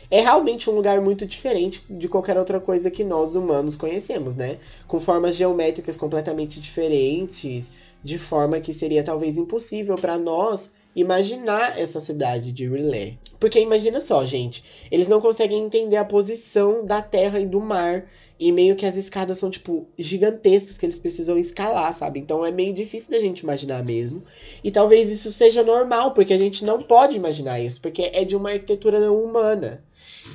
É 0.09 0.19
realmente 0.19 0.67
um 0.67 0.73
lugar 0.73 0.99
muito 0.99 1.23
diferente 1.23 1.83
de 1.87 2.09
qualquer 2.09 2.39
outra 2.39 2.59
coisa 2.59 2.89
que 2.89 3.03
nós 3.03 3.35
humanos 3.35 3.75
conhecemos, 3.75 4.35
né? 4.35 4.57
Com 4.87 4.99
formas 4.99 5.35
geométricas 5.35 5.95
completamente 5.95 6.59
diferentes, 6.59 7.71
de 8.03 8.17
forma 8.17 8.59
que 8.59 8.73
seria 8.73 9.03
talvez 9.03 9.37
impossível 9.37 9.95
para 9.95 10.17
nós 10.17 10.71
imaginar 10.95 11.79
essa 11.79 11.99
cidade 11.99 12.51
de 12.51 12.67
Rilé. 12.67 13.17
Porque 13.39 13.59
imagina 13.59 14.01
só, 14.01 14.25
gente, 14.25 14.63
eles 14.91 15.07
não 15.07 15.21
conseguem 15.21 15.63
entender 15.63 15.97
a 15.97 16.05
posição 16.05 16.85
da 16.85 17.01
terra 17.01 17.39
e 17.39 17.45
do 17.45 17.59
mar 17.59 18.05
e 18.39 18.51
meio 18.51 18.75
que 18.75 18.85
as 18.85 18.95
escadas 18.95 19.37
são, 19.37 19.49
tipo, 19.49 19.85
gigantescas 19.97 20.77
que 20.77 20.85
eles 20.85 20.97
precisam 20.97 21.37
escalar, 21.37 21.93
sabe? 21.95 22.19
Então 22.19 22.45
é 22.45 22.51
meio 22.51 22.73
difícil 22.73 23.11
da 23.11 23.19
gente 23.19 23.39
imaginar 23.39 23.83
mesmo. 23.83 24.23
E 24.63 24.71
talvez 24.71 25.09
isso 25.09 25.31
seja 25.31 25.61
normal, 25.61 26.13
porque 26.13 26.33
a 26.33 26.37
gente 26.37 26.63
não 26.63 26.81
pode 26.81 27.17
imaginar 27.17 27.59
isso, 27.59 27.81
porque 27.81 28.09
é 28.13 28.23
de 28.23 28.35
uma 28.35 28.51
arquitetura 28.51 28.99
não 28.99 29.21
humana. 29.21 29.83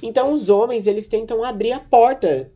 Então 0.03 0.33
os 0.33 0.51
homens, 0.51 0.87
eles 0.87 1.07
tentam 1.07 1.43
abrir 1.43 1.73
a 1.73 1.81
porta 1.81 2.51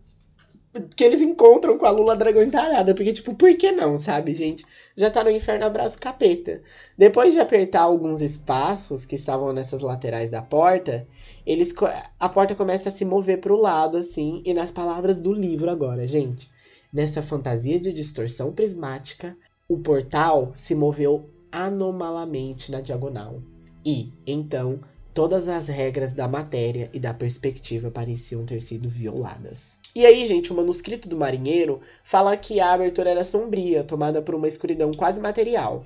que 0.94 1.04
eles 1.04 1.20
encontram 1.20 1.78
com 1.78 1.86
a 1.86 1.90
Lula 1.90 2.16
Dragão 2.16 2.42
entalhada. 2.42 2.94
Porque, 2.94 3.12
tipo, 3.12 3.34
por 3.34 3.54
que 3.56 3.72
não, 3.72 3.98
sabe, 3.98 4.34
gente? 4.34 4.64
Já 4.96 5.10
tá 5.10 5.24
no 5.24 5.30
inferno 5.30 5.64
abraço 5.64 5.98
capeta. 5.98 6.62
Depois 6.96 7.32
de 7.32 7.40
apertar 7.40 7.82
alguns 7.82 8.20
espaços 8.20 9.04
que 9.04 9.16
estavam 9.16 9.52
nessas 9.52 9.80
laterais 9.80 10.30
da 10.30 10.42
porta, 10.42 11.06
eles 11.46 11.74
a 12.18 12.28
porta 12.28 12.54
começa 12.54 12.88
a 12.88 12.92
se 12.92 13.04
mover 13.04 13.40
para 13.40 13.52
o 13.52 13.60
lado, 13.60 13.96
assim, 13.96 14.42
e 14.44 14.52
nas 14.52 14.70
palavras 14.70 15.20
do 15.20 15.32
livro 15.32 15.70
agora, 15.70 16.06
gente. 16.06 16.50
Nessa 16.92 17.22
fantasia 17.22 17.78
de 17.78 17.92
distorção 17.92 18.52
prismática, 18.52 19.36
o 19.68 19.78
portal 19.78 20.52
se 20.54 20.74
moveu 20.74 21.28
anomalamente 21.52 22.70
na 22.70 22.80
diagonal. 22.80 23.42
E, 23.84 24.12
então, 24.26 24.80
todas 25.14 25.48
as 25.48 25.68
regras 25.68 26.12
da 26.12 26.28
matéria 26.28 26.90
e 26.92 27.00
da 27.00 27.12
perspectiva 27.12 27.90
pareciam 27.90 28.44
ter 28.44 28.60
sido 28.60 28.88
violadas. 28.88 29.78
E 29.98 30.06
aí, 30.06 30.24
gente, 30.28 30.52
o 30.52 30.54
manuscrito 30.54 31.08
do 31.08 31.16
marinheiro 31.16 31.80
fala 32.04 32.36
que 32.36 32.60
a 32.60 32.72
abertura 32.72 33.10
era 33.10 33.24
sombria, 33.24 33.82
tomada 33.82 34.22
por 34.22 34.32
uma 34.32 34.46
escuridão 34.46 34.92
quase 34.92 35.18
material. 35.18 35.84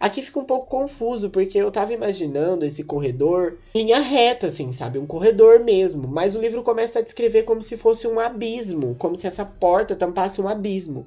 Aqui 0.00 0.20
fica 0.20 0.40
um 0.40 0.44
pouco 0.44 0.66
confuso, 0.66 1.30
porque 1.30 1.58
eu 1.58 1.70
tava 1.70 1.92
imaginando 1.92 2.64
esse 2.64 2.82
corredor 2.82 3.56
linha 3.72 4.00
reta, 4.00 4.48
assim, 4.48 4.72
sabe? 4.72 4.98
Um 4.98 5.06
corredor 5.06 5.60
mesmo. 5.60 6.08
Mas 6.08 6.34
o 6.34 6.40
livro 6.40 6.60
começa 6.64 6.98
a 6.98 7.02
descrever 7.02 7.44
como 7.44 7.62
se 7.62 7.76
fosse 7.76 8.08
um 8.08 8.18
abismo, 8.18 8.96
como 8.98 9.16
se 9.16 9.28
essa 9.28 9.44
porta 9.44 9.94
tampasse 9.94 10.40
um 10.40 10.48
abismo. 10.48 11.06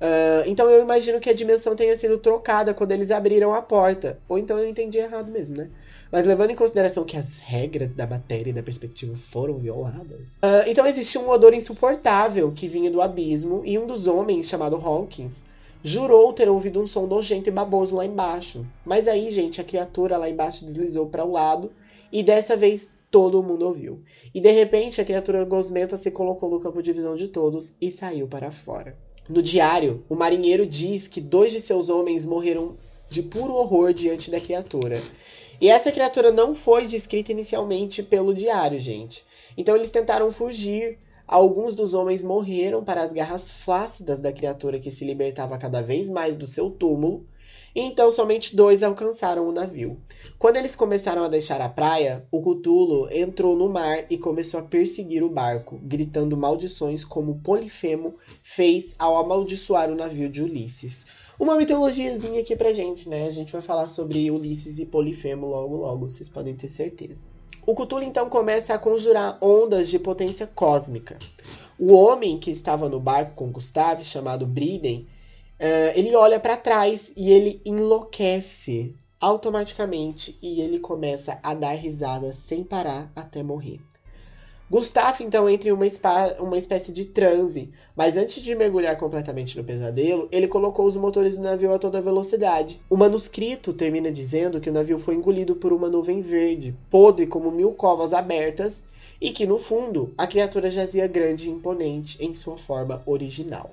Uh, 0.00 0.42
então 0.46 0.70
eu 0.70 0.80
imagino 0.80 1.20
que 1.20 1.28
a 1.28 1.34
dimensão 1.34 1.76
tenha 1.76 1.94
sido 1.94 2.16
trocada 2.16 2.72
quando 2.72 2.92
eles 2.92 3.10
abriram 3.10 3.52
a 3.52 3.60
porta. 3.60 4.18
Ou 4.26 4.38
então 4.38 4.58
eu 4.58 4.66
entendi 4.66 4.96
errado 4.96 5.30
mesmo, 5.30 5.58
né? 5.58 5.68
Mas 6.10 6.26
levando 6.26 6.50
em 6.50 6.56
consideração 6.56 7.04
que 7.04 7.16
as 7.16 7.38
regras 7.38 7.90
da 7.90 8.06
matéria 8.06 8.50
e 8.50 8.52
da 8.52 8.62
perspectiva 8.62 9.14
foram 9.14 9.58
violadas. 9.58 10.34
Uh, 10.42 10.66
então 10.66 10.86
existia 10.86 11.20
um 11.20 11.30
odor 11.30 11.54
insuportável 11.54 12.50
que 12.52 12.66
vinha 12.66 12.90
do 12.90 13.00
abismo, 13.00 13.62
e 13.64 13.78
um 13.78 13.86
dos 13.86 14.06
homens, 14.06 14.46
chamado 14.46 14.76
Hawkins, 14.76 15.44
jurou 15.82 16.32
ter 16.32 16.48
ouvido 16.48 16.80
um 16.80 16.86
som 16.86 17.06
nojento 17.06 17.48
e 17.48 17.52
baboso 17.52 17.96
lá 17.96 18.04
embaixo. 18.04 18.66
Mas 18.84 19.08
aí, 19.08 19.30
gente, 19.30 19.60
a 19.60 19.64
criatura 19.64 20.16
lá 20.16 20.28
embaixo 20.28 20.64
deslizou 20.64 21.06
para 21.06 21.24
o 21.24 21.32
lado 21.32 21.70
e 22.12 22.22
dessa 22.22 22.56
vez 22.56 22.92
todo 23.10 23.42
mundo 23.42 23.66
ouviu. 23.66 24.02
E 24.34 24.40
de 24.40 24.50
repente 24.50 25.00
a 25.00 25.04
criatura 25.04 25.44
gosmenta 25.44 25.96
se 25.96 26.10
colocou 26.10 26.50
no 26.50 26.60
campo 26.60 26.82
de 26.82 26.92
visão 26.92 27.14
de 27.14 27.28
todos 27.28 27.74
e 27.80 27.90
saiu 27.90 28.26
para 28.26 28.50
fora. 28.50 28.96
No 29.28 29.42
diário, 29.42 30.04
o 30.08 30.14
marinheiro 30.14 30.66
diz 30.66 31.08
que 31.08 31.20
dois 31.20 31.52
de 31.52 31.60
seus 31.60 31.88
homens 31.88 32.24
morreram 32.24 32.76
de 33.08 33.22
puro 33.22 33.54
horror 33.54 33.92
diante 33.92 34.30
da 34.30 34.40
criatura. 34.40 35.00
E 35.60 35.68
essa 35.68 35.92
criatura 35.92 36.32
não 36.32 36.54
foi 36.54 36.86
descrita 36.86 37.32
inicialmente 37.32 38.02
pelo 38.02 38.34
diário, 38.34 38.78
gente. 38.78 39.24
Então 39.56 39.76
eles 39.76 39.90
tentaram 39.90 40.32
fugir, 40.32 40.98
Alguns 41.30 41.76
dos 41.76 41.94
homens 41.94 42.22
morreram 42.22 42.82
para 42.82 43.04
as 43.04 43.12
garras 43.12 43.52
flácidas 43.52 44.18
da 44.18 44.32
criatura 44.32 44.80
que 44.80 44.90
se 44.90 45.04
libertava 45.04 45.56
cada 45.56 45.80
vez 45.80 46.10
mais 46.10 46.34
do 46.34 46.44
seu 46.44 46.68
túmulo, 46.68 47.24
e 47.72 47.82
então 47.82 48.10
somente 48.10 48.56
dois 48.56 48.82
alcançaram 48.82 49.48
o 49.48 49.52
navio. 49.52 49.96
Quando 50.40 50.56
eles 50.56 50.74
começaram 50.74 51.22
a 51.22 51.28
deixar 51.28 51.60
a 51.60 51.68
praia, 51.68 52.26
o 52.32 52.42
Cutulo 52.42 53.08
entrou 53.12 53.56
no 53.56 53.68
mar 53.68 54.06
e 54.10 54.18
começou 54.18 54.58
a 54.58 54.64
perseguir 54.64 55.22
o 55.22 55.30
barco, 55.30 55.78
gritando 55.80 56.36
maldições 56.36 57.04
como 57.04 57.38
Polifemo 57.44 58.12
fez 58.42 58.96
ao 58.98 59.16
amaldiçoar 59.16 59.88
o 59.88 59.94
navio 59.94 60.28
de 60.28 60.42
Ulisses. 60.42 61.06
Uma 61.40 61.56
mitologiazinha 61.56 62.42
aqui 62.42 62.54
pra 62.54 62.70
gente, 62.70 63.08
né? 63.08 63.26
A 63.26 63.30
gente 63.30 63.50
vai 63.50 63.62
falar 63.62 63.88
sobre 63.88 64.30
Ulisses 64.30 64.78
e 64.78 64.84
Polifemo 64.84 65.46
logo 65.46 65.74
logo, 65.74 66.06
vocês 66.06 66.28
podem 66.28 66.54
ter 66.54 66.68
certeza. 66.68 67.24
O 67.66 67.74
Cthulhu 67.74 68.04
então 68.04 68.28
começa 68.28 68.74
a 68.74 68.78
conjurar 68.78 69.38
ondas 69.40 69.88
de 69.88 69.98
potência 69.98 70.46
cósmica. 70.46 71.18
O 71.78 71.94
homem 71.94 72.38
que 72.38 72.50
estava 72.50 72.90
no 72.90 73.00
barco 73.00 73.36
com 73.36 73.50
Gustave, 73.50 74.04
chamado 74.04 74.46
Briden, 74.46 75.08
uh, 75.58 75.98
ele 75.98 76.14
olha 76.14 76.38
para 76.38 76.58
trás 76.58 77.10
e 77.16 77.32
ele 77.32 77.62
enlouquece 77.64 78.94
automaticamente 79.18 80.38
e 80.42 80.60
ele 80.60 80.78
começa 80.78 81.38
a 81.42 81.54
dar 81.54 81.72
risadas 81.72 82.34
sem 82.34 82.62
parar 82.62 83.10
até 83.16 83.42
morrer. 83.42 83.80
Gustavo 84.70 85.24
então 85.24 85.50
entra 85.50 85.68
em 85.68 85.72
uma, 85.72 85.84
uma 86.38 86.56
espécie 86.56 86.92
de 86.92 87.06
transe, 87.06 87.70
mas 87.96 88.16
antes 88.16 88.40
de 88.40 88.54
mergulhar 88.54 88.96
completamente 88.96 89.58
no 89.58 89.64
pesadelo, 89.64 90.28
ele 90.30 90.46
colocou 90.46 90.86
os 90.86 90.96
motores 90.96 91.36
do 91.36 91.42
navio 91.42 91.74
a 91.74 91.78
toda 91.78 92.00
velocidade. 92.00 92.80
O 92.88 92.96
manuscrito 92.96 93.72
termina 93.72 94.12
dizendo 94.12 94.60
que 94.60 94.70
o 94.70 94.72
navio 94.72 94.96
foi 94.96 95.16
engolido 95.16 95.56
por 95.56 95.72
uma 95.72 95.88
nuvem 95.88 96.20
verde, 96.20 96.72
podre 96.88 97.26
como 97.26 97.50
mil 97.50 97.72
covas 97.72 98.12
abertas, 98.12 98.80
e 99.20 99.32
que 99.32 99.44
no 99.44 99.58
fundo 99.58 100.14
a 100.16 100.24
criatura 100.24 100.70
jazia 100.70 101.08
grande 101.08 101.48
e 101.48 101.52
imponente 101.52 102.24
em 102.24 102.32
sua 102.32 102.56
forma 102.56 103.02
original. 103.06 103.72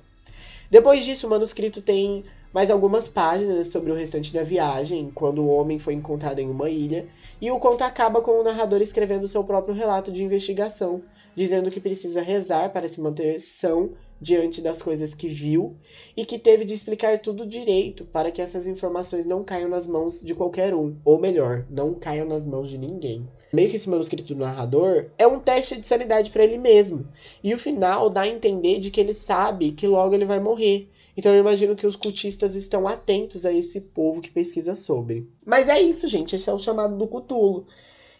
Depois 0.69 1.05
disso, 1.05 1.27
o 1.27 1.29
manuscrito 1.29 1.79
tem 1.79 2.25
mais 2.53 2.71
algumas 2.71 3.07
páginas 3.07 3.67
sobre 3.67 3.91
o 3.91 3.95
restante 3.95 4.33
da 4.33 4.43
viagem, 4.43 5.11
quando 5.13 5.41
o 5.41 5.49
homem 5.49 5.79
foi 5.79 5.93
encontrado 5.93 6.39
em 6.39 6.49
uma 6.49 6.69
ilha, 6.69 7.07
e 7.41 7.51
o 7.51 7.59
conto 7.59 7.83
acaba 7.83 8.21
com 8.21 8.39
o 8.39 8.43
narrador 8.43 8.81
escrevendo 8.81 9.27
seu 9.27 9.43
próprio 9.43 9.75
relato 9.75 10.11
de 10.11 10.23
investigação, 10.23 11.01
dizendo 11.35 11.71
que 11.71 11.79
precisa 11.79 12.21
rezar 12.21 12.71
para 12.71 12.87
se 12.87 13.01
manter 13.01 13.39
são 13.39 13.91
diante 14.19 14.61
das 14.61 14.81
coisas 14.81 15.13
que 15.13 15.27
viu 15.27 15.75
e 16.15 16.25
que 16.25 16.39
teve 16.39 16.65
de 16.65 16.73
explicar 16.73 17.19
tudo 17.19 17.45
direito 17.45 18.03
para 18.05 18.31
que 18.31 18.41
essas 18.41 18.67
informações 18.67 19.25
não 19.25 19.43
caiam 19.43 19.69
nas 19.69 19.87
mãos 19.87 20.21
de 20.21 20.33
qualquer 20.33 20.73
um, 20.73 20.95
ou 21.05 21.19
melhor, 21.19 21.65
não 21.69 21.93
caiam 21.93 22.27
nas 22.27 22.45
mãos 22.45 22.69
de 22.69 22.77
ninguém. 22.77 23.27
Meio 23.53 23.69
que 23.69 23.75
esse 23.75 23.89
manuscrito 23.89 24.33
do 24.33 24.39
narrador 24.39 25.05
é 25.17 25.27
um 25.27 25.39
teste 25.39 25.79
de 25.79 25.85
sanidade 25.85 26.31
para 26.31 26.43
ele 26.43 26.57
mesmo, 26.57 27.07
e 27.43 27.53
o 27.53 27.59
final 27.59 28.09
dá 28.09 28.21
a 28.21 28.27
entender 28.27 28.79
de 28.79 28.91
que 28.91 28.99
ele 28.99 29.13
sabe 29.13 29.71
que 29.71 29.87
logo 29.87 30.15
ele 30.15 30.25
vai 30.25 30.39
morrer 30.39 30.89
então 31.17 31.33
eu 31.33 31.39
imagino 31.39 31.75
que 31.75 31.87
os 31.87 31.95
cultistas 31.95 32.53
estão 32.53 32.87
atentos 32.87 33.43
a 33.43 33.51
esse 33.51 33.81
povo 33.81 34.21
que 34.21 34.29
pesquisa 34.29 34.75
sobre. 34.75 35.27
Mas 35.43 35.67
é 35.67 35.81
isso, 35.81 36.07
gente. 36.07 36.35
Esse 36.35 36.47
é 36.47 36.53
o 36.53 36.59
chamado 36.59 36.95
do 36.95 37.07
Cthulhu. 37.07 37.65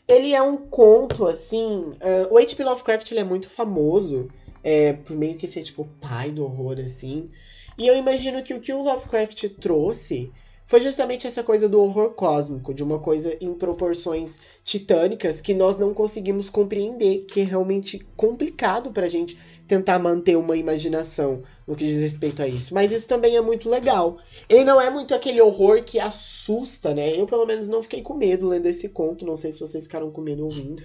Ele 0.08 0.34
é 0.34 0.42
um 0.42 0.58
conto, 0.58 1.28
assim. 1.28 1.78
Uh, 1.78 2.32
o 2.34 2.38
H.P. 2.40 2.64
Lovecraft 2.64 3.12
ele 3.12 3.20
é 3.20 3.24
muito 3.24 3.48
famoso 3.50 4.28
é, 4.64 4.94
por 4.94 5.16
meio 5.16 5.38
que 5.38 5.48
ser, 5.48 5.62
tipo, 5.62 5.88
pai 6.02 6.32
do 6.32 6.44
horror, 6.44 6.80
assim. 6.80 7.30
E 7.78 7.86
eu 7.86 7.96
imagino 7.96 8.42
que 8.42 8.56
o 8.56 8.60
que 8.60 8.74
o 8.74 8.82
Lovecraft 8.82 9.48
trouxe 9.62 10.34
foi 10.66 10.82
justamente 10.82 11.28
essa 11.28 11.44
coisa 11.44 11.70
do 11.70 11.80
horror 11.80 12.12
cósmico, 12.12 12.74
de 12.74 12.84
uma 12.84 13.00
coisa 13.00 13.38
em 13.40 13.54
proporções 13.54 14.40
titânicas 14.68 15.40
que 15.40 15.54
nós 15.54 15.78
não 15.80 15.94
conseguimos 15.94 16.50
compreender, 16.50 17.20
que 17.20 17.40
é 17.40 17.44
realmente 17.46 18.06
complicado 18.18 18.92
pra 18.92 19.08
gente 19.08 19.40
tentar 19.66 19.98
manter 19.98 20.36
uma 20.36 20.58
imaginação 20.58 21.42
no 21.66 21.74
que 21.74 21.86
diz 21.86 22.02
respeito 22.02 22.42
a 22.42 22.48
isso. 22.50 22.74
Mas 22.74 22.92
isso 22.92 23.08
também 23.08 23.38
é 23.38 23.42
muito 23.42 23.70
legal. 23.70 24.18
Ele 24.50 24.66
não 24.66 24.80
é 24.80 24.90
muito 24.90 25.16
aquele 25.16 25.40
horror 25.40 25.82
que 25.86 25.98
assusta, 25.98 26.94
né? 26.94 27.18
Eu, 27.18 27.26
pelo 27.26 27.46
menos, 27.46 27.70
não 27.70 27.82
fiquei 27.82 28.02
com 28.02 28.14
medo 28.14 28.46
lendo 28.46 28.66
esse 28.66 28.90
conto. 28.90 29.26
Não 29.26 29.38
sei 29.38 29.54
se 29.54 29.62
vocês 29.62 29.86
ficaram 29.86 30.12
com 30.12 30.20
medo 30.20 30.44
ouvindo. 30.44 30.84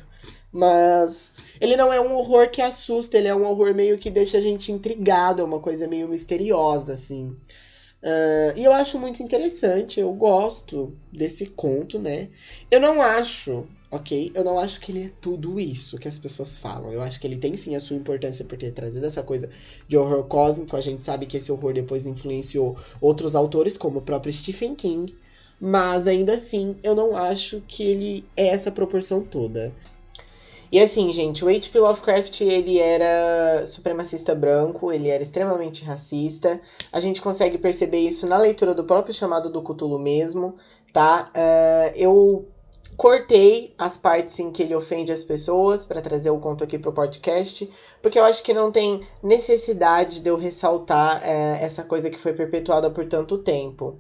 Mas 0.53 1.33
ele 1.61 1.77
não 1.77 1.93
é 1.93 2.01
um 2.01 2.15
horror 2.15 2.51
que 2.51 2.63
assusta, 2.63 3.19
ele 3.19 3.27
é 3.27 3.35
um 3.35 3.45
horror 3.45 3.75
meio 3.75 3.99
que 3.99 4.11
deixa 4.11 4.39
a 4.39 4.41
gente 4.41 4.71
intrigado, 4.71 5.43
é 5.43 5.45
uma 5.45 5.59
coisa 5.59 5.89
meio 5.89 6.07
misteriosa, 6.07 6.93
assim. 6.93 7.35
Uh, 8.03 8.59
e 8.59 8.65
eu 8.65 8.73
acho 8.73 8.99
muito 8.99 9.23
interessante, 9.23 10.01
eu 10.01 10.13
gosto 10.13 10.93
desse 11.13 11.47
conto, 11.47 11.99
né? 12.01 12.29
Eu 12.71 12.81
não 12.81 13.01
acho 13.01 13.65
ok? 13.93 14.33
Eu 14.35 14.43
não 14.43 14.59
acho 14.59 14.81
que 14.81 14.91
ele 14.91 15.05
é 15.05 15.11
tudo 15.21 15.61
isso 15.61 15.99
que 15.99 16.09
as 16.09 16.19
pessoas 16.19 16.57
falam. 16.57 16.91
Eu 16.91 17.03
acho 17.03 17.21
que 17.21 17.27
ele 17.27 17.37
tem 17.37 17.55
sim 17.57 17.77
a 17.77 17.81
sua 17.81 17.95
importância 17.95 18.43
por 18.45 18.57
ter 18.57 18.73
trazido 18.73 19.05
essa 19.05 19.23
coisa 19.23 19.51
de 19.87 19.97
horror 19.99 20.25
cósmico. 20.25 20.75
A 20.75 20.81
gente 20.81 21.05
sabe 21.05 21.27
que 21.27 21.37
esse 21.37 21.53
horror 21.53 21.75
depois 21.75 22.07
influenciou 22.07 22.75
outros 23.03 23.37
autores, 23.37 23.77
como 23.77 23.99
o 23.99 24.03
próprio 24.03 24.33
Stephen 24.33 24.75
King. 24.75 25.15
Mas 25.61 26.07
ainda 26.07 26.33
assim, 26.33 26.75
eu 26.83 26.95
não 26.95 27.15
acho 27.15 27.63
que 27.69 27.83
ele 27.85 28.25
é 28.35 28.49
essa 28.49 28.73
proporção 28.73 29.21
toda. 29.23 29.73
E 30.73 30.81
assim, 30.81 31.13
gente, 31.13 31.45
o 31.45 31.49
H.P. 31.49 31.79
Lovecraft, 31.79 32.41
ele 32.41 32.79
era 32.79 33.67
supremacista 33.67 34.35
branco, 34.35 34.91
ele 34.91 35.09
era 35.09 35.23
extremamente 35.23 35.85
racista. 35.85 36.59
A 36.91 36.99
gente 36.99 37.21
consegue 37.21 37.59
perceber 37.59 37.99
isso 37.99 38.27
na 38.27 38.39
leitura 38.39 38.75
do 38.75 38.85
próprio 38.85 39.15
chamado 39.15 39.51
do 39.51 39.63
Cthulhu 39.63 39.99
mesmo, 39.99 40.57
tá? 40.91 41.31
Uh, 41.37 41.93
eu 41.95 42.49
Cortei 42.97 43.75
as 43.79 43.97
partes 43.97 44.39
em 44.39 44.53
que 44.53 44.63
ele 44.63 44.75
ofende 44.75 45.13
as 45.13 45.25
pessoas 45.25 45.85
para 45.85 46.03
trazer 46.03 46.31
o 46.31 46.39
conto 46.39 46.63
aqui 46.63 46.79
pro 46.79 46.93
podcast, 46.93 47.69
porque 48.03 48.19
eu 48.19 48.25
acho 48.25 48.43
que 48.43 48.53
não 48.53 48.71
tem 48.71 49.01
necessidade 49.23 50.21
de 50.21 50.29
eu 50.29 50.37
ressaltar 50.37 51.23
é, 51.25 51.59
essa 51.63 51.83
coisa 51.83 52.11
que 52.11 52.19
foi 52.19 52.35
perpetuada 52.35 52.91
por 52.91 53.07
tanto 53.07 53.39
tempo. 53.39 53.99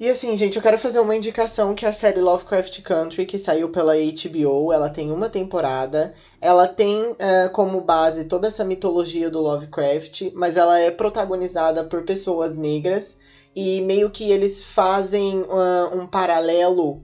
E 0.00 0.08
assim, 0.08 0.36
gente, 0.36 0.54
eu 0.54 0.62
quero 0.62 0.78
fazer 0.78 1.00
uma 1.00 1.16
indicação 1.16 1.74
que 1.74 1.84
é 1.84 1.88
a 1.88 1.92
série 1.92 2.20
Lovecraft 2.20 2.82
Country, 2.82 3.26
que 3.26 3.36
saiu 3.36 3.68
pela 3.68 3.94
HBO, 3.94 4.72
ela 4.72 4.88
tem 4.88 5.10
uma 5.10 5.28
temporada. 5.28 6.14
Ela 6.40 6.68
tem 6.68 7.16
é, 7.18 7.48
como 7.48 7.80
base 7.80 8.24
toda 8.26 8.46
essa 8.46 8.64
mitologia 8.64 9.28
do 9.28 9.40
Lovecraft, 9.40 10.30
mas 10.34 10.56
ela 10.56 10.78
é 10.78 10.88
protagonizada 10.92 11.82
por 11.82 12.04
pessoas 12.04 12.56
negras. 12.56 13.16
E 13.56 13.80
meio 13.80 14.08
que 14.08 14.30
eles 14.30 14.62
fazem 14.62 15.42
uh, 15.42 15.96
um 15.96 16.06
paralelo 16.06 17.02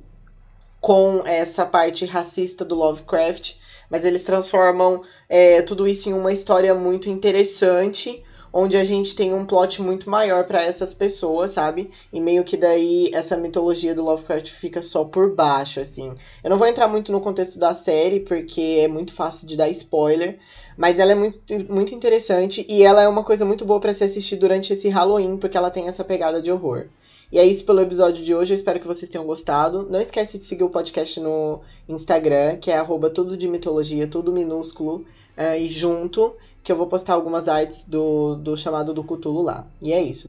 com 0.81 1.23
essa 1.27 1.67
parte 1.67 2.05
racista 2.05 2.65
do 2.65 2.77
Lovecraft, 2.77 3.57
mas 3.91 4.05
eles 4.05 4.23
transformam 4.23 5.03
é, 5.29 5.63
tudo 5.63 5.89
isso 5.89 6.09
em 6.09 6.13
uma 6.13 6.33
história 6.33 6.73
muito 6.77 7.11
interessante, 7.11 8.23
onde 8.57 8.77
a 8.77 8.85
gente 8.85 9.17
tem 9.17 9.35
um 9.35 9.45
plot 9.45 9.83
muito 9.83 10.09
maior 10.09 10.45
para 10.45 10.63
essas 10.63 10.95
pessoas, 10.95 11.51
sabe? 11.51 11.91
E 12.13 12.21
meio 12.21 12.45
que 12.45 12.57
daí 12.57 13.11
essa 13.13 13.37
mitologia 13.37 13.93
do 13.93 14.05
Lovecraft 14.05 14.53
fica 14.53 14.81
só 14.81 15.05
por 15.05 15.35
baixo, 15.35 15.81
assim. 15.81 16.15
Eu 16.43 16.51
não 16.51 16.57
vou 16.57 16.69
entrar 16.69 16.87
muito 16.87 17.11
no 17.11 17.21
contexto 17.21 17.59
da 17.59 17.75
série, 17.75 18.21
porque 18.21 18.79
é 18.81 18.87
muito 18.87 19.13
fácil 19.13 19.49
de 19.49 19.57
dar 19.57 19.69
spoiler, 19.71 20.39
mas 20.77 21.01
ela 21.01 21.11
é 21.11 21.17
muito, 21.17 21.43
muito 21.69 21.97
interessante 21.97 22.65
e 22.69 22.85
ela 22.85 23.03
é 23.03 23.09
uma 23.09 23.25
coisa 23.25 23.45
muito 23.45 23.65
boa 23.65 23.81
para 23.81 23.93
se 23.93 24.05
assistir 24.05 24.37
durante 24.37 24.73
esse 24.73 24.89
Halloween, 24.89 25.37
porque 25.37 25.57
ela 25.57 25.71
tem 25.71 25.89
essa 25.89 26.05
pegada 26.05 26.41
de 26.41 26.53
horror. 26.53 26.87
E 27.33 27.39
é 27.41 27.45
isso 27.45 27.65
pelo 27.65 27.81
episódio 27.81 28.25
de 28.25 28.33
hoje. 28.33 28.53
Eu 28.53 28.57
espero 28.57 28.79
que 28.79 28.87
vocês 28.87 29.11
tenham 29.11 29.27
gostado. 29.27 29.89
Não 29.91 30.01
esquece 30.01 30.39
de 30.39 30.45
seguir 30.45 30.63
o 30.63 30.71
podcast 30.71 31.19
no 31.19 31.61
Instagram, 31.89 32.59
que 32.59 32.71
é 32.71 32.77
arroba 32.77 33.11
tudo 33.11 33.37
de 33.37 33.49
mitologia, 33.49 34.07
tudo 34.07 34.33
minúsculo 34.33 35.05
uh, 35.37 35.59
e 35.59 35.67
junto 35.67 36.37
que 36.65 36.73
eu 36.73 36.77
vou 36.77 36.87
postar 36.87 37.13
algumas 37.13 37.47
artes 37.47 37.85
do, 37.85 38.37
do 38.37 38.57
chamado 38.57 38.95
do 38.95 39.05
Cthulhu 39.05 39.43
lá. 39.43 39.67
E 39.83 39.93
é 39.93 40.03
isso. 40.03 40.29